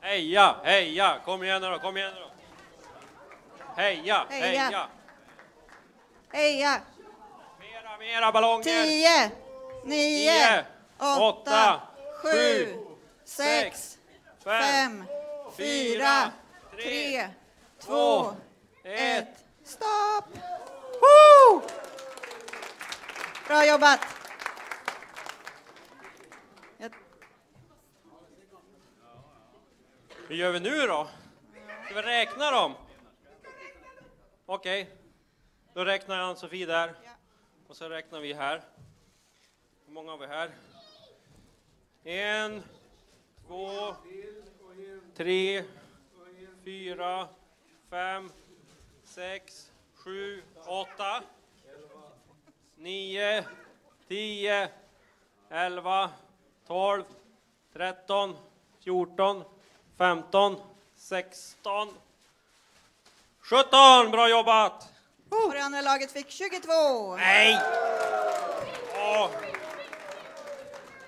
Heja, 0.00 0.56
heja, 0.64 1.20
kom 1.24 1.42
igen 1.44 1.62
då, 1.62 1.78
kom 1.78 1.96
igen 1.96 2.12
då. 2.14 2.30
Heja, 3.76 4.26
Heja. 4.30 4.62
heja. 4.62 4.88
Heja! 6.32 6.80
Mera, 7.58 7.98
mera 7.98 8.32
ballonger. 8.32 8.64
Tio, 8.64 9.30
nio, 9.84 10.30
Tio, 10.30 10.64
åtta, 10.98 11.22
åtta, 11.24 11.80
sju, 12.22 12.78
sex, 13.24 13.98
fem, 14.44 15.04
fyra, 15.58 16.32
tre, 16.70 17.28
två, 17.78 18.34
ett. 18.82 19.44
Stopp! 19.64 20.24
Woo! 21.00 21.62
Bra 23.46 23.66
jobbat! 23.66 24.00
Hur 30.28 30.36
gör 30.36 30.52
vi 30.52 30.60
nu 30.60 30.86
då? 30.86 31.08
Ska 31.84 31.94
vi 31.94 32.02
räkna 32.02 32.50
dem? 32.50 32.74
Okej, 34.46 34.90
då 35.74 35.84
räknar 35.84 36.18
jag 36.18 36.28
Ann-Sofie 36.28 36.66
där. 36.66 36.94
Och 37.68 37.76
så 37.76 37.88
räknar 37.88 38.20
vi 38.20 38.32
här. 38.32 38.62
Hur 39.86 39.92
många 39.92 40.10
har 40.10 40.18
vi 40.18 40.26
här? 40.26 40.50
En, 42.04 42.62
två, 43.46 43.94
tre, 45.18 45.64
fyra, 46.64 47.28
fem, 47.90 48.30
sex, 49.04 49.66
sju, 49.94 50.42
åtta, 50.66 51.22
nio, 52.76 53.44
tio, 54.08 54.68
elva, 55.50 56.10
tolv, 56.66 57.04
tretton, 57.72 58.36
fjorton, 58.84 59.44
femton, 59.96 60.60
sexton, 60.96 61.88
sjutton! 63.40 64.10
Bra 64.10 64.28
jobbat! 64.28 64.88
Och 65.28 65.52
det 65.52 65.62
andra 65.62 65.80
laget 65.80 66.12
fick 66.12 66.30
22. 66.30 67.16
Nej! 67.16 67.60
Åh, 68.94 69.30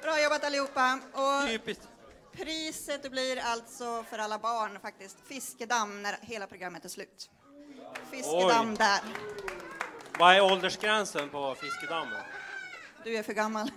Bra 0.03 0.23
jobbat 0.23 0.45
allihopa. 0.45 0.99
Och 1.13 1.49
typiskt. 1.49 1.90
Priset 2.41 3.11
blir 3.11 3.37
alltså 3.37 4.03
för 4.03 4.19
alla 4.19 4.39
barn 4.39 4.79
faktiskt 4.81 5.21
fiskedamm 5.21 6.03
när 6.03 6.17
hela 6.21 6.47
programmet 6.47 6.85
är 6.85 6.89
slut. 6.89 7.31
Fiskedamm 8.11 8.71
Oj. 8.71 8.77
där. 8.79 9.01
Vad 10.19 10.35
är 10.37 10.53
åldersgränsen 10.53 11.29
på 11.29 11.55
fiskedammen? 11.55 12.23
Du 13.05 13.17
är 13.17 13.23
för 13.23 13.33
gammal. 13.33 13.71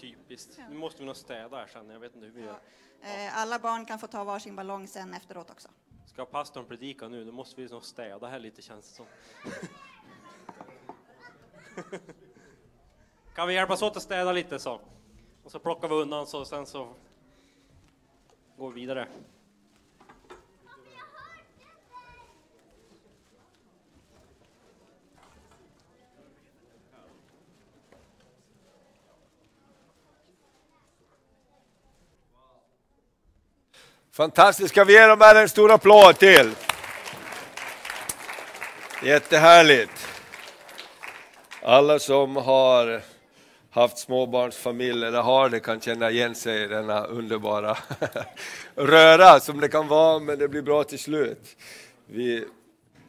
Typiskt. 0.00 0.58
Nu 0.70 0.76
måste 0.78 1.00
vi 1.00 1.06
nog 1.06 1.16
städa 1.16 1.56
här 1.56 1.66
sen, 1.66 1.90
jag 1.90 2.00
vet 2.00 2.14
inte 2.14 2.26
hur 2.26 2.32
vi 2.32 2.40
gör. 2.42 2.60
Eh, 3.02 3.38
Alla 3.38 3.58
barn 3.58 3.86
kan 3.86 3.98
få 3.98 4.06
ta 4.06 4.24
varsin 4.24 4.56
ballong 4.56 4.88
sen 4.88 5.14
efteråt 5.14 5.50
också. 5.50 5.68
Ska 6.06 6.24
pastorn 6.24 6.66
predika 6.66 7.08
nu, 7.08 7.24
då 7.24 7.32
måste 7.32 7.60
vi 7.60 7.68
nog 7.68 7.84
städa 7.84 8.26
här 8.26 8.38
lite 8.38 8.62
känns 8.62 8.88
det 8.88 8.94
som. 8.94 9.06
kan 13.34 13.48
vi 13.48 13.54
hjälpas 13.54 13.82
åt 13.82 13.96
att 13.96 14.02
städa 14.02 14.32
lite 14.32 14.58
så? 14.58 14.80
Och 15.44 15.50
så 15.50 15.58
plockar 15.58 15.88
vi 15.88 15.94
undan 15.94 16.26
så 16.26 16.44
sen 16.44 16.66
så 16.66 16.88
går 18.56 18.70
vi 18.70 18.80
vidare. 18.80 19.08
Fantastiskt, 34.12 34.68
ska 34.68 34.84
vi 34.84 34.92
ge 34.92 35.06
dem 35.06 35.20
här 35.20 35.34
en 35.34 35.48
stor 35.48 35.72
applåd 35.72 36.18
till? 36.18 36.54
Jättehärligt. 39.02 40.08
Alla 41.62 41.98
som 41.98 42.36
har 42.36 43.11
haft 43.72 43.98
småbarnsfamilj 43.98 45.06
eller 45.06 45.22
har 45.22 45.48
det 45.48 45.60
kan 45.60 45.80
känna 45.80 46.10
igen 46.10 46.34
sig 46.34 46.62
i 46.62 46.66
denna 46.66 47.04
underbara 47.04 47.76
röra 48.74 49.40
som 49.40 49.60
det 49.60 49.68
kan 49.68 49.88
vara, 49.88 50.18
men 50.18 50.38
det 50.38 50.48
blir 50.48 50.62
bra 50.62 50.84
till 50.84 50.98
slut. 50.98 51.56
Vi 52.06 52.44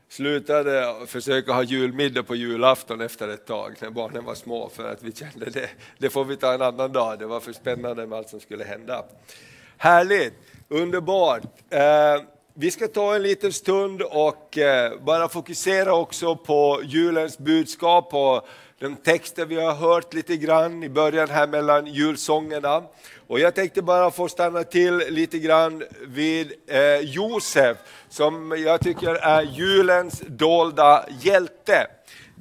slutade 0.09 0.93
försöka 1.07 1.53
ha 1.53 1.63
julmiddag 1.63 2.23
på 2.23 2.35
julafton 2.35 3.01
efter 3.01 3.27
ett 3.27 3.45
tag 3.45 3.75
när 3.79 3.89
barnen 3.89 4.25
var 4.25 4.35
små 4.35 4.69
för 4.69 4.91
att 4.91 5.03
vi 5.03 5.11
kände 5.11 5.49
det, 5.49 5.69
det 5.97 6.09
får 6.09 6.25
vi 6.25 6.37
ta 6.37 6.53
en 6.53 6.61
annan 6.61 6.91
dag, 6.91 7.19
det 7.19 7.25
var 7.25 7.39
för 7.39 7.53
spännande 7.53 8.07
med 8.07 8.17
allt 8.17 8.29
som 8.29 8.39
skulle 8.39 8.63
hända. 8.63 9.05
Härligt, 9.77 10.33
underbart. 10.67 11.43
Eh, 11.69 12.21
vi 12.53 12.71
ska 12.71 12.87
ta 12.87 13.15
en 13.15 13.23
liten 13.23 13.53
stund 13.53 14.01
och 14.01 14.57
eh, 14.57 14.99
bara 14.99 15.29
fokusera 15.29 15.93
också 15.95 16.35
på 16.35 16.81
julens 16.83 17.37
budskap 17.37 18.13
och 18.13 18.47
de 18.83 18.95
texter 18.95 19.45
vi 19.45 19.55
har 19.55 19.73
hört 19.73 20.13
lite 20.13 20.37
grann 20.37 20.83
i 20.83 20.89
början 20.89 21.29
här 21.29 21.47
mellan 21.47 21.87
julsångerna. 21.87 22.83
Och 23.27 23.39
jag 23.39 23.55
tänkte 23.55 23.81
bara 23.81 24.11
få 24.11 24.27
stanna 24.27 24.63
till 24.63 24.97
lite 24.97 25.39
grann 25.39 25.83
vid 26.07 26.53
eh, 26.67 26.99
Josef 26.99 27.77
som 28.09 28.63
jag 28.65 28.81
tycker 28.81 29.15
är 29.15 29.41
julens 29.41 30.23
dolda 30.27 31.05
hjälte. 31.21 31.87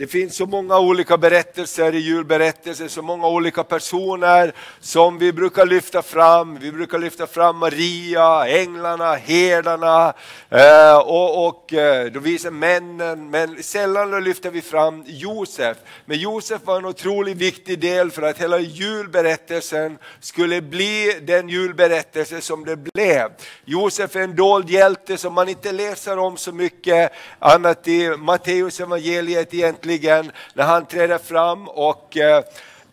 Det 0.03 0.09
finns 0.09 0.37
så 0.37 0.47
många 0.47 0.79
olika 0.79 1.19
berättelser 1.19 1.95
i 1.95 1.99
julberättelsen, 1.99 2.89
så 2.89 3.03
många 3.03 3.29
olika 3.29 3.65
personer 3.65 4.53
som 4.81 5.19
vi 5.19 5.33
brukar 5.33 5.67
lyfta 5.67 6.03
fram. 6.03 6.59
Vi 6.59 6.73
brukar 6.73 6.99
lyfta 6.99 7.27
fram 7.27 7.57
Maria, 7.57 8.47
änglarna, 8.49 9.15
herdarna 9.15 10.13
eh, 10.51 10.99
och, 10.99 11.47
och 11.49 11.73
eh, 11.73 12.13
de 12.13 12.19
vise 12.19 12.51
männen. 12.51 13.31
Men 13.31 13.63
sällan 13.63 14.25
lyfter 14.25 14.51
vi 14.51 14.63
fram 14.63 15.05
Josef. 15.07 15.77
Men 16.05 16.19
Josef 16.19 16.61
var 16.65 16.77
en 16.77 16.85
otroligt 16.85 17.37
viktig 17.37 17.79
del 17.79 18.11
för 18.11 18.23
att 18.23 18.39
hela 18.39 18.59
julberättelsen 18.59 19.99
skulle 20.21 20.63
bli 20.63 21.21
den 21.23 21.49
julberättelse 21.49 22.41
som 22.41 22.65
det 22.65 22.77
blev. 22.77 23.31
Josef 23.65 24.17
är 24.17 24.21
en 24.21 24.37
dold 24.37 24.71
hjälte 24.71 25.19
som 25.19 25.35
man 25.35 25.49
inte 25.49 25.73
läser 25.73 26.19
om 26.19 26.37
så 26.37 26.53
mycket 26.53 27.13
annat 27.39 27.89
i 27.89 28.17
Matteus 28.17 28.81
evangeliet 28.81 29.55
egentligen 29.55 29.92
när 30.55 30.65
han 30.65 30.87
träder 30.87 31.19
fram 31.19 31.69
och 31.69 32.17
eh, 32.17 32.45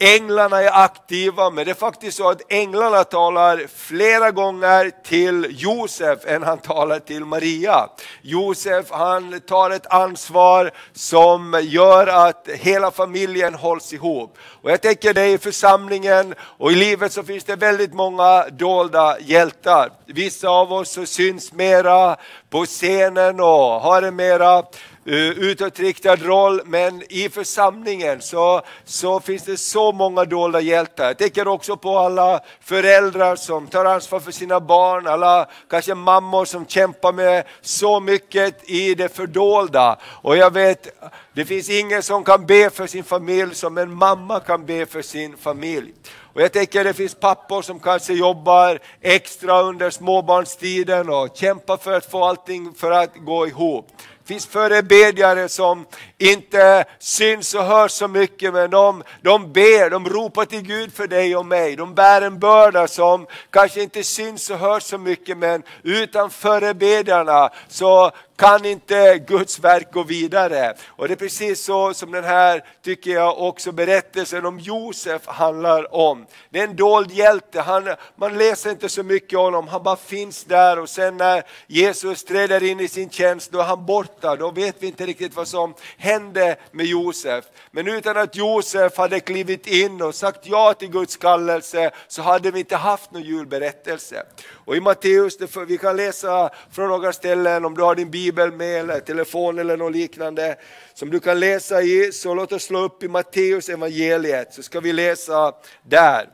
Änglarna 0.01 0.61
är 0.61 0.83
aktiva, 0.83 1.49
men 1.49 1.65
det 1.65 1.71
är 1.71 1.75
faktiskt 1.75 2.17
så 2.17 2.29
att 2.29 2.51
änglarna 2.51 3.03
talar 3.03 3.65
flera 3.75 4.31
gånger 4.31 4.91
till 5.03 5.47
Josef 5.49 6.19
än 6.25 6.43
han 6.43 6.57
talar 6.57 6.99
till 6.99 7.25
Maria. 7.25 7.89
Josef 8.21 8.85
han 8.89 9.41
tar 9.41 9.69
ett 9.69 9.87
ansvar 9.87 10.71
som 10.93 11.61
gör 11.63 12.07
att 12.07 12.47
hela 12.47 12.91
familjen 12.91 13.53
hålls 13.53 13.93
ihop. 13.93 14.37
Och 14.61 14.71
jag 14.71 14.81
tänker 14.81 15.13
det 15.13 15.27
i 15.27 15.37
församlingen 15.37 16.35
och 16.41 16.71
i 16.71 16.75
livet 16.75 17.11
så 17.11 17.23
finns 17.23 17.43
det 17.43 17.55
väldigt 17.55 17.93
många 17.93 18.45
dolda 18.49 19.19
hjältar. 19.19 19.91
Vissa 20.05 20.49
av 20.49 20.73
oss 20.73 20.91
så 20.91 21.05
syns 21.05 21.53
mera 21.53 22.15
på 22.49 22.65
scenen 22.65 23.39
och 23.39 23.81
har 23.81 24.01
en 24.01 24.15
mera 24.15 24.63
Eh, 25.05 25.15
utåtriktad 25.15 26.15
roll, 26.15 26.61
men 26.65 27.03
i 27.09 27.29
församlingen 27.29 28.21
så, 28.21 28.61
så 28.85 29.19
finns 29.19 29.43
det 29.43 29.57
så 29.57 29.91
många 29.91 30.25
dolda 30.25 30.61
hjältar. 30.61 31.05
Jag 31.05 31.17
tänker 31.17 31.47
också 31.47 31.77
på 31.77 31.97
alla 31.97 32.39
föräldrar 32.61 33.35
som 33.35 33.67
tar 33.67 33.85
ansvar 33.85 34.19
för 34.19 34.31
sina 34.31 34.59
barn, 34.59 35.07
alla 35.07 35.47
kanske 35.69 35.95
mammor 35.95 36.45
som 36.45 36.65
kämpar 36.65 37.13
med 37.13 37.43
så 37.61 37.99
mycket 37.99 38.69
i 38.69 38.95
det 38.95 39.15
fördolda. 39.15 39.97
Och 40.03 40.37
jag 40.37 40.53
vet, 40.53 40.87
det 41.33 41.45
finns 41.45 41.69
ingen 41.69 42.03
som 42.03 42.23
kan 42.23 42.45
be 42.45 42.69
för 42.69 42.87
sin 42.87 43.03
familj 43.03 43.55
som 43.55 43.77
en 43.77 43.93
mamma 43.93 44.39
kan 44.39 44.65
be 44.65 44.85
för 44.85 45.01
sin 45.01 45.37
familj. 45.37 45.93
Och 46.33 46.41
jag 46.41 46.51
tänker 46.51 46.83
det 46.83 46.93
finns 46.93 47.15
pappor 47.15 47.61
som 47.61 47.79
kanske 47.79 48.13
jobbar 48.13 48.79
extra 49.01 49.61
under 49.61 49.89
småbarnstiden 49.89 51.09
och 51.09 51.29
kämpar 51.37 51.77
för 51.77 51.91
att 51.91 52.11
få 52.11 52.25
allting 52.25 52.73
för 52.73 52.91
att 52.91 53.15
gå 53.15 53.47
ihop. 53.47 53.87
Det 54.29 54.33
finns 54.33 54.47
förebedjare 54.47 55.49
som 55.49 55.85
inte 56.17 56.85
syns 56.99 57.53
och 57.53 57.63
hörs 57.63 57.91
så 57.91 58.07
mycket 58.07 58.53
men 58.53 58.69
de, 58.69 59.03
de 59.21 59.53
ber, 59.53 59.89
de 59.89 60.09
ropar 60.09 60.45
till 60.45 60.61
Gud 60.61 60.93
för 60.93 61.07
dig 61.07 61.35
och 61.35 61.45
mig. 61.45 61.75
De 61.75 61.95
bär 61.95 62.21
en 62.21 62.39
börda 62.39 62.87
som 62.87 63.27
kanske 63.49 63.83
inte 63.83 64.03
syns 64.03 64.49
och 64.49 64.57
hörs 64.57 64.83
så 64.83 64.97
mycket 64.97 65.37
men 65.37 65.63
utan 65.83 66.29
förebedjarna 66.29 67.49
så 67.67 68.11
kan 68.39 68.65
inte 68.65 69.17
Guds 69.27 69.59
verk 69.59 69.93
gå 69.93 70.03
vidare. 70.03 70.73
Och 70.87 71.07
det 71.07 71.13
är 71.13 71.15
precis 71.15 71.63
så 71.63 71.93
som 71.93 72.11
den 72.11 72.23
här, 72.23 72.63
tycker 72.83 73.11
jag, 73.11 73.41
också 73.41 73.71
berättelsen 73.71 74.45
om 74.45 74.59
Josef 74.59 75.27
handlar 75.27 75.95
om. 75.95 76.25
Det 76.49 76.59
är 76.59 76.63
en 76.63 76.75
dold 76.75 77.11
hjälte, 77.11 77.61
han, 77.61 77.95
man 78.15 78.37
läser 78.37 78.69
inte 78.69 78.89
så 78.89 79.03
mycket 79.03 79.39
om 79.39 79.43
honom, 79.45 79.67
han 79.67 79.83
bara 79.83 79.95
finns 79.95 80.43
där 80.43 80.79
och 80.79 80.89
sen 80.89 81.17
när 81.17 81.43
Jesus 81.67 82.23
träder 82.23 82.63
in 82.63 82.79
i 82.79 82.87
sin 82.87 83.09
tjänst 83.09 83.51
då 83.51 83.59
är 83.59 83.63
han 83.63 83.85
borta, 83.85 84.35
då 84.35 84.51
vet 84.51 84.75
vi 84.79 84.87
inte 84.87 85.05
riktigt 85.05 85.35
vad 85.35 85.47
som 85.47 85.73
hände 85.97 86.55
med 86.71 86.85
Josef. 86.85 87.45
Men 87.71 87.87
utan 87.87 88.17
att 88.17 88.35
Josef 88.35 88.97
hade 88.97 89.19
klivit 89.19 89.67
in 89.67 90.01
och 90.01 90.15
sagt 90.15 90.39
ja 90.43 90.73
till 90.73 90.91
Guds 90.91 91.17
kallelse 91.17 91.91
så 92.07 92.21
hade 92.21 92.51
vi 92.51 92.59
inte 92.59 92.75
haft 92.75 93.11
någon 93.11 93.23
julberättelse. 93.23 94.23
Och 94.65 94.75
i 94.75 94.81
Matteus, 94.81 95.37
vi 95.67 95.77
kan 95.77 95.97
läsa 95.97 96.49
från 96.71 96.89
några 96.89 97.13
ställen 97.13 97.65
om 97.65 97.73
du 97.73 97.83
har 97.83 97.95
din 97.95 98.11
bibel 98.11 98.28
med 98.31 98.79
eller 98.79 98.99
telefon 98.99 99.59
eller 99.59 99.77
något 99.77 99.95
liknande 99.95 100.55
som 100.93 101.09
du 101.09 101.19
kan 101.19 101.39
läsa 101.39 101.81
i, 101.81 102.11
så 102.11 102.33
låt 102.33 102.51
oss 102.51 102.63
slå 102.63 102.79
upp 102.79 103.03
i 103.03 103.07
Matteus 103.07 103.69
evangeliet 103.69 104.53
så 104.53 104.63
ska 104.63 104.79
vi 104.79 104.93
läsa 104.93 105.53
där. 105.83 106.29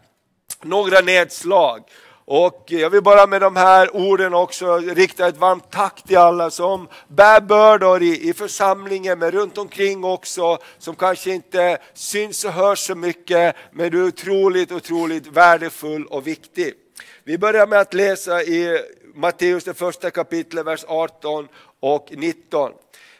Några 0.61 1.01
nedslag. 1.01 1.83
Och 2.27 2.65
jag 2.67 2.89
vill 2.89 3.01
bara 3.01 3.27
med 3.27 3.41
de 3.41 3.55
här 3.55 3.95
orden 3.95 4.33
också 4.33 4.77
rikta 4.77 5.27
ett 5.27 5.37
varmt 5.37 5.71
tack 5.71 6.03
till 6.03 6.17
alla 6.17 6.49
som 6.49 6.87
bär 7.07 7.41
bördor 7.41 8.03
i, 8.03 8.29
i 8.29 8.33
församlingen, 8.33 9.19
men 9.19 9.31
runt 9.31 9.57
omkring 9.57 10.03
också, 10.03 10.57
som 10.77 10.95
kanske 10.95 11.31
inte 11.31 11.77
syns 11.93 12.45
och 12.45 12.51
hörs 12.51 12.79
så 12.79 12.95
mycket, 12.95 13.55
men 13.71 13.91
du 13.91 14.03
är 14.03 14.07
otroligt, 14.07 14.71
otroligt 14.71 15.27
värdefull 15.27 16.05
och 16.05 16.27
viktig. 16.27 16.73
Vi 17.23 17.37
börjar 17.37 17.67
med 17.67 17.79
att 17.79 17.93
läsa 17.93 18.43
i 18.43 18.81
Matteus 19.15 19.63
det 19.63 19.73
första 19.73 20.11
kapitlet, 20.11 20.65
vers 20.65 20.85
18 20.87 21.47
och 21.79 22.07
19. 22.11 22.71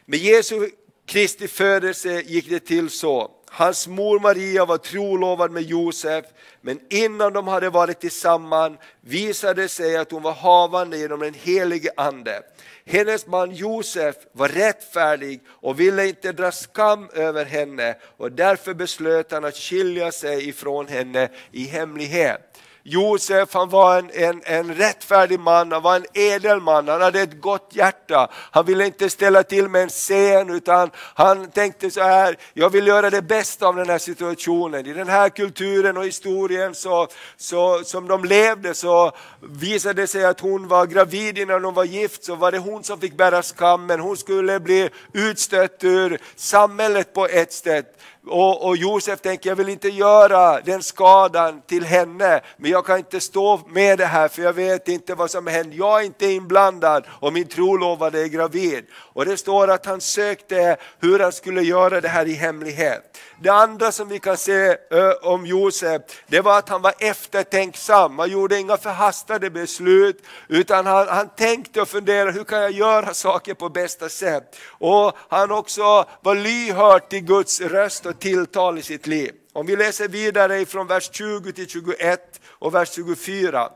Med 0.04 0.18
Jesu 0.18 0.70
Kristi 1.06 1.48
födelse 1.48 2.22
gick 2.26 2.48
det 2.48 2.60
till 2.60 2.90
så. 2.90 3.30
Hans 3.50 3.88
mor 3.88 4.20
Maria 4.20 4.64
var 4.64 4.78
trolovad 4.78 5.50
med 5.50 5.62
Josef, 5.62 6.24
men 6.60 6.80
innan 6.90 7.32
de 7.32 7.48
hade 7.48 7.70
varit 7.70 8.00
tillsammans 8.00 8.78
visade 9.00 9.62
det 9.62 9.68
sig 9.68 9.96
att 9.96 10.10
hon 10.10 10.22
var 10.22 10.32
havande 10.32 10.98
genom 10.98 11.20
den 11.20 11.34
helige 11.34 11.90
Ande. 11.96 12.42
Hennes 12.84 13.26
man 13.26 13.54
Josef 13.54 14.16
var 14.32 14.48
rättfärdig 14.48 15.40
och 15.48 15.80
ville 15.80 16.06
inte 16.06 16.32
dra 16.32 16.52
skam 16.52 17.08
över 17.12 17.44
henne 17.44 17.96
och 18.16 18.32
därför 18.32 18.74
beslöt 18.74 19.32
han 19.32 19.44
att 19.44 19.56
skilja 19.56 20.12
sig 20.12 20.48
ifrån 20.48 20.88
henne 20.88 21.28
i 21.52 21.64
hemlighet. 21.64 22.45
Josef 22.88 23.54
han 23.54 23.68
var 23.68 23.98
en, 23.98 24.10
en, 24.14 24.42
en 24.44 24.74
rättfärdig 24.74 25.40
man, 25.40 25.72
han 25.72 25.82
var 25.82 25.96
en 25.96 26.06
edel 26.14 26.60
man, 26.60 26.88
han 26.88 27.00
hade 27.00 27.20
ett 27.20 27.40
gott 27.40 27.70
hjärta. 27.72 28.30
Han 28.32 28.64
ville 28.64 28.86
inte 28.86 29.10
ställa 29.10 29.42
till 29.42 29.68
med 29.68 29.82
en 29.82 29.88
scen 29.88 30.50
utan 30.50 30.90
han 31.14 31.50
tänkte 31.50 31.90
så 31.90 32.02
här, 32.02 32.36
jag 32.54 32.70
vill 32.70 32.86
göra 32.86 33.10
det 33.10 33.22
bästa 33.22 33.66
av 33.66 33.76
den 33.76 33.88
här 33.88 33.98
situationen. 33.98 34.86
I 34.86 34.92
den 34.92 35.08
här 35.08 35.28
kulturen 35.28 35.96
och 35.96 36.06
historien 36.06 36.74
så, 36.74 37.08
så, 37.36 37.84
som 37.84 38.08
de 38.08 38.24
levde 38.24 38.74
så 38.74 39.12
visade 39.40 40.02
det 40.02 40.06
sig 40.06 40.24
att 40.24 40.40
hon 40.40 40.68
var 40.68 40.86
gravid 40.86 41.38
innan 41.38 41.64
hon 41.64 41.74
var 41.74 41.84
gift 41.84 42.24
så 42.24 42.34
var 42.34 42.52
det 42.52 42.58
hon 42.58 42.84
som 42.84 43.00
fick 43.00 43.16
bära 43.16 43.42
skammen. 43.42 44.00
Hon 44.00 44.16
skulle 44.16 44.60
bli 44.60 44.90
utstött 45.12 45.84
ur 45.84 46.18
samhället 46.36 47.14
på 47.14 47.26
ett 47.26 47.52
sätt. 47.52 47.92
Och, 48.26 48.66
och 48.66 48.76
Josef 48.76 49.20
tänker, 49.20 49.50
jag 49.50 49.56
vill 49.56 49.68
inte 49.68 49.88
göra 49.88 50.60
den 50.60 50.82
skadan 50.82 51.62
till 51.66 51.84
henne, 51.84 52.40
men 52.56 52.70
jag 52.70 52.86
kan 52.86 52.98
inte 52.98 53.20
stå 53.20 53.60
med 53.68 53.98
det 53.98 54.06
här 54.06 54.28
för 54.28 54.42
jag 54.42 54.52
vet 54.52 54.88
inte 54.88 55.14
vad 55.14 55.30
som 55.30 55.46
händer. 55.46 55.76
Jag 55.76 56.00
är 56.00 56.04
inte 56.04 56.26
inblandad 56.26 57.04
och 57.08 57.32
min 57.32 57.48
trolovade 57.48 58.20
är 58.20 58.26
gravid. 58.26 58.84
Och 58.94 59.24
det 59.24 59.36
står 59.36 59.70
att 59.70 59.86
han 59.86 60.00
sökte 60.00 60.76
hur 61.00 61.18
han 61.18 61.32
skulle 61.32 61.62
göra 61.62 62.00
det 62.00 62.08
här 62.08 62.26
i 62.26 62.32
hemlighet. 62.32 63.18
Det 63.40 63.50
andra 63.50 63.92
som 63.92 64.08
vi 64.08 64.18
kan 64.18 64.36
se 64.36 64.76
om 65.22 65.46
Josef, 65.46 66.02
det 66.26 66.40
var 66.40 66.58
att 66.58 66.68
han 66.68 66.82
var 66.82 66.94
eftertänksam. 66.98 68.18
Han 68.18 68.30
gjorde 68.30 68.58
inga 68.58 68.76
förhastade 68.76 69.50
beslut, 69.50 70.24
utan 70.48 70.86
han, 70.86 71.08
han 71.08 71.28
tänkte 71.28 71.80
och 71.80 71.88
funderade, 71.88 72.32
hur 72.32 72.44
kan 72.44 72.60
jag 72.60 72.72
göra 72.72 73.14
saker 73.14 73.54
på 73.54 73.68
bästa 73.68 74.08
sätt? 74.08 74.56
Och 74.68 75.16
han 75.28 75.50
också 75.50 76.04
var 76.20 76.34
lyhörd 76.34 77.08
till 77.08 77.24
Guds 77.24 77.60
röst 77.60 78.06
och 78.06 78.15
tilltal 78.16 78.78
i 78.78 78.82
sitt 78.82 79.06
liv. 79.06 79.32
Om 79.52 79.66
vi 79.66 79.76
läser 79.76 80.08
vidare 80.08 80.66
från 80.66 80.86
vers 80.86 81.10
20 81.12 81.52
till 81.52 81.68
21 81.68 82.40
och 82.46 82.74
vers 82.74 82.94
24, 82.94 83.70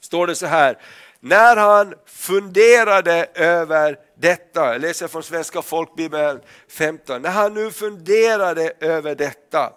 står 0.00 0.26
det 0.26 0.34
så 0.34 0.46
här. 0.46 0.78
När 1.20 1.56
han 1.56 1.94
funderade 2.06 3.26
över 3.34 3.98
detta, 4.18 4.72
jag 4.72 4.80
läser 4.80 5.08
från 5.08 5.22
Svenska 5.22 5.62
folkbibeln 5.62 6.40
15, 6.68 7.22
när 7.22 7.30
han 7.30 7.54
nu 7.54 7.70
funderade 7.70 8.72
över 8.80 9.14
detta, 9.14 9.72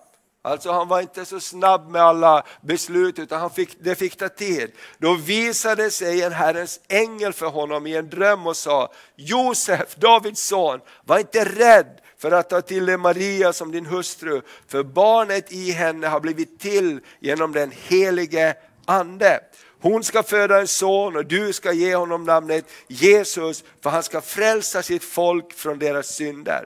Alltså 0.45 0.71
han 0.71 0.87
var 0.87 1.01
inte 1.01 1.25
så 1.25 1.39
snabb 1.39 1.89
med 1.89 2.01
alla 2.01 2.43
beslut 2.61 3.19
utan 3.19 3.39
han 3.39 3.49
fick, 3.49 3.77
det 3.79 3.95
fick 3.95 4.15
ta 4.15 4.29
tid. 4.29 4.71
Då 4.97 5.13
visade 5.13 5.91
sig 5.91 6.21
en 6.21 6.31
Herrens 6.31 6.79
ängel 6.87 7.33
för 7.33 7.45
honom 7.45 7.87
i 7.87 7.95
en 7.95 8.09
dröm 8.09 8.47
och 8.47 8.57
sa 8.57 8.91
Josef, 9.15 9.95
Davids 9.95 10.47
son, 10.47 10.79
var 11.05 11.19
inte 11.19 11.45
rädd 11.45 11.99
för 12.17 12.31
att 12.31 12.49
ta 12.49 12.61
till 12.61 12.85
dig 12.85 12.97
Maria 12.97 13.53
som 13.53 13.71
din 13.71 13.85
hustru, 13.85 14.41
för 14.67 14.83
barnet 14.83 15.51
i 15.51 15.71
henne 15.71 16.07
har 16.07 16.19
blivit 16.19 16.59
till 16.59 16.99
genom 17.19 17.51
den 17.51 17.71
helige 17.87 18.55
Ande. 18.85 19.39
Hon 19.81 20.03
ska 20.03 20.23
föda 20.23 20.59
en 20.59 20.67
son 20.67 21.15
och 21.15 21.25
du 21.25 21.53
ska 21.53 21.71
ge 21.71 21.95
honom 21.95 22.23
namnet 22.23 22.65
Jesus 22.87 23.63
för 23.83 23.89
han 23.89 24.03
ska 24.03 24.21
frälsa 24.21 24.83
sitt 24.83 25.03
folk 25.03 25.53
från 25.53 25.79
deras 25.79 26.07
synder. 26.07 26.65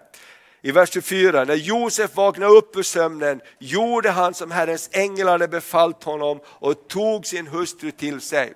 I 0.61 0.71
vers 0.71 0.93
24, 0.93 1.43
när 1.43 1.55
Josef 1.55 2.15
vaknade 2.15 2.51
upp 2.51 2.77
ur 2.77 2.83
sömnen 2.83 3.41
gjorde 3.59 4.09
han 4.09 4.33
som 4.33 4.51
Herrens 4.51 4.89
ängel 4.91 5.27
hade 5.27 5.47
befallt 5.47 6.03
honom 6.03 6.39
och 6.45 6.87
tog 6.87 7.25
sin 7.25 7.47
hustru 7.47 7.91
till 7.91 8.21
sig. 8.21 8.53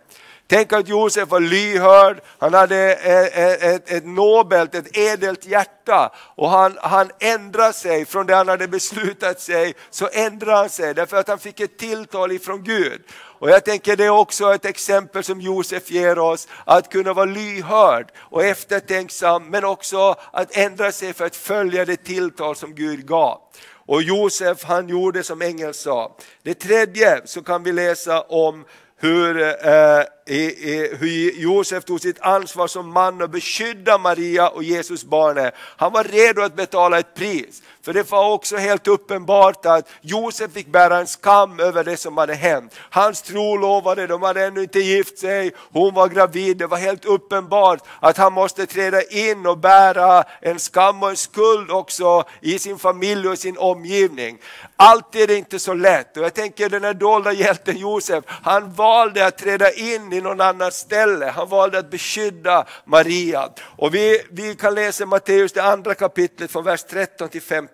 Tänk 0.48 0.74
att 0.74 0.88
Josef 0.88 1.30
var 1.30 1.40
lyhörd, 1.40 2.22
han 2.40 2.54
hade 2.54 2.94
ett, 2.94 3.64
ett, 3.64 3.92
ett 3.92 4.06
nobelt, 4.06 4.76
ett 4.76 4.98
edelt 4.98 5.46
hjärta 5.46 6.12
och 6.36 6.50
han, 6.50 6.78
han 6.82 7.12
ändrade 7.20 7.74
sig 7.74 8.06
från 8.06 8.26
det 8.26 8.36
han 8.36 8.48
hade 8.48 8.68
beslutat 8.68 9.42
sig, 9.42 9.74
så 9.90 10.10
ändrade 10.14 10.58
han 10.58 10.70
sig 10.70 10.94
därför 10.94 11.18
att 11.18 11.28
han 11.28 11.40
fick 11.40 11.60
ett 11.60 11.78
tilltal 11.78 12.32
ifrån 12.32 12.64
Gud. 12.64 13.02
Och 13.12 13.50
jag 13.50 13.66
tänker 13.66 13.96
det 13.96 14.06
är 14.06 14.10
också 14.10 14.54
ett 14.54 14.66
exempel 14.66 15.24
som 15.24 15.42
Josef 15.42 15.92
ger 15.92 16.20
oss, 16.20 16.48
att 16.66 16.90
kunna 16.90 17.14
vara 17.14 17.26
lyhörd 17.26 18.12
och 18.18 18.44
eftertänksam 18.44 19.50
men 19.50 19.66
också 19.66 20.16
att 20.32 20.58
ändra 20.58 20.92
sig 20.92 21.14
för 21.14 21.26
att 21.26 21.36
följa 21.36 21.86
det 21.86 22.04
tilltal 22.04 22.56
som 22.56 22.76
Gud 22.76 23.08
gav. 23.08 23.42
Och 23.86 24.02
Josef 24.02 24.64
han 24.64 24.90
gjorde 24.90 25.24
som 25.24 25.42
ängeln 25.42 25.74
sa. 25.74 26.18
Det 26.44 26.54
tredje 26.54 27.22
så 27.26 27.44
kan 27.44 27.64
vi 27.64 27.72
läsa 27.72 28.22
om 28.22 28.66
hur, 28.98 29.42
eh, 29.42 30.04
i, 30.26 30.42
i, 30.72 30.96
hur 31.00 31.42
Josef 31.42 31.86
tog 31.86 32.02
sitt 32.02 32.20
ansvar 32.20 32.68
som 32.68 32.94
man 32.94 33.22
och 33.22 33.30
beskydda 33.30 33.98
Maria 33.98 34.50
och 34.50 34.64
Jesus 34.64 35.04
barnet. 35.04 35.54
Han 35.58 35.92
var 35.92 36.04
redo 36.04 36.42
att 36.42 36.56
betala 36.56 37.00
ett 37.00 37.14
pris. 37.14 37.62
För 37.84 37.94
det 37.94 38.12
var 38.12 38.34
också 38.34 38.58
helt 38.58 38.88
uppenbart 38.88 39.66
att 39.66 39.90
Josef 40.02 40.52
fick 40.52 40.68
bära 40.68 40.98
en 40.98 41.08
skam 41.08 41.60
över 41.60 41.84
det 41.84 41.98
som 41.98 42.18
hade 42.18 42.34
hänt. 42.34 42.76
Hans 42.90 43.22
trolovade, 43.22 44.08
de 44.08 44.22
hade 44.22 44.46
ännu 44.46 44.62
inte 44.62 44.80
gift 44.80 45.20
sig, 45.20 45.52
hon 45.72 45.94
var 45.94 46.08
gravid. 46.08 46.58
Det 46.58 46.68
var 46.68 46.78
helt 46.78 47.06
uppenbart 47.06 47.80
att 48.00 48.18
han 48.18 48.34
måste 48.34 48.66
träda 48.66 49.02
in 49.02 49.46
och 49.46 49.58
bära 49.58 50.24
en 50.42 50.60
skam 50.60 51.04
och 51.04 51.10
en 51.10 51.18
skuld 51.18 51.72
också 51.72 52.24
i 52.42 52.60
sin 52.60 52.80
familj 52.80 53.28
och 53.28 53.38
sin 53.38 53.58
omgivning. 53.58 54.38
Allt 54.76 55.16
är 55.16 55.28
det 55.28 55.36
inte 55.36 55.60
så 55.60 55.74
lätt 55.74 56.18
och 56.18 56.24
jag 56.24 56.34
tänker 56.34 56.70
den 56.70 56.84
här 56.84 56.94
dolda 56.94 57.32
hjälten 57.32 57.78
Josef, 57.78 58.24
han 58.28 58.74
valde 58.74 59.26
att 59.26 59.38
träda 59.38 59.72
in 59.72 60.14
i 60.14 60.22
någon 60.22 60.42
annans 60.42 60.76
ställe. 60.76 61.26
Han 61.26 61.50
valde 61.50 61.80
att 61.80 61.92
beskydda 61.92 62.66
Maria. 62.86 63.50
Och 63.60 63.96
vi, 63.96 64.22
vi 64.32 64.56
kan 64.56 64.76
läsa 64.76 65.06
Matteus 65.06 65.54
det 65.54 65.64
andra 65.64 65.94
kapitlet 65.94 66.52
från 66.52 66.64
vers 66.64 66.84
13 66.84 67.30
till 67.30 67.42
15. 67.42 67.73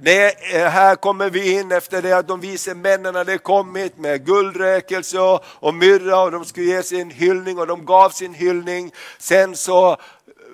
Det, 0.00 0.54
eh, 0.54 0.68
här 0.68 0.96
kommer 0.96 1.30
vi 1.30 1.58
in 1.58 1.72
efter 1.72 2.02
det 2.02 2.12
att 2.12 2.28
de 2.28 2.40
vise 2.40 2.74
männen 2.74 3.14
hade 3.14 3.38
kommit 3.38 3.98
med 3.98 4.26
guldräkelse 4.26 5.20
och, 5.20 5.44
och 5.44 5.74
myrra 5.74 6.20
och 6.20 6.30
de 6.30 6.44
skulle 6.44 6.66
ge 6.66 6.82
sin 6.82 7.10
hyllning 7.10 7.58
och 7.58 7.66
de 7.66 7.84
gav 7.84 8.10
sin 8.10 8.34
hyllning. 8.34 8.92
Sen 9.18 9.56
så 9.56 9.96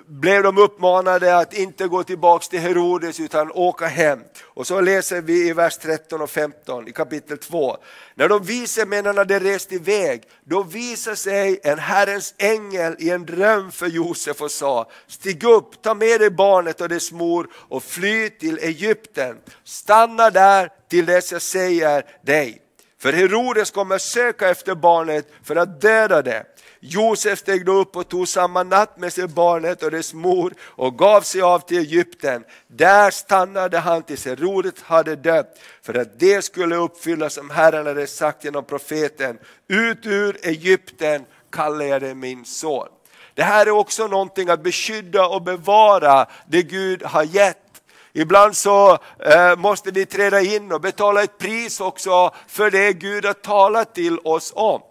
blev 0.07 0.43
de 0.43 0.57
uppmanade 0.57 1.37
att 1.37 1.53
inte 1.53 1.87
gå 1.87 2.03
tillbaka 2.03 2.45
till 2.49 2.59
Herodes 2.59 3.19
utan 3.19 3.51
åka 3.51 3.85
hem. 3.85 4.19
Och 4.43 4.67
så 4.67 4.81
läser 4.81 5.21
vi 5.21 5.47
i 5.47 5.53
vers 5.53 5.77
13 5.77 6.21
och 6.21 6.29
15 6.29 6.87
i 6.87 6.91
kapitel 6.91 7.37
2. 7.37 7.77
När 8.15 8.29
de 8.29 8.43
vise 8.43 8.85
männen 8.85 9.17
hade 9.17 9.39
rest 9.39 9.71
iväg, 9.71 10.23
då 10.43 10.63
visade 10.63 11.15
sig 11.15 11.59
en 11.63 11.79
Herrens 11.79 12.33
ängel 12.37 12.95
i 12.99 13.09
en 13.09 13.25
dröm 13.25 13.71
för 13.71 13.87
Josef 13.87 14.41
och 14.41 14.51
sa, 14.51 14.89
stig 15.07 15.43
upp, 15.43 15.81
ta 15.81 15.93
med 15.93 16.19
dig 16.19 16.29
barnet 16.29 16.81
och 16.81 16.89
dess 16.89 17.11
mor 17.11 17.47
och 17.53 17.83
fly 17.83 18.29
till 18.29 18.59
Egypten. 18.59 19.37
Stanna 19.63 20.29
där 20.29 20.69
till 20.89 21.05
dess 21.05 21.31
jag 21.31 21.41
säger 21.41 22.03
dig. 22.21 22.61
För 22.99 23.13
Herodes 23.13 23.71
kommer 23.71 23.97
söka 23.97 24.49
efter 24.49 24.75
barnet 24.75 25.27
för 25.43 25.55
att 25.55 25.81
döda 25.81 26.21
det. 26.21 26.45
Josef 26.87 27.39
steg 27.39 27.65
då 27.65 27.71
upp 27.71 27.95
och 27.95 28.07
tog 28.07 28.27
samma 28.27 28.63
natt 28.63 28.97
med 28.97 29.13
sig 29.13 29.27
barnet 29.27 29.83
och 29.83 29.91
dess 29.91 30.13
mor 30.13 30.53
och 30.61 30.97
gav 30.97 31.21
sig 31.21 31.41
av 31.41 31.59
till 31.59 31.77
Egypten. 31.77 32.43
Där 32.67 33.11
stannade 33.11 33.79
han 33.79 34.03
tills 34.03 34.25
Herodes 34.25 34.81
hade 34.81 35.15
dött 35.15 35.59
för 35.81 35.93
att 35.93 36.19
det 36.19 36.41
skulle 36.41 36.75
uppfyllas 36.75 37.33
som 37.33 37.49
Herren 37.49 37.87
hade 37.87 38.07
sagt 38.07 38.43
genom 38.43 38.65
profeten. 38.65 39.37
Ut 39.67 40.05
ur 40.05 40.37
Egypten 40.43 41.25
kallar 41.51 41.85
jag 41.85 42.01
dig 42.01 42.15
min 42.15 42.45
son. 42.45 42.87
Det 43.33 43.43
här 43.43 43.65
är 43.65 43.71
också 43.71 44.07
någonting 44.07 44.49
att 44.49 44.63
beskydda 44.63 45.27
och 45.27 45.41
bevara 45.41 46.25
det 46.47 46.63
Gud 46.63 47.03
har 47.03 47.23
gett 47.23 47.57
Ibland 48.17 48.55
så 48.55 48.97
eh, 49.19 49.55
måste 49.57 49.91
vi 49.91 50.05
träda 50.05 50.41
in 50.41 50.71
och 50.71 50.81
betala 50.81 51.23
ett 51.23 51.37
pris 51.37 51.79
också 51.79 52.33
för 52.47 52.71
det 52.71 52.93
Gud 52.93 53.25
har 53.25 53.33
talat 53.33 53.95
till 53.95 54.19
oss 54.19 54.53
om. 54.55 54.81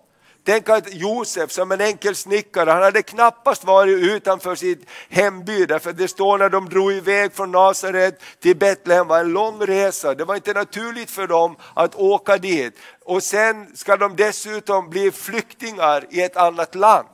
Tänk 0.47 0.69
att 0.69 0.95
Josef 0.95 1.51
som 1.51 1.73
en 1.73 1.81
enkel 1.81 2.15
snickare, 2.15 2.71
han 2.71 2.83
hade 2.83 3.03
knappast 3.03 3.65
varit 3.65 3.99
utanför 3.99 4.55
sitt 4.55 4.89
hemby, 5.09 5.67
därför 5.67 5.93
det 5.93 6.09
står 6.09 6.39
när 6.39 6.49
de 6.49 6.69
drog 6.69 6.93
iväg 6.93 7.33
från 7.33 7.51
Nasaret 7.51 8.23
till 8.41 8.57
Betlehem 8.57 9.09
var 9.09 9.19
en 9.19 9.33
lång 9.33 9.61
resa. 9.61 10.15
Det 10.15 10.25
var 10.25 10.35
inte 10.35 10.53
naturligt 10.53 11.11
för 11.11 11.27
dem 11.27 11.57
att 11.75 11.95
åka 11.95 12.39
dit. 12.39 12.79
Och 13.05 13.23
sen 13.23 13.77
ska 13.77 13.97
de 13.97 14.17
dessutom 14.17 14.91
bli 14.91 15.11
flyktingar 15.11 16.07
i 16.11 16.23
ett 16.23 16.37
annat 16.37 16.75
land. 16.75 17.09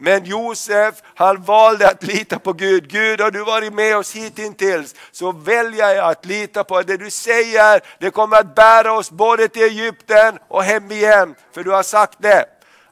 Men 0.00 0.24
Josef, 0.24 0.94
han 1.14 1.42
valde 1.42 1.88
att 1.88 2.02
lita 2.02 2.38
på 2.38 2.52
Gud. 2.52 2.90
Gud, 2.90 3.20
har 3.20 3.30
du 3.30 3.44
varit 3.44 3.72
med 3.72 3.96
oss 3.96 4.12
hittills 4.12 4.94
så 5.10 5.32
väljer 5.32 5.94
jag 5.94 6.10
att 6.10 6.26
lita 6.26 6.64
på 6.64 6.76
att 6.76 6.86
det 6.86 6.96
du 6.96 7.10
säger, 7.10 7.80
det 7.98 8.10
kommer 8.10 8.36
att 8.36 8.54
bära 8.54 8.92
oss 8.92 9.10
både 9.10 9.48
till 9.48 9.62
Egypten 9.62 10.38
och 10.48 10.62
hem 10.62 10.90
igen. 10.90 11.34
För 11.54 11.64
du 11.64 11.70
har 11.70 11.82
sagt 11.82 12.18
det. 12.18 12.44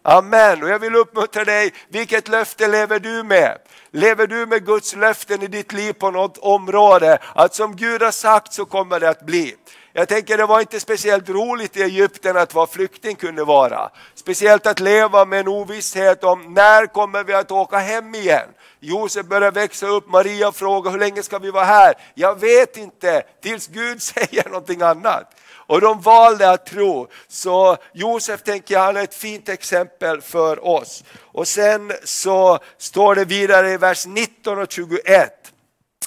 Amen. 0.02 0.62
Och 0.62 0.68
jag 0.68 0.78
vill 0.78 0.94
uppmuntra 0.94 1.44
dig, 1.44 1.72
vilket 1.88 2.28
löfte 2.28 2.68
lever 2.68 2.98
du 2.98 3.22
med? 3.22 3.58
Lever 3.90 4.26
du 4.26 4.46
med 4.46 4.66
Guds 4.66 4.96
löften 4.96 5.42
i 5.42 5.46
ditt 5.46 5.72
liv 5.72 5.92
på 5.92 6.10
något 6.10 6.38
område? 6.38 7.18
Att 7.34 7.54
som 7.54 7.76
Gud 7.76 8.02
har 8.02 8.10
sagt 8.10 8.52
så 8.52 8.64
kommer 8.64 9.00
det 9.00 9.08
att 9.08 9.26
bli. 9.26 9.54
Jag 9.98 10.08
tänker 10.08 10.36
det 10.36 10.46
var 10.46 10.60
inte 10.60 10.80
speciellt 10.80 11.28
roligt 11.28 11.76
i 11.76 11.82
Egypten 11.82 12.36
att 12.36 12.54
vara 12.54 12.66
flykting 12.66 13.16
kunde 13.16 13.44
vara. 13.44 13.90
Speciellt 14.14 14.66
att 14.66 14.80
leva 14.80 15.24
med 15.24 15.40
en 15.40 15.48
ovisshet 15.48 16.24
om 16.24 16.54
när 16.54 16.86
kommer 16.86 17.24
vi 17.24 17.34
att 17.34 17.50
åka 17.50 17.78
hem 17.78 18.14
igen. 18.14 18.48
Josef 18.80 19.26
börjar 19.26 19.50
växa 19.52 19.86
upp, 19.86 20.08
Maria 20.08 20.52
frågar 20.52 20.90
hur 20.90 20.98
länge 20.98 21.22
ska 21.22 21.38
vi 21.38 21.50
vara 21.50 21.64
här? 21.64 21.94
Jag 22.14 22.40
vet 22.40 22.76
inte, 22.76 23.22
tills 23.42 23.66
Gud 23.66 24.02
säger 24.14 24.48
någonting 24.48 24.82
annat. 24.82 25.34
Och 25.52 25.80
de 25.80 26.00
valde 26.00 26.50
att 26.50 26.66
tro. 26.66 27.08
Så 27.28 27.76
Josef 27.92 28.42
tänker 28.42 28.74
jag, 28.74 28.82
han 28.82 28.96
är 28.96 29.02
ett 29.02 29.14
fint 29.14 29.48
exempel 29.48 30.20
för 30.20 30.66
oss. 30.66 31.04
Och 31.20 31.48
sen 31.48 31.92
så 32.04 32.58
står 32.78 33.14
det 33.14 33.24
vidare 33.24 33.70
i 33.70 33.76
vers 33.76 34.06
19 34.06 34.58
och 34.58 34.72
21 34.72 35.45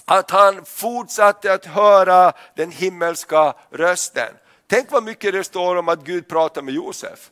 att 0.09 0.31
han 0.31 0.65
fortsatte 0.65 1.53
att 1.53 1.65
höra 1.65 2.33
den 2.55 2.71
himmelska 2.71 3.53
rösten. 3.69 4.33
Tänk 4.67 4.91
vad 4.91 5.03
mycket 5.03 5.33
det 5.33 5.43
står 5.43 5.75
om 5.75 5.89
att 5.89 6.03
Gud 6.03 6.27
pratar 6.27 6.61
med 6.61 6.73
Josef. 6.73 7.29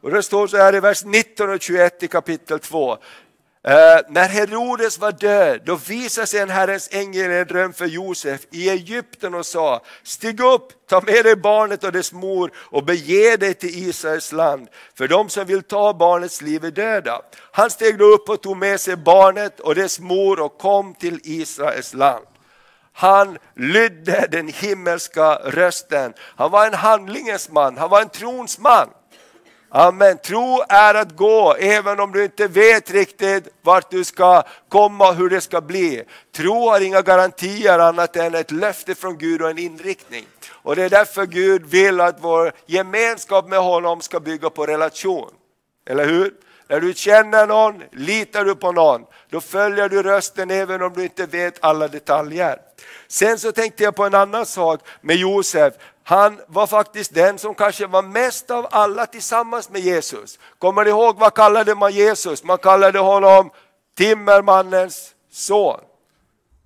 Och 0.00 0.10
det 0.10 0.22
står 0.22 0.46
så 0.46 0.56
här 0.56 0.74
i 0.74 0.80
vers 0.80 1.04
19 1.04 1.50
och 1.50 1.62
21 1.62 2.02
i 2.02 2.08
kapitel 2.08 2.58
2. 2.58 2.98
Eh, 3.64 4.00
när 4.08 4.28
Herodes 4.28 4.98
var 4.98 5.12
död, 5.12 5.60
då 5.64 5.76
visade 5.76 6.26
sig 6.26 6.40
en 6.40 6.50
Herrens 6.50 6.88
ängel 6.92 7.30
i 7.30 7.38
en 7.38 7.46
dröm 7.46 7.72
för 7.72 7.86
Josef 7.86 8.40
i 8.50 8.70
Egypten 8.70 9.34
och 9.34 9.46
sa, 9.46 9.82
stig 10.02 10.40
upp, 10.40 10.88
ta 10.88 11.00
med 11.00 11.24
dig 11.24 11.36
barnet 11.36 11.84
och 11.84 11.92
dess 11.92 12.12
mor 12.12 12.52
och 12.56 12.84
bege 12.84 13.36
dig 13.36 13.54
till 13.54 13.88
Israels 13.88 14.32
land, 14.32 14.68
för 14.94 15.08
de 15.08 15.28
som 15.28 15.46
vill 15.46 15.62
ta 15.62 15.94
barnets 15.94 16.42
liv 16.42 16.64
är 16.64 16.70
döda. 16.70 17.22
Han 17.52 17.70
steg 17.70 17.98
då 17.98 18.04
upp 18.04 18.28
och 18.28 18.42
tog 18.42 18.56
med 18.56 18.80
sig 18.80 18.96
barnet 18.96 19.60
och 19.60 19.74
dess 19.74 20.00
mor 20.00 20.40
och 20.40 20.58
kom 20.58 20.94
till 20.94 21.20
Israels 21.22 21.94
land. 21.94 22.26
Han 22.92 23.38
lydde 23.56 24.28
den 24.30 24.48
himmelska 24.48 25.34
rösten. 25.34 26.12
Han 26.36 26.50
var 26.50 26.66
en 26.66 26.74
handlingens 26.74 27.50
man, 27.50 27.78
han 27.78 27.90
var 27.90 28.00
en 28.00 28.08
trons 28.08 28.58
man. 28.58 28.88
Amen. 29.74 30.18
Tro 30.18 30.62
är 30.68 30.94
att 30.94 31.16
gå 31.16 31.54
även 31.54 32.00
om 32.00 32.12
du 32.12 32.24
inte 32.24 32.48
vet 32.48 32.90
riktigt 32.90 33.48
vart 33.62 33.90
du 33.90 34.04
ska 34.04 34.42
komma 34.68 35.08
och 35.08 35.14
hur 35.14 35.30
det 35.30 35.40
ska 35.40 35.60
bli. 35.60 36.02
Tro 36.36 36.68
har 36.68 36.80
inga 36.80 37.02
garantier 37.02 37.78
annat 37.78 38.16
än 38.16 38.34
ett 38.34 38.50
löfte 38.50 38.94
från 38.94 39.18
Gud 39.18 39.42
och 39.42 39.50
en 39.50 39.58
inriktning. 39.58 40.26
Och 40.50 40.76
det 40.76 40.82
är 40.82 40.90
därför 40.90 41.26
Gud 41.26 41.66
vill 41.66 42.00
att 42.00 42.16
vår 42.20 42.52
gemenskap 42.66 43.48
med 43.48 43.58
honom 43.58 44.00
ska 44.00 44.20
bygga 44.20 44.50
på 44.50 44.66
relation. 44.66 45.30
Eller 45.86 46.06
hur? 46.06 46.34
När 46.68 46.80
du 46.80 46.94
känner 46.94 47.46
någon, 47.46 47.82
litar 47.92 48.44
du 48.44 48.54
på 48.54 48.72
någon, 48.72 49.04
då 49.30 49.40
följer 49.40 49.88
du 49.88 50.02
rösten 50.02 50.50
även 50.50 50.82
om 50.82 50.92
du 50.92 51.02
inte 51.02 51.26
vet 51.26 51.64
alla 51.64 51.88
detaljer. 51.88 52.58
Sen 53.08 53.38
så 53.38 53.52
tänkte 53.52 53.84
jag 53.84 53.94
på 53.94 54.04
en 54.04 54.14
annan 54.14 54.46
sak 54.46 54.80
med 55.00 55.16
Josef. 55.16 55.74
Han 56.04 56.40
var 56.46 56.66
faktiskt 56.66 57.14
den 57.14 57.38
som 57.38 57.54
kanske 57.54 57.86
var 57.86 58.02
mest 58.02 58.50
av 58.50 58.66
alla 58.70 59.06
tillsammans 59.06 59.70
med 59.70 59.80
Jesus. 59.80 60.38
Kommer 60.58 60.84
ni 60.84 60.90
ihåg 60.90 61.18
vad 61.18 61.34
kallade 61.34 61.74
man 61.74 61.92
Jesus? 61.92 62.44
Man 62.44 62.58
kallade 62.58 62.98
honom 62.98 63.50
timmermannens 63.96 65.10
son. 65.30 65.80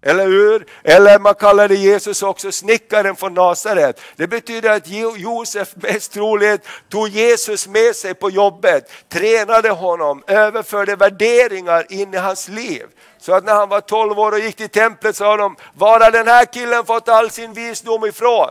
Eller 0.03 0.27
hur? 0.27 0.67
Eller 0.85 1.19
man 1.19 1.35
kallade 1.35 1.75
Jesus 1.75 2.23
också 2.23 2.53
snickaren 2.53 3.17
från 3.17 3.35
Nasaret. 3.35 4.01
Det 4.17 4.27
betyder 4.27 4.71
att 4.71 4.89
Josef 5.19 5.77
mest 5.77 6.13
troligt 6.13 6.69
tog 6.89 7.09
Jesus 7.09 7.69
med 7.69 7.97
sig 7.97 8.15
på 8.15 8.31
jobbet, 8.31 8.91
tränade 9.09 9.71
honom, 9.71 10.23
överförde 10.27 10.97
värderingar 10.97 11.93
in 11.93 12.15
i 12.15 12.17
hans 12.17 12.49
liv. 12.49 12.87
Så 13.19 13.33
att 13.33 13.45
när 13.45 13.55
han 13.55 13.69
var 13.69 13.81
12 13.81 14.19
år 14.19 14.33
och 14.33 14.39
gick 14.39 14.57
till 14.57 14.69
templet 14.69 15.17
sa 15.17 15.37
de, 15.37 15.57
var 15.75 16.01
har 16.01 16.11
den 16.11 16.29
här 16.29 16.45
killen 16.45 16.85
fått 16.85 17.09
all 17.09 17.31
sin 17.31 17.53
visdom 17.53 18.05
ifrån? 18.05 18.51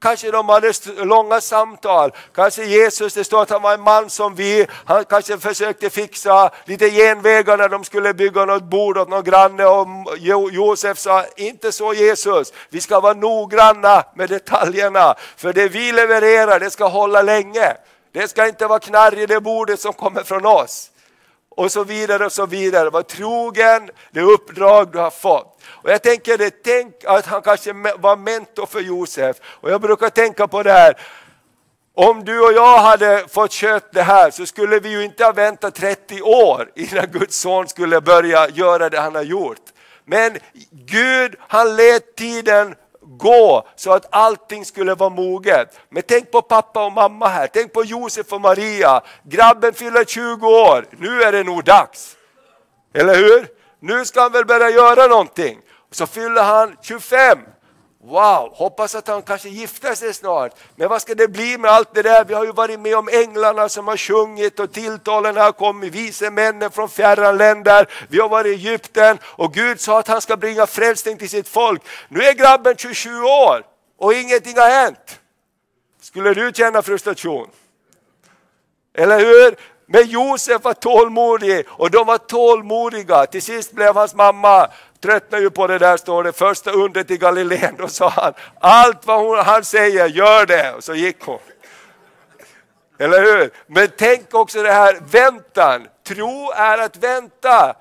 Kanske 0.00 0.30
de 0.30 0.48
hade 0.48 0.72
långa 1.04 1.40
samtal. 1.40 2.12
Kanske 2.34 2.64
Jesus, 2.64 3.14
det 3.14 3.24
står 3.24 3.42
att 3.42 3.50
han 3.50 3.62
var 3.62 3.74
en 3.74 3.80
man 3.80 4.10
som 4.10 4.34
vi. 4.34 4.66
Han 4.84 5.04
kanske 5.04 5.38
försökte 5.38 5.90
fixa 5.90 6.50
lite 6.64 6.90
genvägar 6.90 7.56
när 7.56 7.68
de 7.68 7.84
skulle 7.84 8.14
bygga 8.14 8.44
något 8.44 8.62
bord 8.62 8.98
åt 8.98 9.08
någon 9.08 9.24
granne. 9.24 9.66
Och 9.66 9.86
Josef 10.52 10.98
sa, 10.98 11.24
inte 11.36 11.72
så 11.72 11.94
Jesus. 11.94 12.52
Vi 12.68 12.80
ska 12.80 13.00
vara 13.00 13.14
noggranna 13.14 14.04
med 14.14 14.28
detaljerna. 14.28 15.14
För 15.36 15.52
det 15.52 15.68
vi 15.68 15.92
levererar, 15.92 16.60
det 16.60 16.70
ska 16.70 16.88
hålla 16.88 17.22
länge. 17.22 17.76
Det 18.12 18.28
ska 18.28 18.46
inte 18.46 18.66
vara 18.66 18.78
knarr 18.78 19.18
i 19.18 19.26
det 19.26 19.40
bordet 19.40 19.80
som 19.80 19.92
kommer 19.92 20.22
från 20.22 20.46
oss 20.46 20.90
och 21.60 21.72
så 21.72 21.84
vidare 21.84 22.26
och 22.26 22.32
så 22.32 22.46
vidare. 22.46 22.90
Var 22.90 23.02
trogen 23.02 23.90
det 24.10 24.20
uppdrag 24.20 24.92
du 24.92 24.98
har 24.98 25.10
fått. 25.10 25.62
Och 25.68 25.90
jag 25.90 26.02
tänker 26.02 26.38
det, 26.38 26.50
tänk 26.50 27.04
att 27.04 27.26
han 27.26 27.42
kanske 27.42 27.72
var 27.98 28.16
mentor 28.16 28.66
för 28.66 28.80
Josef. 28.80 29.36
Och 29.44 29.70
jag 29.70 29.80
brukar 29.80 30.08
tänka 30.08 30.48
på 30.48 30.62
det 30.62 30.72
här, 30.72 30.94
om 31.94 32.24
du 32.24 32.40
och 32.40 32.52
jag 32.52 32.78
hade 32.78 33.24
fått 33.28 33.52
kött 33.52 33.92
det 33.92 34.02
här 34.02 34.30
så 34.30 34.46
skulle 34.46 34.80
vi 34.80 34.88
ju 34.88 35.04
inte 35.04 35.24
ha 35.24 35.32
väntat 35.32 35.74
30 35.74 36.22
år 36.22 36.70
innan 36.74 37.06
Guds 37.06 37.40
son 37.40 37.68
skulle 37.68 38.00
börja 38.00 38.48
göra 38.48 38.88
det 38.88 39.00
han 39.00 39.14
har 39.14 39.22
gjort. 39.22 39.64
Men 40.04 40.38
Gud 40.70 41.36
han 41.48 41.76
lät 41.76 42.16
tiden 42.16 42.74
gå 43.18 43.68
så 43.76 43.92
att 43.92 44.06
allting 44.10 44.64
skulle 44.64 44.94
vara 44.94 45.10
moget. 45.10 45.80
Men 45.88 46.02
tänk 46.06 46.30
på 46.30 46.42
pappa 46.42 46.86
och 46.86 46.92
mamma 46.92 47.28
här, 47.28 47.46
tänk 47.52 47.72
på 47.72 47.84
Josef 47.84 48.32
och 48.32 48.40
Maria. 48.40 49.00
Grabben 49.22 49.74
fyller 49.74 50.04
20 50.04 50.46
år, 50.46 50.86
nu 50.98 51.22
är 51.22 51.32
det 51.32 51.42
nog 51.42 51.64
dags. 51.64 52.16
Eller 52.94 53.14
hur? 53.14 53.46
Nu 53.80 54.04
ska 54.04 54.20
han 54.20 54.32
väl 54.32 54.44
börja 54.44 54.70
göra 54.70 55.06
någonting. 55.06 55.58
Så 55.90 56.06
fyller 56.06 56.42
han 56.42 56.76
25. 56.82 57.38
Wow, 58.02 58.52
hoppas 58.54 58.94
att 58.94 59.08
han 59.08 59.22
kanske 59.22 59.48
gifter 59.48 59.94
sig 59.94 60.14
snart. 60.14 60.52
Men 60.76 60.88
vad 60.88 61.02
ska 61.02 61.14
det 61.14 61.28
bli 61.28 61.58
med 61.58 61.70
allt 61.70 61.94
det 61.94 62.02
där? 62.02 62.24
Vi 62.24 62.34
har 62.34 62.44
ju 62.44 62.52
varit 62.52 62.80
med 62.80 62.96
om 62.96 63.08
änglarna 63.12 63.68
som 63.68 63.88
har 63.88 63.96
sjungit 63.96 64.60
och 64.60 64.72
tilltalen 64.72 65.36
har 65.36 65.52
kommit, 65.52 65.94
vise 65.94 66.30
männen 66.30 66.70
från 66.70 66.88
fjärran 66.88 67.36
länder. 67.36 67.86
Vi 68.08 68.20
har 68.20 68.28
varit 68.28 68.46
i 68.46 68.68
Egypten 68.68 69.18
och 69.24 69.54
Gud 69.54 69.80
sa 69.80 69.98
att 69.98 70.08
han 70.08 70.20
ska 70.20 70.36
bringa 70.36 70.66
frälsning 70.66 71.18
till 71.18 71.30
sitt 71.30 71.48
folk. 71.48 71.82
Nu 72.08 72.22
är 72.22 72.32
grabben 72.32 72.76
27 72.76 73.22
år 73.22 73.62
och 73.98 74.14
ingenting 74.14 74.56
har 74.56 74.70
hänt. 74.70 75.20
Skulle 76.00 76.34
du 76.34 76.52
känna 76.54 76.82
frustration? 76.82 77.48
Eller 78.94 79.18
hur? 79.18 79.56
Men 79.86 80.06
Josef 80.06 80.64
var 80.64 80.74
tålmodig 80.74 81.66
och 81.68 81.90
de 81.90 82.06
var 82.06 82.18
tålmodiga. 82.18 83.26
Till 83.26 83.42
sist 83.42 83.72
blev 83.72 83.94
hans 83.94 84.14
mamma 84.14 84.68
tröttnade 85.02 85.42
ju 85.42 85.50
på 85.50 85.66
det 85.66 85.78
där 85.78 85.96
står 85.96 86.24
det, 86.24 86.32
första 86.32 86.70
undret 86.70 87.10
i 87.10 87.16
Galileen. 87.16 87.74
Då 87.78 87.88
sa 87.88 88.08
han, 88.08 88.34
allt 88.60 89.06
vad 89.06 89.20
hon, 89.20 89.38
han 89.38 89.64
säger, 89.64 90.06
gör 90.06 90.46
det. 90.46 90.72
Och 90.72 90.84
så 90.84 90.94
gick 90.94 91.24
hon. 91.24 91.38
Eller 92.98 93.22
hur? 93.22 93.50
Men 93.66 93.88
tänk 93.96 94.34
också 94.34 94.62
det 94.62 94.72
här 94.72 95.00
väntan. 95.10 95.86
Tro 96.06 96.50
är 96.50 96.78
att 96.78 96.96
vänta. 96.96 97.76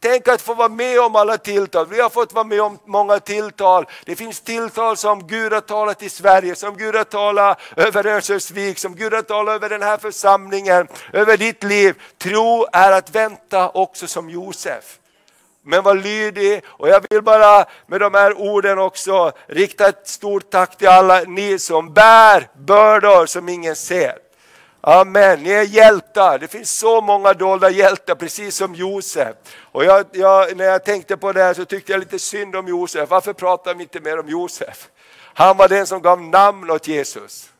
Tänk 0.00 0.28
att 0.28 0.42
få 0.42 0.54
vara 0.54 0.68
med 0.68 1.00
om 1.00 1.16
alla 1.16 1.38
tilltal. 1.38 1.86
Vi 1.86 2.00
har 2.00 2.10
fått 2.10 2.32
vara 2.32 2.44
med 2.44 2.60
om 2.60 2.78
många 2.84 3.20
tilltal. 3.20 3.86
Det 4.04 4.16
finns 4.16 4.40
tilltal 4.40 4.96
som 4.96 5.26
Gud 5.26 5.52
har 5.52 5.60
talat 5.60 6.02
i 6.02 6.08
Sverige, 6.08 6.54
som 6.54 6.76
Gud 6.76 6.94
har 6.94 7.04
talat 7.04 7.60
över 7.76 8.06
Örnsköldsvik, 8.06 8.78
som 8.78 8.94
Gud 8.94 9.14
har 9.14 9.22
talat 9.22 9.54
över 9.54 9.68
den 9.68 9.82
här 9.82 9.96
församlingen, 9.96 10.88
över 11.12 11.36
ditt 11.36 11.64
liv. 11.64 12.02
Tro 12.18 12.66
är 12.72 12.92
att 12.92 13.14
vänta 13.14 13.68
också 13.68 14.06
som 14.06 14.30
Josef 14.30 14.98
men 15.68 15.82
var 15.82 15.94
lydig. 15.94 16.62
Och 16.66 16.88
jag 16.88 17.04
vill 17.10 17.22
bara 17.22 17.64
med 17.86 18.00
de 18.00 18.14
här 18.14 18.38
orden 18.38 18.78
också 18.78 19.32
rikta 19.46 19.88
ett 19.88 20.08
stort 20.08 20.50
tack 20.50 20.78
till 20.78 20.88
alla 20.88 21.20
ni 21.20 21.58
som 21.58 21.92
bär 21.92 22.48
bördor 22.54 23.26
som 23.26 23.48
ingen 23.48 23.76
ser. 23.76 24.18
Amen, 24.80 25.42
ni 25.42 25.50
är 25.50 25.62
hjältar. 25.62 26.38
Det 26.38 26.48
finns 26.48 26.78
så 26.78 27.00
många 27.00 27.32
dolda 27.32 27.70
hjältar, 27.70 28.14
precis 28.14 28.56
som 28.56 28.74
Josef. 28.74 29.36
Och 29.72 29.84
jag, 29.84 30.06
jag, 30.12 30.56
när 30.56 30.64
jag 30.64 30.84
tänkte 30.84 31.16
på 31.16 31.32
det 31.32 31.42
här 31.42 31.54
så 31.54 31.64
tyckte 31.64 31.92
jag 31.92 31.98
lite 31.98 32.18
synd 32.18 32.56
om 32.56 32.68
Josef. 32.68 33.10
Varför 33.10 33.32
pratar 33.32 33.74
vi 33.74 33.82
inte 33.82 34.00
mer 34.00 34.18
om 34.18 34.28
Josef? 34.28 34.88
Han 35.34 35.56
var 35.56 35.68
den 35.68 35.86
som 35.86 36.02
gav 36.02 36.22
namn 36.22 36.70
åt 36.70 36.88
Jesus. 36.88 37.50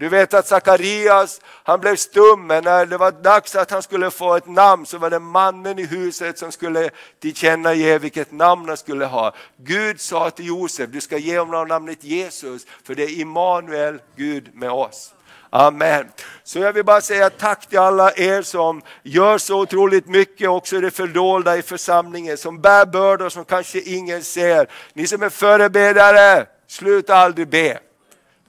Du 0.00 0.08
vet 0.08 0.34
att 0.34 0.46
Sakarias, 0.46 1.40
han 1.44 1.80
blev 1.80 1.96
stum, 1.96 2.46
men 2.46 2.64
när 2.64 2.86
det 2.86 2.96
var 2.96 3.12
dags 3.12 3.56
att 3.56 3.70
han 3.70 3.82
skulle 3.82 4.10
få 4.10 4.36
ett 4.36 4.46
namn 4.46 4.86
så 4.86 4.98
var 4.98 5.10
det 5.10 5.18
mannen 5.18 5.78
i 5.78 5.86
huset 5.86 6.38
som 6.38 6.52
skulle 6.52 6.90
tillkännage 7.18 7.98
vilket 7.98 8.32
namn 8.32 8.68
han 8.68 8.76
skulle 8.76 9.04
ha. 9.04 9.34
Gud 9.56 10.00
sa 10.00 10.30
till 10.30 10.46
Josef, 10.46 10.90
du 10.90 11.00
ska 11.00 11.18
ge 11.18 11.38
honom 11.38 11.68
namnet 11.68 12.04
Jesus, 12.04 12.66
för 12.84 12.94
det 12.94 13.02
är 13.02 13.20
Immanuel, 13.20 14.00
Gud 14.16 14.54
med 14.54 14.70
oss. 14.70 15.14
Amen. 15.50 16.08
Så 16.44 16.58
jag 16.58 16.72
vill 16.72 16.84
bara 16.84 17.00
säga 17.00 17.30
tack 17.30 17.68
till 17.68 17.78
alla 17.78 18.12
er 18.12 18.42
som 18.42 18.82
gör 19.02 19.38
så 19.38 19.60
otroligt 19.60 20.06
mycket 20.06 20.48
också 20.48 20.76
i 20.76 20.80
det 20.80 20.90
fördolda 20.90 21.56
i 21.56 21.62
församlingen, 21.62 22.38
som 22.38 22.60
bär 22.60 22.86
bördor 22.86 23.28
som 23.28 23.44
kanske 23.44 23.80
ingen 23.80 24.22
ser. 24.22 24.68
Ni 24.92 25.06
som 25.06 25.22
är 25.22 25.28
förebedjare, 25.28 26.46
sluta 26.66 27.16
aldrig 27.16 27.48
be. 27.48 27.80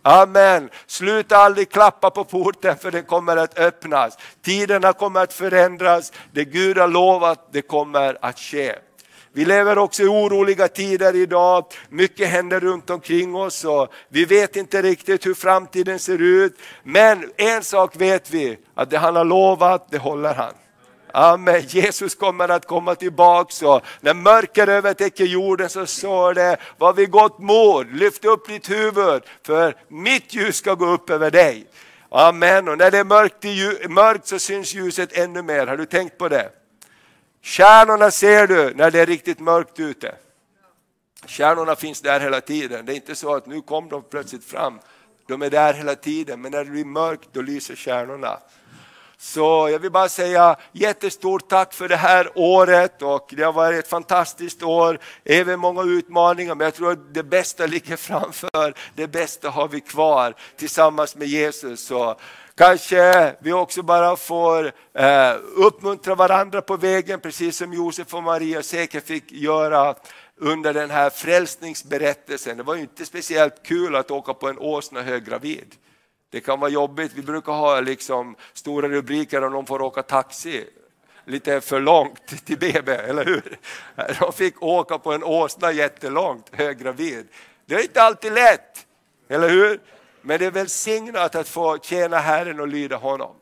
Amen. 0.04 0.70
Sluta 0.88 1.38
aldrig 1.38 1.70
klappa 1.70 2.10
på 2.10 2.24
porten 2.24 2.78
för 2.78 2.92
den 2.92 3.04
kommer 3.04 3.38
att 3.38 3.60
öppnas. 3.60 4.18
Tiderna 4.42 4.94
kommer 4.94 5.20
att 5.20 5.34
förändras. 5.34 6.12
Det 6.32 6.46
Gud 6.46 6.78
har 6.78 6.88
lovat, 6.88 7.48
det 7.52 7.62
kommer 7.62 8.18
att 8.22 8.40
ske. 8.40 8.76
Vi 9.34 9.46
lever 9.46 9.78
också 9.78 10.04
i 10.04 10.08
oroliga 10.08 10.68
tider 10.68 11.16
idag. 11.16 11.66
Mycket 11.90 12.30
händer 12.30 12.60
runt 12.60 12.90
omkring 12.90 13.36
oss 13.36 13.66
och 13.66 13.94
vi 14.10 14.26
vet 14.26 14.56
inte 14.56 14.82
riktigt 14.82 15.26
hur 15.26 15.34
framtiden 15.34 16.00
ser 16.00 16.22
ut. 16.22 16.60
Men 16.84 17.32
en 17.38 17.64
sak 17.64 17.96
vet 17.96 18.32
vi, 18.32 18.58
att 18.74 18.90
det 18.90 18.98
han 18.98 19.16
har 19.16 19.26
lovat, 19.26 19.88
det 19.92 19.98
håller 19.98 20.34
han. 20.34 20.54
Amen. 21.14 21.62
Jesus 21.62 22.16
kommer 22.16 22.50
att 22.50 22.68
komma 22.68 22.96
tillbaks 22.96 23.62
och 23.62 23.82
när 24.02 24.14
mörker 24.14 24.68
övertäcker 24.68 25.26
jorden 25.26 25.70
så 25.70 25.86
står 25.86 26.34
det, 26.34 26.58
var 26.78 26.94
vid 26.94 27.12
gott 27.12 27.40
mod, 27.40 27.96
lyft 27.96 28.26
upp 28.26 28.48
ditt 28.48 28.70
huvud 28.70 29.24
för 29.44 29.76
mitt 29.88 30.34
ljus 30.34 30.56
ska 30.56 30.74
gå 30.74 30.86
upp 30.86 31.10
över 31.10 31.32
dig. 31.32 31.66
Amen. 32.10 32.68
Och 32.68 32.78
när 32.78 32.92
det 32.92 32.98
är 32.98 33.04
mörkt, 33.04 33.44
mörkt 33.90 34.28
så 34.28 34.40
syns 34.40 34.74
ljuset 34.74 35.18
ännu 35.18 35.42
mer. 35.42 35.68
Har 35.68 35.78
du 35.78 35.86
tänkt 35.86 36.18
på 36.18 36.30
det? 36.30 36.50
Stjärnorna 37.44 38.12
ser 38.12 38.48
du 38.48 38.74
när 38.76 38.92
det 38.92 39.00
är 39.00 39.06
riktigt 39.06 39.40
mörkt 39.40 39.80
ute. 39.80 40.16
Stjärnorna 41.28 41.76
finns 41.76 42.02
där 42.02 42.20
hela 42.20 42.42
tiden. 42.42 42.86
Det 42.86 42.94
är 42.94 42.96
inte 42.96 43.16
så 43.16 43.36
att 43.36 43.46
nu 43.46 43.62
kom 43.62 43.90
de 43.90 44.04
plötsligt 44.04 44.46
fram. 44.46 44.80
De 45.28 45.42
är 45.42 45.50
där 45.50 45.74
hela 45.74 45.96
tiden, 45.96 46.42
men 46.42 46.52
när 46.52 46.66
det 46.66 46.72
blir 46.72 46.86
mörkt 46.86 47.30
då 47.32 47.42
lyser 47.42 47.76
stjärnorna. 47.76 48.40
Så 49.24 49.70
jag 49.72 49.80
vill 49.80 49.92
bara 49.92 50.10
säga 50.10 50.56
jättestort 50.72 51.48
tack 51.48 51.74
för 51.74 51.88
det 51.88 51.96
här 51.96 52.30
året 52.36 53.02
och 53.02 53.34
det 53.38 53.44
har 53.44 53.54
varit 53.54 53.80
ett 53.80 53.88
fantastiskt 53.88 54.64
år. 54.64 55.00
Även 55.24 55.60
många 55.60 55.84
utmaningar 55.84 56.56
men 56.56 56.66
jag 56.66 56.74
tror 56.74 56.92
att 56.92 57.14
det 57.14 57.24
bästa 57.24 57.66
ligger 57.66 57.96
framför. 57.96 58.74
Det 58.96 59.08
bästa 59.08 59.50
har 59.50 59.68
vi 59.68 59.82
kvar 59.82 60.36
tillsammans 60.58 61.16
med 61.16 61.28
Jesus. 61.28 61.86
Så 61.86 62.16
kanske 62.56 63.36
vi 63.42 63.54
också 63.54 63.84
bara 63.84 64.16
får 64.16 64.72
eh, 64.94 65.34
uppmuntra 65.56 66.16
varandra 66.16 66.62
på 66.62 66.78
vägen 66.78 67.20
precis 67.20 67.58
som 67.58 67.74
Josef 67.74 68.14
och 68.14 68.24
Maria 68.24 68.64
säkert 68.64 69.08
fick 69.08 69.32
göra 69.32 69.96
under 70.38 70.74
den 70.74 70.90
här 70.90 71.10
frälsningsberättelsen. 71.10 72.58
Det 72.58 72.64
var 72.64 72.76
ju 72.76 72.82
inte 72.82 73.06
speciellt 73.06 73.64
kul 73.64 73.96
att 73.96 74.12
åka 74.12 74.34
på 74.34 74.50
en 74.50 74.60
åsna 74.60 75.02
höggravid. 75.02 75.76
Det 76.32 76.42
kan 76.42 76.60
vara 76.60 76.72
jobbigt. 76.72 77.12
Vi 77.16 77.22
brukar 77.22 77.54
ha 77.54 77.80
liksom 77.80 78.36
stora 78.54 78.90
rubriker 78.90 79.44
om 79.44 79.54
de 79.54 79.66
får 79.66 79.82
åka 79.82 80.04
taxi 80.04 80.66
lite 81.26 81.62
för 81.62 81.80
långt 81.80 82.28
till 82.46 82.58
BB, 82.58 82.92
eller 82.92 83.26
hur? 83.26 83.58
De 84.20 84.34
fick 84.34 84.64
åka 84.64 84.98
på 84.98 85.14
en 85.14 85.24
åsna 85.24 85.72
jättelångt, 85.72 86.50
höggravid. 86.52 87.28
Det 87.66 87.76
är 87.76 87.82
inte 87.82 88.02
alltid 88.02 88.34
lätt, 88.34 88.86
eller 89.28 89.50
hur? 89.50 89.80
Men 90.22 90.40
det 90.40 90.46
är 90.46 90.52
välsignat 90.52 91.36
att 91.36 91.48
få 91.48 91.78
tjäna 91.78 92.18
Herren 92.18 92.60
och 92.60 92.68
lyda 92.68 92.96
honom. 92.96 93.36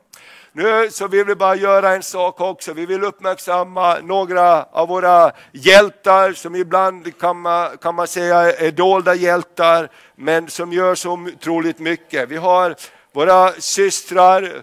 Nu 0.52 0.90
så 0.90 1.08
vill 1.08 1.24
vi 1.24 1.34
bara 1.34 1.54
göra 1.54 1.94
en 1.94 2.02
sak 2.02 2.40
också. 2.40 2.72
Vi 2.72 2.86
vill 2.86 3.04
uppmärksamma 3.04 3.98
några 4.02 4.62
av 4.62 4.88
våra 4.88 5.32
hjältar 5.52 6.32
som 6.32 6.56
ibland 6.56 7.18
kan 7.18 7.40
man, 7.40 7.78
kan 7.78 7.94
man 7.94 8.06
säga 8.06 8.52
är 8.52 8.70
dolda 8.70 9.14
hjältar 9.14 9.88
men 10.16 10.48
som 10.48 10.72
gör 10.72 10.94
så 10.94 11.12
otroligt 11.12 11.78
mycket. 11.78 12.28
Vi 12.28 12.36
har 12.36 12.74
våra 13.12 13.52
systrar, 13.52 14.62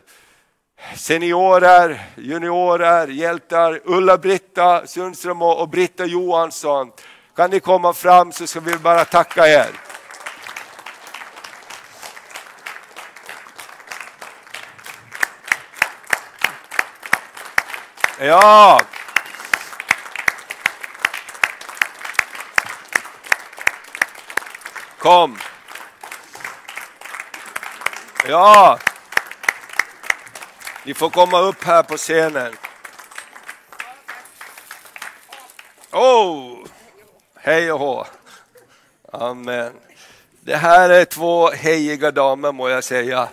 seniorer, 0.95 2.01
juniorer, 2.15 3.07
hjältar, 3.07 3.81
Ulla-Britta 3.85 4.87
Sundström 4.87 5.41
och 5.41 5.61
och 5.61 5.69
Britta 5.69 6.05
Johansson. 6.05 6.91
Kan 7.35 7.49
ni 7.49 7.59
komma 7.59 7.93
fram 7.93 8.31
så 8.31 8.47
ska 8.47 8.59
vi 8.59 8.77
bara 8.77 9.05
tacka 9.05 9.47
er. 9.47 9.86
Ja! 18.19 18.81
Kom! 24.97 25.37
Ja! 28.27 28.79
Ni 30.83 30.93
får 30.93 31.09
komma 31.09 31.39
upp 31.39 31.63
här 31.63 31.83
på 31.83 31.97
scenen. 31.97 32.55
Oh! 35.91 36.65
Hej 37.35 37.71
och 37.71 37.79
hå! 37.79 38.05
Amen. 39.11 39.73
Det 40.41 40.55
här 40.55 40.89
är 40.89 41.05
två 41.05 41.49
hejiga 41.49 42.11
damer 42.11 42.51
må 42.51 42.69
jag 42.69 42.83
säga. 42.83 43.29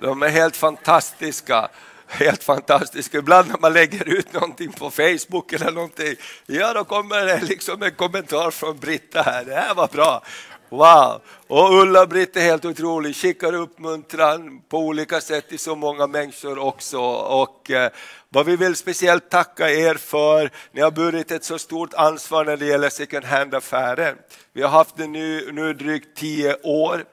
De 0.00 0.22
är 0.22 0.28
helt 0.28 0.56
fantastiska. 0.56 1.68
Helt 2.10 2.44
fantastiska. 2.44 3.18
Ibland 3.18 3.48
när 3.48 3.58
man 3.58 3.72
lägger 3.72 4.08
ut 4.08 4.32
någonting 4.32 4.72
på 4.72 4.90
Facebook 4.90 5.52
eller 5.52 5.70
någonting, 5.70 6.14
ja 6.46 6.72
då 6.72 6.84
kommer 6.84 7.26
det 7.26 7.40
liksom 7.42 7.82
en 7.82 7.94
kommentar 7.94 8.50
från 8.50 8.78
Britta 8.78 9.22
här. 9.22 9.44
Det 9.44 9.54
här 9.54 9.74
var 9.74 9.88
bra. 9.88 10.22
Wow! 10.68 11.20
Och 11.46 11.72
Ulla-Britt 11.82 12.36
är 12.36 12.40
helt 12.40 12.64
otrolig, 12.64 13.16
skickar 13.16 13.54
uppmuntran 13.54 14.60
på 14.68 14.78
olika 14.78 15.20
sätt 15.20 15.48
till 15.48 15.58
så 15.58 15.76
många 15.76 16.06
människor 16.06 16.58
också. 16.58 17.00
Och 17.00 17.70
eh, 17.70 17.90
vad 18.28 18.46
vi 18.46 18.56
vill 18.56 18.76
speciellt 18.76 19.30
tacka 19.30 19.70
er 19.70 19.94
för, 19.94 20.50
ni 20.72 20.80
har 20.80 20.90
burit 20.90 21.30
ett 21.30 21.44
så 21.44 21.58
stort 21.58 21.94
ansvar 21.94 22.44
när 22.44 22.56
det 22.56 22.66
gäller 22.66 22.88
second 22.88 23.24
hand-affären. 23.24 24.16
Vi 24.52 24.62
har 24.62 24.68
haft 24.68 24.96
det 24.96 25.06
nu, 25.06 25.52
nu 25.52 25.74
drygt 25.74 26.16
tio 26.16 26.56
år. 26.62 27.04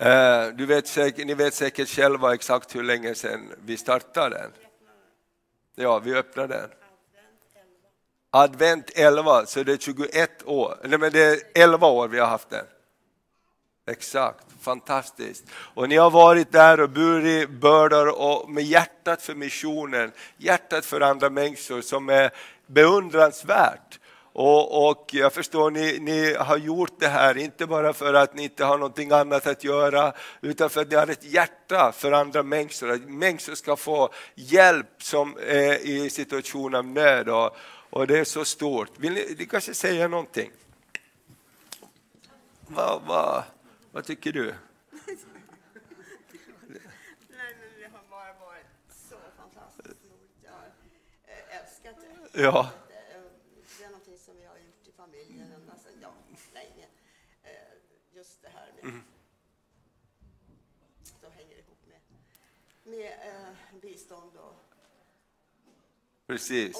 Eh, 0.00 0.48
du 0.54 0.66
vet 0.66 0.86
säkert, 0.86 1.26
ni 1.26 1.34
vet 1.34 1.54
säkert 1.54 1.88
själva 1.88 2.34
exakt 2.34 2.76
hur 2.76 2.82
länge 2.82 3.14
sedan 3.14 3.52
vi 3.64 3.76
startade 3.76 4.36
den. 4.36 4.50
Ja, 5.74 5.98
vi 5.98 6.14
öppnade 6.14 6.54
den. 6.54 6.70
Advent 8.30 8.90
11, 8.94 9.46
så 9.46 9.62
det 9.62 9.72
är 9.72 9.76
21 9.76 10.42
år, 10.46 10.78
nej 10.84 10.98
men 10.98 11.12
det 11.12 11.24
är 11.24 11.38
11 11.54 11.86
år 11.86 12.08
vi 12.08 12.18
har 12.18 12.26
haft 12.26 12.50
den. 12.50 12.64
Exakt, 13.86 14.46
fantastiskt. 14.60 15.44
Och 15.50 15.88
ni 15.88 15.96
har 15.96 16.10
varit 16.10 16.52
där 16.52 16.80
och 16.80 16.90
burit 16.90 17.50
bördor 17.50 18.20
och 18.20 18.50
med 18.50 18.64
hjärtat 18.64 19.22
för 19.22 19.34
missionen, 19.34 20.12
hjärtat 20.36 20.84
för 20.84 21.00
andra 21.00 21.30
människor 21.30 21.80
som 21.80 22.08
är 22.08 22.30
beundransvärt. 22.66 24.00
Och, 24.40 24.88
och 24.90 25.10
jag 25.14 25.32
förstår, 25.32 25.70
ni, 25.70 25.98
ni 25.98 26.34
har 26.34 26.56
gjort 26.56 27.00
det 27.00 27.08
här 27.08 27.36
inte 27.38 27.66
bara 27.66 27.92
för 27.92 28.14
att 28.14 28.34
ni 28.34 28.42
inte 28.42 28.64
har 28.64 28.78
någonting 28.78 29.10
annat 29.12 29.46
att 29.46 29.64
göra, 29.64 30.12
utan 30.40 30.70
för 30.70 30.80
att 30.80 30.90
ni 30.90 30.96
har 30.96 31.06
ett 31.06 31.24
hjärta 31.24 31.92
för 31.92 32.12
andra 32.12 32.42
människor. 32.42 32.90
Att 32.90 33.00
människor 33.08 33.54
ska 33.54 33.76
få 33.76 34.12
hjälp 34.34 35.02
som 35.02 35.36
är 35.40 35.86
i 35.86 36.10
situation 36.10 36.74
av 36.74 36.84
nöd. 36.84 37.28
Och, 37.28 37.56
och 37.90 38.06
det 38.06 38.18
är 38.18 38.24
så 38.24 38.44
stort. 38.44 38.90
Vill 38.98 39.12
ni, 39.12 39.34
ni 39.38 39.46
kanske 39.46 39.74
säga 39.74 40.08
någonting? 40.08 40.50
Vad, 42.66 43.02
vad, 43.06 43.42
vad 43.92 44.04
tycker 44.04 44.32
du? 44.32 44.44
Nej, 44.44 44.54
men 47.60 47.80
det 47.80 47.88
har 47.92 48.02
bara 48.10 48.32
varit 48.46 48.66
så 49.10 49.16
fantastiskt 49.36 50.04
roligt. 50.04 50.38
Jag 50.44 50.52
har 50.52 50.66
eh, 51.26 51.56
älskat 51.60 51.94
det. 52.32 52.42
Ja. 52.42 52.60
Eh, 52.60 53.20
Det 53.78 53.84
är 53.84 53.88
någonting 53.88 54.18
som 54.18 54.34
vi 54.40 54.46
har 54.46 54.56
gjort 54.56 54.86
i 54.88 54.92
familjen 54.96 55.52
ända 55.52 55.72
sedan, 55.82 55.92
ja, 56.02 56.12
länge. 56.54 56.86
Eh, 57.42 58.16
Just 58.16 58.42
det 58.42 58.48
här 58.48 58.72
med, 58.76 58.84
Mm. 58.84 59.02
som 61.20 61.32
hänger 61.32 61.56
ihop 61.58 61.78
med, 61.88 62.00
med 62.94 63.12
eh, 63.12 63.80
bistånd 63.80 64.36
och 64.36 64.74
Precis. 66.28 66.76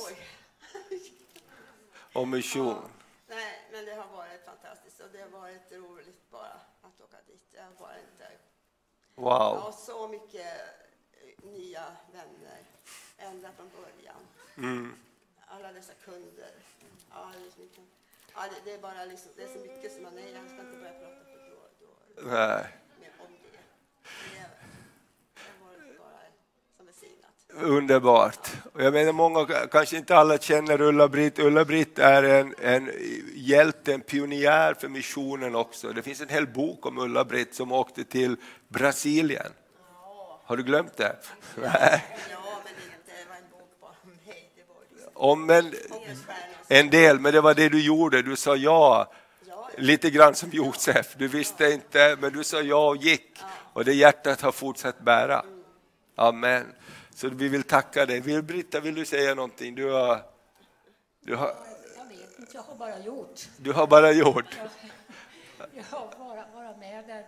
Och 2.13 2.29
mission. 2.29 2.91
Nej, 3.27 3.69
men 3.73 3.85
det 3.85 3.95
har 3.95 4.17
varit 4.17 4.45
fantastiskt 4.45 5.01
och 5.01 5.09
det 5.13 5.21
har 5.21 5.29
varit 5.29 5.73
roligt 5.73 6.31
bara 6.31 6.61
att 6.83 7.01
åka 7.01 7.17
dit. 7.27 7.43
Jag 7.53 7.63
har 7.65 7.71
har 9.23 9.61
Wow. 9.63 9.73
så 9.73 10.09
mycket 10.09 10.47
eh, 11.13 11.45
nya 11.51 11.97
vänner 12.13 12.65
ända 13.19 13.53
från 13.53 13.69
början. 13.69 14.21
Mm. 14.57 14.95
Alla 15.47 15.73
dessa 15.73 15.95
kunder. 15.95 16.51
Ja, 17.11 17.33
det, 17.35 17.63
är. 17.63 17.87
Ja, 18.35 18.41
är 18.73 18.79
bara 18.79 19.05
liksom, 19.05 19.31
det 19.37 19.43
är 19.43 19.49
så 19.49 19.59
mycket 19.59 19.93
som 19.93 20.03
man... 20.03 20.15
Nej, 20.15 20.33
jag 20.33 20.45
ska 20.47 20.61
inte 20.61 20.79
börja 20.79 20.93
prata 20.99 21.25
för 21.25 21.51
då, 21.51 21.69
då, 22.17 22.23
Nej. 22.31 22.67
mer 23.01 23.13
om 23.19 23.33
det. 23.33 23.59
Det, 24.35 24.51
det 25.35 25.41
har 25.61 25.67
varit 25.69 25.99
bara 25.99 26.21
som 26.77 26.87
välsignat. 26.87 27.38
Underbart. 27.55 28.49
Jag 28.79 28.93
menar 28.93 29.13
många, 29.13 29.47
kanske 29.47 29.97
inte 29.97 30.17
alla 30.17 30.39
känner 30.39 30.81
Ulla-Britt. 30.81 31.39
Ulla-Britt 31.39 31.99
är 31.99 32.23
en, 32.23 32.55
en 32.63 32.91
hjälte, 33.35 33.95
en 33.95 34.01
pionjär 34.01 34.75
för 34.75 34.89
missionen 34.89 35.55
också. 35.55 35.93
Det 35.93 36.03
finns 36.03 36.21
en 36.21 36.29
hel 36.29 36.47
bok 36.47 36.87
om 36.87 36.99
Ulla-Britt 36.99 37.55
som 37.55 37.73
åkte 37.73 38.05
till 38.05 38.37
Brasilien. 38.69 39.53
Har 40.45 40.57
du 40.57 40.63
glömt 40.63 40.97
det? 40.97 41.17
Nej. 41.57 42.05
Ja, 42.31 42.61
men 42.65 42.73
det, 43.07 43.29
var 43.29 43.37
en 43.37 43.51
bok 43.51 43.71
bara 43.81 43.91
om 44.03 44.11
mig. 44.27 44.51
Det 44.57 44.63
var 44.69 44.81
liksom 44.91 45.11
Om 45.15 45.51
en, 45.51 45.75
en 46.69 46.91
del, 46.91 47.21
men 47.21 47.33
det 47.33 47.41
var 47.41 47.55
det 47.55 47.69
du 47.69 47.83
gjorde. 47.83 48.23
Du 48.23 48.37
sa 48.37 48.57
ja. 48.57 49.13
Lite 49.77 50.11
grann 50.11 50.35
som 50.35 50.51
Josef. 50.51 51.15
Du 51.17 51.29
visste 51.29 51.73
inte, 51.73 52.17
men 52.21 52.33
du 52.33 52.45
sa 52.45 52.61
ja 52.61 52.89
och 52.89 52.97
gick. 52.97 53.41
Och 53.73 53.85
det 53.85 53.95
hjärtat 53.95 54.41
har 54.41 54.53
fortsatt 54.53 55.01
bära. 55.01 55.45
Amen. 56.17 56.67
Så 57.19 57.29
vi 57.29 57.49
vill 57.49 57.63
tacka 57.63 58.07
dig. 58.07 58.21
Vill, 58.21 58.43
Britta, 58.43 58.81
vill 58.81 58.95
du 58.95 59.05
säga 59.05 59.35
någonting? 59.35 59.75
Du 59.75 59.91
har, 59.91 60.23
du 61.21 61.35
har, 61.35 61.55
Jag 61.97 62.05
vet 62.09 62.39
inte, 62.39 62.51
jag 62.55 62.63
har 62.63 62.75
bara 62.77 62.99
gjort. 62.99 63.49
du 63.57 63.73
har 63.73 63.87
bara 63.87 64.13
gjort. 64.13 64.45
Jag 65.75 65.85
har 65.91 66.09
bara 66.19 66.45
varit 66.55 66.79
med 66.79 67.05
där 67.09 67.27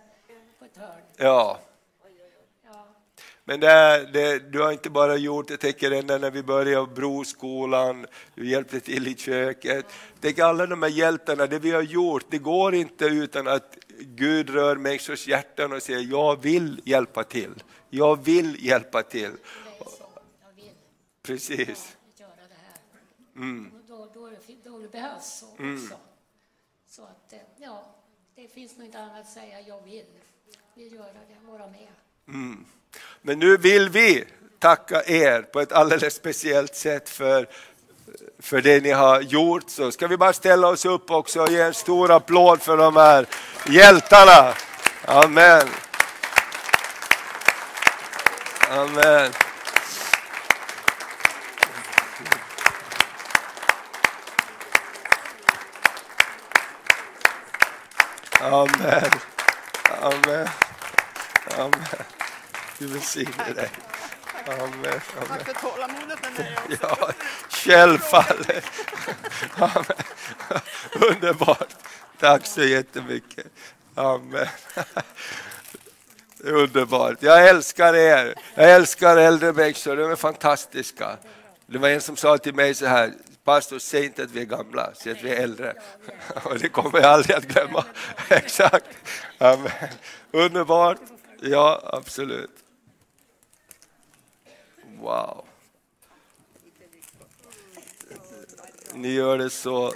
på 0.59 0.65
ett 0.65 0.77
hörn. 0.77 1.01
Ja. 1.17 1.59
Men 3.43 3.59
det, 3.59 3.67
är- 3.71 4.05
det, 4.05 4.39
du 4.39 4.61
har 4.61 4.71
inte 4.71 4.89
bara 4.89 5.15
gjort, 5.17 5.49
jag 5.49 5.59
tänker 5.59 5.91
ända 5.91 6.17
när 6.17 6.31
vi 6.31 6.43
började 6.43 6.87
broskolan, 6.93 8.05
du 8.35 8.49
hjälpte 8.49 8.79
till 8.79 9.07
i 9.07 9.15
köket. 9.15 9.85
Tänk 10.19 10.39
alla 10.39 10.65
de 10.65 10.81
här 10.83 10.89
hjältarna, 10.89 11.47
det 11.47 11.59
vi 11.59 11.71
har 11.71 11.81
gjort, 11.81 12.25
det 12.29 12.37
går 12.37 12.75
inte 12.75 13.05
utan 13.05 13.47
att 13.47 13.77
Gud 13.99 14.49
rör 14.49 14.75
människors 14.75 15.27
hjärtan 15.27 15.73
och 15.73 15.81
säger 15.83 16.11
jag 16.11 16.41
vill 16.41 16.81
hjälpa 16.85 17.23
till. 17.23 17.63
Jag 17.89 18.23
vill 18.25 18.65
hjälpa 18.65 19.03
till. 19.03 19.31
Precis. 21.23 21.97
göra 22.17 22.31
det 22.49 22.55
här. 22.65 22.79
Mm. 23.35 23.71
Då, 23.87 24.09
då, 24.13 24.29
då 24.63 24.79
det 24.79 24.91
behövs 24.91 25.39
så 25.39 25.63
Mm. 25.63 25.83
också. 25.83 25.95
Så 26.89 27.01
att, 27.01 27.33
eh, 27.33 27.39
ja, 27.57 27.95
det 28.35 28.47
finns 28.47 28.77
nog 28.77 28.85
inte 28.85 28.99
annat 28.99 29.21
att 29.21 29.29
säga. 29.29 29.61
Jag 29.61 29.81
vill. 29.83 30.05
Vill 30.73 30.93
göra 30.93 31.13
det, 31.13 31.51
vara 31.51 31.67
med. 31.67 31.87
Mm. 32.27 32.65
Men 33.21 33.39
nu 33.39 33.57
vill 33.57 33.89
vi 33.89 34.25
tacka 34.59 35.03
er 35.03 35.41
på 35.41 35.59
ett 35.59 35.71
alldeles 35.71 36.15
speciellt 36.15 36.75
sätt 36.75 37.09
för, 37.09 37.49
för 38.39 38.61
det 38.61 38.83
ni 38.83 38.91
har 38.91 39.21
gjort. 39.21 39.69
Så 39.69 39.91
ska 39.91 40.07
vi 40.07 40.17
bara 40.17 40.33
ställa 40.33 40.67
oss 40.67 40.85
upp 40.85 41.11
också 41.11 41.41
och 41.41 41.49
ge 41.51 41.61
en 41.61 41.73
stor 41.73 42.11
applåd 42.11 42.61
för 42.61 42.77
de 42.77 42.95
här 42.95 43.25
hjältarna. 43.69 44.53
Amen. 45.05 45.67
Amen. 48.69 49.31
Amen. 58.51 59.11
Amen. 60.01 60.47
Amen. 61.57 61.85
Gud 62.79 62.89
välsigne 62.89 63.53
dig. 63.55 63.69
Amen. 64.47 64.81
Tack 64.83 65.29
Amen. 65.29 65.45
för 65.45 65.53
tålamodet 65.53 66.21
med 66.21 66.33
mig 66.33 66.57
också. 66.57 66.77
Ja, 66.81 67.11
självfallet. 67.49 68.65
Amen. 69.55 69.85
Underbart. 70.93 71.75
Tack 72.19 72.45
så 72.45 72.63
jättemycket. 72.63 73.45
Amen. 73.95 74.47
Underbart. 76.39 77.17
Jag 77.19 77.49
älskar 77.49 77.95
er. 77.95 78.35
Jag 78.55 78.71
älskar 78.71 79.17
äldre 79.17 79.53
människor. 79.53 79.95
De 79.95 80.11
är 80.11 80.15
fantastiska. 80.15 81.17
Det 81.65 81.77
var 81.77 81.89
en 81.89 82.01
som 82.01 82.15
sa 82.17 82.37
till 82.37 82.55
mig 82.55 82.73
så 82.73 82.85
här, 82.85 83.13
pastor 83.51 83.79
säg 83.79 84.05
inte 84.05 84.23
att 84.23 84.31
vi 84.31 84.41
är 84.41 84.45
gamla, 84.45 84.89
säg 84.93 85.11
att 85.11 85.23
vi 85.23 85.29
är 85.29 85.43
äldre. 85.43 85.73
Och 86.43 86.59
det 86.59 86.69
kommer 86.69 86.99
jag 86.99 87.05
aldrig 87.05 87.37
att 87.37 87.47
glömma. 87.47 87.85
Exakt. 88.29 88.85
Amen. 89.37 89.71
Underbart. 90.31 90.97
Ja, 91.41 91.81
absolut. 91.83 92.51
Wow. 94.99 95.45
Ni 98.93 99.13
gör 99.13 99.37
det 99.37 99.49
så, 99.49 99.93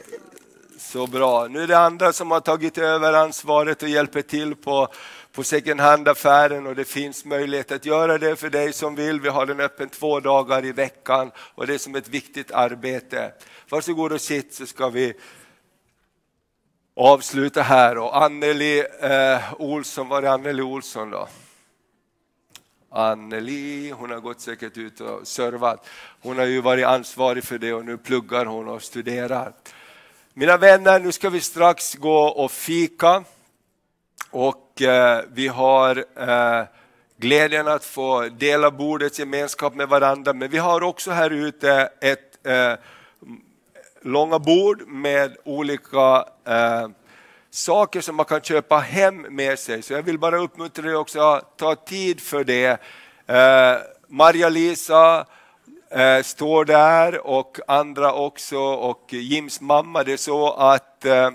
så 0.77 1.07
bra. 1.07 1.47
Nu 1.47 1.63
är 1.63 1.67
det 1.67 1.77
andra 1.77 2.13
som 2.13 2.31
har 2.31 2.39
tagit 2.39 2.77
över 2.77 3.13
ansvaret 3.13 3.83
och 3.83 3.89
hjälper 3.89 4.21
till 4.21 4.55
på, 4.55 4.87
på 5.35 5.43
second 5.43 5.79
hand-affären 5.79 6.67
och 6.67 6.75
det 6.75 6.85
finns 6.85 7.25
möjlighet 7.25 7.71
att 7.71 7.85
göra 7.85 8.17
det 8.17 8.35
för 8.35 8.49
dig 8.49 8.73
som 8.73 8.95
vill. 8.95 9.21
Vi 9.21 9.29
har 9.29 9.45
den 9.45 9.59
öppen 9.59 9.89
två 9.89 10.19
dagar 10.19 10.65
i 10.65 10.71
veckan 10.71 11.31
och 11.37 11.67
det 11.67 11.73
är 11.73 11.77
som 11.77 11.95
ett 11.95 12.07
viktigt 12.07 12.51
arbete. 12.51 13.33
Varsågod 13.69 14.11
och 14.13 14.21
sitt 14.21 14.53
så 14.53 14.65
ska 14.65 14.89
vi 14.89 15.13
avsluta 16.95 17.61
här. 17.61 17.97
Och 17.97 18.23
Anneli 18.23 18.83
eh, 19.01 19.53
Olsson, 19.61 20.07
var 20.07 20.23
är 20.23 20.27
Anneli 20.27 20.61
Olsson 20.61 21.09
då? 21.09 21.27
Anneli, 22.89 23.91
hon 23.91 24.11
har 24.11 24.19
gått 24.19 24.41
säkert 24.41 24.77
ut 24.77 25.01
och 25.01 25.27
servat. 25.27 25.87
Hon 26.21 26.37
har 26.37 26.45
ju 26.45 26.61
varit 26.61 26.85
ansvarig 26.85 27.43
för 27.43 27.57
det 27.57 27.73
och 27.73 27.85
nu 27.85 27.97
pluggar 27.97 28.45
hon 28.45 28.67
och 28.67 28.83
studerar. 28.83 29.53
Mina 30.33 30.57
vänner, 30.57 30.99
nu 30.99 31.11
ska 31.11 31.29
vi 31.29 31.41
strax 31.41 31.95
gå 31.95 32.19
och 32.19 32.51
fika. 32.51 33.23
Och 34.29 34.64
eh, 34.81 35.19
vi 35.33 35.47
har 35.47 36.05
eh, 36.15 36.63
glädjen 37.17 37.67
att 37.67 37.85
få 37.85 38.21
dela 38.21 38.71
bordets 38.71 39.19
gemenskap 39.19 39.75
med 39.75 39.89
varandra. 39.89 40.33
Men 40.33 40.49
vi 40.49 40.57
har 40.57 40.83
också 40.83 41.11
här 41.11 41.29
ute 41.29 41.89
ett 42.01 42.47
eh, 42.47 42.73
långa 44.01 44.39
bord 44.39 44.87
med 44.87 45.37
olika 45.43 46.25
eh, 46.47 46.87
saker 47.51 48.01
som 48.01 48.15
man 48.15 48.25
kan 48.25 48.41
köpa 48.41 48.77
hem 48.77 49.21
med 49.29 49.59
sig. 49.59 49.81
Så 49.81 49.93
jag 49.93 50.03
vill 50.03 50.19
bara 50.19 50.37
uppmuntra 50.37 50.85
dig 50.85 50.95
också 50.95 51.19
att 51.19 51.57
ta 51.57 51.75
tid 51.75 52.21
för 52.21 52.43
det. 52.43 52.81
Eh, 53.27 53.81
Maria-Lisa 54.07 55.25
eh, 55.89 56.21
står 56.23 56.65
där 56.65 57.27
och 57.27 57.59
andra 57.67 58.13
också 58.13 58.57
och 58.59 59.13
Jims 59.13 59.61
mamma. 59.61 60.03
Det 60.03 60.13
är 60.13 60.17
så 60.17 60.53
att 60.53 61.05
eh, 61.05 61.29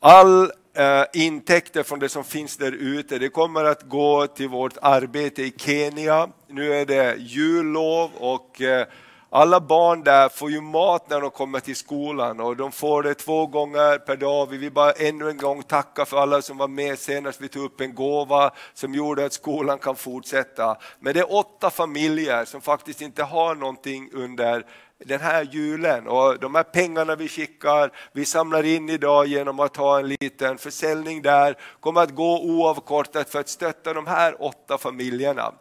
all 0.00 0.52
Eh, 0.74 1.04
intäkter 1.12 1.82
från 1.82 1.98
det 1.98 2.08
som 2.08 2.24
finns 2.24 2.56
där 2.56 2.72
ute, 2.72 3.18
det 3.18 3.28
kommer 3.28 3.64
att 3.64 3.82
gå 3.82 4.26
till 4.26 4.48
vårt 4.48 4.76
arbete 4.82 5.42
i 5.42 5.54
Kenya. 5.56 6.28
Nu 6.48 6.74
är 6.74 6.86
det 6.86 7.16
jullov 7.18 8.10
och 8.18 8.62
eh, 8.62 8.86
alla 9.30 9.60
barn 9.60 10.02
där 10.02 10.28
får 10.28 10.50
ju 10.50 10.60
mat 10.60 11.10
när 11.10 11.20
de 11.20 11.30
kommer 11.30 11.60
till 11.60 11.76
skolan 11.76 12.40
och 12.40 12.56
de 12.56 12.72
får 12.72 13.02
det 13.02 13.14
två 13.14 13.46
gånger 13.46 13.98
per 13.98 14.16
dag. 14.16 14.50
Vi 14.50 14.56
vill 14.56 14.72
bara 14.72 14.92
ännu 14.92 15.30
en 15.30 15.36
gång 15.36 15.62
tacka 15.62 16.04
för 16.04 16.18
alla 16.18 16.42
som 16.42 16.58
var 16.58 16.68
med 16.68 16.98
senast 16.98 17.40
vi 17.40 17.48
tog 17.48 17.64
upp 17.64 17.80
en 17.80 17.94
gåva 17.94 18.50
som 18.74 18.94
gjorde 18.94 19.24
att 19.24 19.32
skolan 19.32 19.78
kan 19.78 19.96
fortsätta. 19.96 20.76
Men 21.00 21.14
det 21.14 21.20
är 21.20 21.34
åtta 21.34 21.70
familjer 21.70 22.44
som 22.44 22.60
faktiskt 22.60 23.02
inte 23.02 23.22
har 23.22 23.54
någonting 23.54 24.10
under 24.12 24.66
den 25.04 25.20
här 25.20 25.48
julen 25.52 26.06
och 26.06 26.38
de 26.38 26.54
här 26.54 26.62
pengarna 26.62 27.16
vi 27.16 27.28
skickar, 27.28 27.92
vi 28.12 28.24
samlar 28.24 28.62
in 28.62 28.88
idag 28.88 29.26
genom 29.26 29.60
att 29.60 29.76
ha 29.76 29.98
en 29.98 30.08
liten 30.08 30.58
försäljning 30.58 31.22
där, 31.22 31.56
kommer 31.80 32.00
att 32.00 32.14
gå 32.14 32.40
oavkortat 32.42 33.30
för 33.30 33.40
att 33.40 33.48
stötta 33.48 33.92
de 33.92 34.06
här 34.06 34.42
åtta 34.42 34.78
familjerna. 34.78 35.52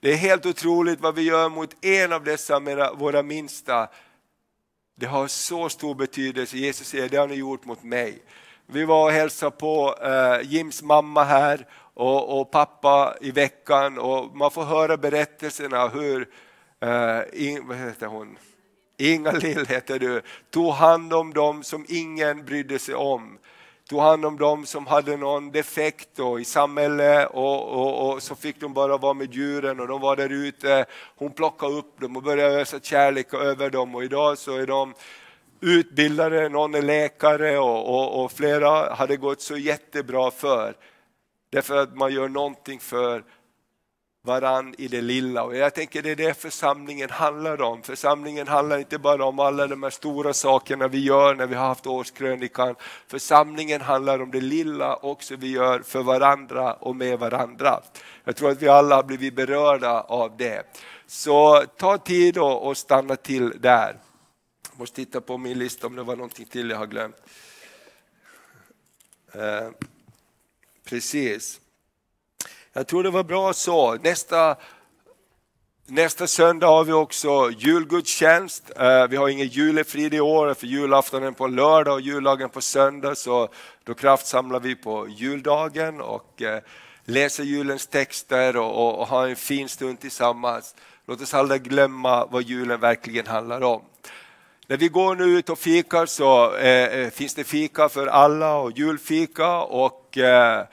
Det 0.00 0.12
är 0.12 0.16
helt 0.16 0.46
otroligt 0.46 1.00
vad 1.00 1.14
vi 1.14 1.22
gör 1.22 1.48
mot 1.48 1.84
en 1.84 2.12
av 2.12 2.24
dessa 2.24 2.60
våra 2.94 3.22
minsta. 3.22 3.88
Det 4.96 5.06
har 5.06 5.26
så 5.26 5.68
stor 5.68 5.94
betydelse. 5.94 6.56
Jesus 6.56 6.88
säger, 6.88 7.08
det 7.08 7.16
har 7.16 7.28
ni 7.28 7.34
gjort 7.34 7.64
mot 7.64 7.82
mig. 7.82 8.22
Vi 8.66 8.84
var 8.84 9.04
och 9.04 9.10
hälsade 9.10 9.50
på 9.50 9.94
eh, 10.02 10.52
Jims 10.52 10.82
mamma 10.82 11.24
här 11.24 11.66
och, 11.94 12.40
och 12.40 12.50
pappa 12.50 13.14
i 13.20 13.30
veckan 13.30 13.98
och 13.98 14.36
man 14.36 14.50
får 14.50 14.64
höra 14.64 14.96
berättelserna 14.96 15.88
hur, 15.88 16.28
eh, 16.80 17.20
in, 17.32 17.68
vad 17.68 17.76
heter 17.76 18.06
hon? 18.06 18.38
Inga 18.96 19.32
Lill 19.32 19.66
heter 19.66 19.98
du, 19.98 20.22
tog 20.50 20.72
hand 20.72 21.12
om 21.12 21.34
dem 21.34 21.62
som 21.62 21.86
ingen 21.88 22.44
brydde 22.44 22.78
sig 22.78 22.94
om. 22.94 23.38
Tog 23.88 24.00
hand 24.00 24.24
om 24.24 24.38
dem 24.38 24.66
som 24.66 24.86
hade 24.86 25.16
någon 25.16 25.50
defekt 25.50 26.08
då 26.16 26.40
i 26.40 26.44
samhället 26.44 27.28
och, 27.30 27.68
och, 27.68 28.10
och 28.10 28.22
så 28.22 28.34
fick 28.34 28.60
de 28.60 28.74
bara 28.74 28.96
vara 28.96 29.14
med 29.14 29.34
djuren 29.34 29.80
och 29.80 29.88
de 29.88 30.00
var 30.00 30.16
där 30.16 30.32
ute. 30.32 30.84
Hon 31.16 31.32
plockade 31.32 31.72
upp 31.74 32.00
dem 32.00 32.16
och 32.16 32.22
började 32.22 32.60
ösa 32.60 32.80
kärlek 32.80 33.34
över 33.34 33.70
dem 33.70 33.94
och 33.94 34.04
idag 34.04 34.38
så 34.38 34.56
är 34.56 34.66
de 34.66 34.94
utbildade, 35.60 36.48
någon 36.48 36.74
är 36.74 36.82
läkare 36.82 37.58
och, 37.58 37.94
och, 37.94 38.24
och 38.24 38.32
flera 38.32 38.94
hade 38.94 39.16
gått 39.16 39.40
så 39.40 39.56
jättebra 39.56 40.30
för. 40.30 40.76
Därför 41.50 41.76
att 41.76 41.96
man 41.96 42.12
gör 42.12 42.28
någonting 42.28 42.80
för 42.80 43.24
varann 44.24 44.74
i 44.78 44.88
det 44.88 45.00
lilla. 45.00 45.42
Och 45.42 45.56
jag 45.56 45.74
tänker 45.74 46.02
det 46.02 46.10
är 46.10 46.16
det 46.16 46.34
församlingen 46.34 47.10
handlar 47.10 47.62
om. 47.62 47.82
Församlingen 47.82 48.48
handlar 48.48 48.78
inte 48.78 48.98
bara 48.98 49.24
om 49.24 49.38
alla 49.38 49.66
de 49.66 49.82
här 49.82 49.90
stora 49.90 50.32
sakerna 50.32 50.88
vi 50.88 50.98
gör 50.98 51.34
när 51.34 51.46
vi 51.46 51.54
har 51.54 51.66
haft 51.66 51.86
årskrönikan. 51.86 52.74
Församlingen 53.06 53.80
handlar 53.80 54.22
om 54.22 54.30
det 54.30 54.40
lilla 54.40 54.96
också 54.96 55.36
vi 55.36 55.50
gör 55.50 55.80
för 55.80 56.02
varandra 56.02 56.74
och 56.74 56.96
med 56.96 57.18
varandra. 57.18 57.80
Jag 58.24 58.36
tror 58.36 58.50
att 58.50 58.62
vi 58.62 58.68
alla 58.68 58.96
har 58.96 59.02
blivit 59.02 59.34
berörda 59.34 60.00
av 60.00 60.36
det. 60.36 60.62
Så 61.06 61.64
ta 61.76 61.98
tid 61.98 62.38
och, 62.38 62.76
stanna 62.76 63.16
till 63.16 63.60
där. 63.60 63.98
Jag 64.70 64.78
måste 64.78 64.96
titta 64.96 65.20
på 65.20 65.38
min 65.38 65.58
lista 65.58 65.86
om 65.86 65.96
det 65.96 66.02
var 66.02 66.16
någonting 66.16 66.46
till 66.46 66.70
jag 66.70 66.78
har 66.78 66.86
glömt. 66.86 67.16
Eh, 69.32 69.70
precis. 70.84 71.60
Jag 72.76 72.86
tror 72.86 73.02
det 73.02 73.10
var 73.10 73.24
bra 73.24 73.52
så. 73.52 73.94
Nästa, 73.94 74.56
nästa 75.86 76.26
söndag 76.26 76.66
har 76.66 76.84
vi 76.84 76.92
också 76.92 77.50
julgudstjänst. 77.50 78.70
Eh, 78.76 79.06
vi 79.06 79.16
har 79.16 79.28
ingen 79.28 79.46
julefrid 79.46 80.14
i 80.14 80.20
år 80.20 80.54
för 80.54 80.66
julaftonen 80.66 81.34
på 81.34 81.46
lördag 81.46 81.94
och 81.94 82.00
juldagen 82.00 82.48
på 82.48 82.60
söndag. 82.60 83.14
Så 83.14 83.48
då 83.84 83.94
kraftsamlar 83.94 84.60
vi 84.60 84.74
på 84.74 85.08
juldagen 85.08 86.00
och 86.00 86.42
eh, 86.42 86.60
läser 87.04 87.44
julens 87.44 87.86
texter 87.86 88.56
och, 88.56 88.86
och, 88.86 89.00
och 89.00 89.06
har 89.06 89.28
en 89.28 89.36
fin 89.36 89.68
stund 89.68 90.00
tillsammans. 90.00 90.74
Låt 91.06 91.20
oss 91.20 91.34
aldrig 91.34 91.62
glömma 91.62 92.26
vad 92.26 92.42
julen 92.42 92.80
verkligen 92.80 93.26
handlar 93.26 93.62
om. 93.62 93.82
När 94.66 94.76
vi 94.76 94.88
går 94.88 95.16
nu 95.16 95.24
ut 95.24 95.48
och 95.48 95.58
fikar 95.58 96.06
så 96.06 96.56
eh, 96.56 96.84
eh 96.84 97.10
finns 97.10 97.34
det 97.34 97.44
fika 97.44 97.88
för 97.88 98.06
alla 98.06 98.56
och 98.56 98.78
julfika 98.78 99.58
och 99.58 100.18
eh, 100.18 100.66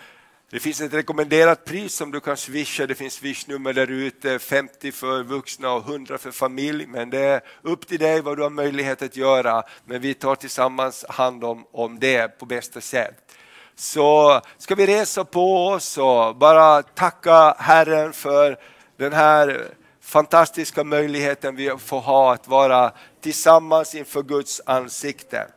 det 0.51 0.59
finns 0.59 0.81
ett 0.81 0.93
rekommenderat 0.93 1.65
pris 1.65 1.95
som 1.95 2.11
du 2.11 2.19
kan 2.19 2.37
swisha, 2.37 2.87
det 2.87 2.95
finns 2.95 3.13
swishnummer 3.13 3.73
där 3.73 3.91
ute, 3.91 4.39
50 4.39 4.91
för 4.91 5.23
vuxna 5.23 5.73
och 5.73 5.89
100 5.89 6.17
för 6.17 6.31
familj, 6.31 6.87
men 6.87 7.09
det 7.09 7.19
är 7.19 7.41
upp 7.61 7.87
till 7.87 7.99
dig 7.99 8.21
vad 8.21 8.37
du 8.37 8.43
har 8.43 8.49
möjlighet 8.49 9.01
att 9.01 9.15
göra, 9.15 9.63
men 9.85 10.01
vi 10.01 10.13
tar 10.13 10.35
tillsammans 10.35 11.05
hand 11.09 11.43
om, 11.43 11.65
om 11.71 11.99
det 11.99 12.39
på 12.39 12.45
bästa 12.45 12.81
sätt. 12.81 13.31
Så 13.75 14.41
ska 14.57 14.75
vi 14.75 14.87
resa 14.87 15.25
på 15.25 15.67
oss 15.67 15.97
och 15.97 16.35
bara 16.35 16.83
tacka 16.83 17.55
Herren 17.59 18.13
för 18.13 18.57
den 18.97 19.13
här 19.13 19.67
fantastiska 20.01 20.83
möjligheten 20.83 21.55
vi 21.55 21.77
får 21.77 21.99
ha 21.99 22.33
att 22.33 22.47
vara 22.47 22.91
tillsammans 23.21 23.95
inför 23.95 24.23
Guds 24.23 24.61
ansikte. 24.65 25.47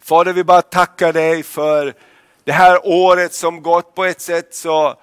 Fader, 0.00 0.32
vi 0.32 0.44
bara 0.44 0.62
tackar 0.62 1.12
dig 1.12 1.42
för 1.42 1.94
det 2.44 2.52
här 2.52 2.80
året 2.84 3.34
som 3.34 3.62
gått 3.62 3.94
på 3.94 4.04
ett 4.04 4.20
sätt 4.20 4.54
så 4.54 4.96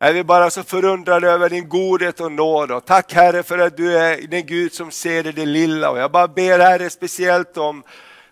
är 0.00 0.12
vi 0.12 0.24
bara 0.24 0.50
så 0.50 0.62
förundrade 0.62 1.30
över 1.30 1.48
din 1.48 1.68
godhet 1.68 2.20
och 2.20 2.32
nåd. 2.32 2.70
Och 2.70 2.84
tack 2.84 3.12
Herre 3.12 3.42
för 3.42 3.58
att 3.58 3.76
du 3.76 3.98
är 3.98 4.26
den 4.26 4.46
Gud 4.46 4.72
som 4.72 4.90
ser 4.90 5.22
det, 5.22 5.32
det 5.32 5.46
lilla. 5.46 5.90
Och 5.90 5.98
jag 5.98 6.10
bara 6.10 6.28
ber 6.28 6.58
Herre 6.58 6.90
speciellt 6.90 7.56
om 7.56 7.82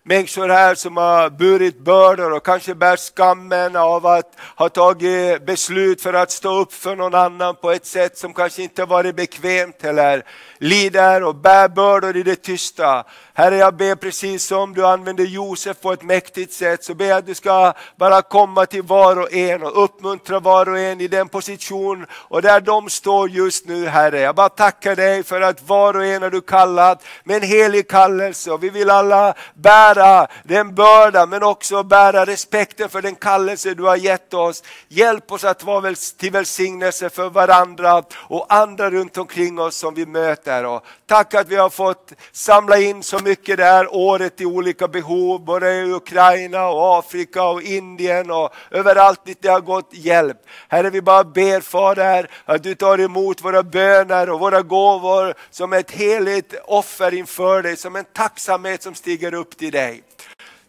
människor 0.03 0.49
här 0.49 0.75
som 0.75 0.97
har 0.97 1.31
burit 1.31 1.79
bördor 1.79 2.33
och 2.33 2.45
kanske 2.45 2.75
bär 2.75 2.97
skammen 2.97 3.77
av 3.77 4.07
att 4.07 4.37
ha 4.57 4.69
tagit 4.69 5.47
beslut 5.47 6.03
för 6.03 6.15
att 6.15 6.31
stå 6.31 6.61
upp 6.61 6.73
för 6.73 6.97
någon 6.97 7.15
annan 7.15 7.55
på 7.55 7.71
ett 7.71 7.87
sätt 7.87 8.19
som 8.19 8.35
kanske 8.35 8.63
inte 8.63 8.85
varit 8.85 9.17
bekvämt 9.17 9.85
eller 9.85 10.25
lider 10.59 11.23
och 11.23 11.35
bär 11.35 11.69
bördor 11.69 12.17
i 12.17 12.23
det 12.23 12.43
tysta. 12.43 13.05
Herre, 13.39 13.57
jag 13.57 13.75
ber 13.75 13.95
precis 13.95 14.47
som 14.47 14.75
du 14.75 14.87
använde 14.87 15.23
Josef 15.23 15.81
på 15.81 15.93
ett 15.93 16.03
mäktigt 16.03 16.53
sätt, 16.53 16.85
så 16.85 16.95
ber 16.95 17.05
jag 17.05 17.19
att 17.19 17.27
du 17.27 17.35
ska 17.35 17.73
bara 17.97 18.23
komma 18.23 18.67
till 18.67 18.83
var 18.83 19.19
och 19.19 19.33
en 19.33 19.63
och 19.63 19.85
uppmuntra 19.85 20.41
var 20.41 20.69
och 20.69 20.79
en 20.79 21.01
i 21.01 21.09
den 21.09 21.29
position 21.29 22.07
och 22.13 22.43
där 22.43 22.61
de 22.61 22.91
står 22.91 23.31
just 23.31 23.67
nu, 23.67 23.87
Herre. 23.87 24.21
Jag 24.21 24.35
bara 24.35 24.49
tackar 24.49 24.97
dig 24.97 25.23
för 25.23 25.41
att 25.41 25.69
var 25.69 25.97
och 25.97 26.05
en 26.05 26.23
har 26.23 26.31
du 26.31 26.41
kallat 26.41 27.05
med 27.25 27.37
en 27.37 27.49
helig 27.49 27.89
kallelse 27.89 28.51
och 28.51 28.63
vi 28.63 28.71
vill 28.71 28.91
alla 28.91 29.35
bära 29.55 30.27
den 30.45 30.75
börda 30.75 31.27
men 31.27 31.43
också 31.43 31.83
bära 31.83 32.27
respekten 32.27 32.89
för 32.89 33.03
den 33.03 33.15
kallelse 33.15 33.75
du 33.75 33.83
har 33.83 33.97
gett 33.97 34.35
oss. 34.35 34.63
Hjälp 34.89 35.33
oss 35.33 35.45
att 35.45 35.65
vara 35.65 35.95
till 36.19 36.33
välsignelse 36.33 37.11
för 37.11 37.31
varandra 37.31 38.03
och 38.15 38.47
andra 38.49 38.91
runt 38.91 39.19
omkring 39.19 39.61
oss 39.61 39.77
som 39.77 39.95
vi 39.95 40.07
möter. 40.07 40.67
Och 40.67 40.85
tack 41.07 41.35
att 41.35 41.49
vi 41.49 41.57
har 41.57 41.71
fått 41.71 42.13
samla 42.33 42.79
in 42.79 43.03
så 43.03 43.28
mycket 43.29 43.57
det 43.57 43.65
här 43.65 43.95
året 43.95 44.41
i 44.41 44.47
olika 44.47 44.89
behov, 44.89 45.45
både 45.45 45.75
i 45.75 45.93
Ukraina 45.93 46.69
och 46.69 46.99
Afrika 46.99 47.45
och 47.45 47.63
Indien 47.63 48.31
och 48.31 48.55
överallt 48.71 49.25
dit 49.25 49.43
det 49.43 49.49
har 49.49 49.61
gått 49.61 49.89
hjälp. 49.91 50.37
Herre, 50.69 50.91
vi 50.91 51.03
bara 51.03 51.25
ber 51.25 51.61
Fader 51.61 52.31
att 52.45 52.63
du 52.63 52.75
tar 52.75 53.01
emot 53.01 53.45
våra 53.45 53.63
böner 53.63 54.31
och 54.31 54.41
våra 54.41 54.63
gåvor 54.63 55.35
som 55.51 55.73
ett 55.73 55.91
heligt 55.91 56.55
offer 56.65 57.15
inför 57.15 57.63
dig, 57.63 57.77
som 57.77 57.97
en 57.97 58.05
tacksamhet 58.05 58.83
som 58.83 58.95
stiger 58.95 59.35
upp 59.35 59.57
till 59.57 59.73
dig. 59.73 60.03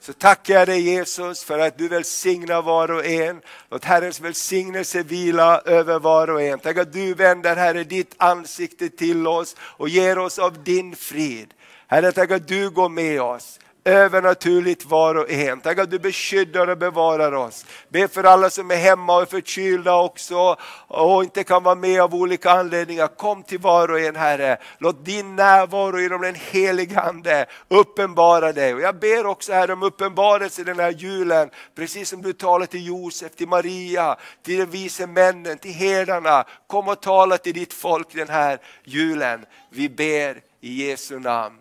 Så 0.01 0.13
tackar 0.13 0.53
jag 0.53 0.67
dig 0.67 0.81
Jesus 0.81 1.43
för 1.43 1.59
att 1.59 1.77
du 1.77 1.87
välsignar 1.87 2.61
var 2.61 2.91
och 2.91 3.05
en. 3.05 3.41
Låt 3.71 3.85
Herrens 3.85 4.21
välsignelse 4.21 5.03
vila 5.03 5.61
över 5.65 5.99
var 5.99 6.29
och 6.29 6.41
en. 6.41 6.59
Tack 6.59 6.77
att 6.77 6.93
du 6.93 7.13
vänder 7.13 7.55
Herre 7.55 7.83
ditt 7.83 8.15
ansikte 8.17 8.89
till 8.89 9.27
oss 9.27 9.55
och 9.59 9.89
ger 9.89 10.17
oss 10.17 10.39
av 10.39 10.63
din 10.63 10.95
frid. 10.95 11.53
Herre, 11.91 12.11
tack 12.11 12.31
att 12.31 12.47
du 12.47 12.69
går 12.69 12.89
med 12.89 13.21
oss 13.21 13.59
övernaturligt 13.83 14.85
var 14.85 15.15
och 15.15 15.29
en. 15.29 15.61
Tack 15.61 15.77
att 15.77 15.91
du 15.91 15.99
beskyddar 15.99 16.67
och 16.67 16.77
bevarar 16.77 17.31
oss. 17.31 17.65
Be 17.89 18.07
för 18.07 18.23
alla 18.23 18.49
som 18.49 18.71
är 18.71 18.75
hemma 18.75 19.15
och 19.15 19.21
är 19.21 19.25
förkylda 19.25 19.95
också 19.95 20.57
och 20.87 21.23
inte 21.23 21.43
kan 21.43 21.63
vara 21.63 21.75
med 21.75 22.01
av 22.01 22.15
olika 22.15 22.51
anledningar. 22.51 23.07
Kom 23.07 23.43
till 23.43 23.59
var 23.59 23.91
och 23.91 23.99
en 23.99 24.15
Herre. 24.15 24.57
Låt 24.77 25.05
din 25.05 25.35
närvaro 25.35 25.99
genom 25.99 26.21
den 26.21 26.35
helige 26.35 26.99
Ande 26.99 27.45
uppenbara 27.67 28.53
dig. 28.53 28.73
Och 28.73 28.81
jag 28.81 28.99
ber 28.99 29.25
också 29.25 29.53
Herre 29.53 29.73
om 29.73 29.83
uppenbarelse 29.83 30.63
den 30.63 30.79
här 30.79 30.91
julen, 30.91 31.49
precis 31.75 32.09
som 32.09 32.21
du 32.21 32.33
talar 32.33 32.65
till 32.65 32.87
Josef, 32.87 33.35
till 33.35 33.47
Maria, 33.47 34.17
till 34.43 34.57
de 34.57 34.65
vise 34.65 35.07
männen, 35.07 35.57
till 35.57 35.73
herdarna. 35.73 36.45
Kom 36.67 36.87
och 36.87 37.01
tala 37.01 37.37
till 37.37 37.53
ditt 37.53 37.73
folk 37.73 38.13
den 38.13 38.29
här 38.29 38.59
julen. 38.83 39.45
Vi 39.69 39.89
ber 39.89 40.41
i 40.61 40.87
Jesu 40.87 41.19
namn. 41.19 41.55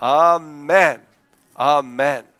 Amen. 0.00 1.00
Amen. 1.58 2.35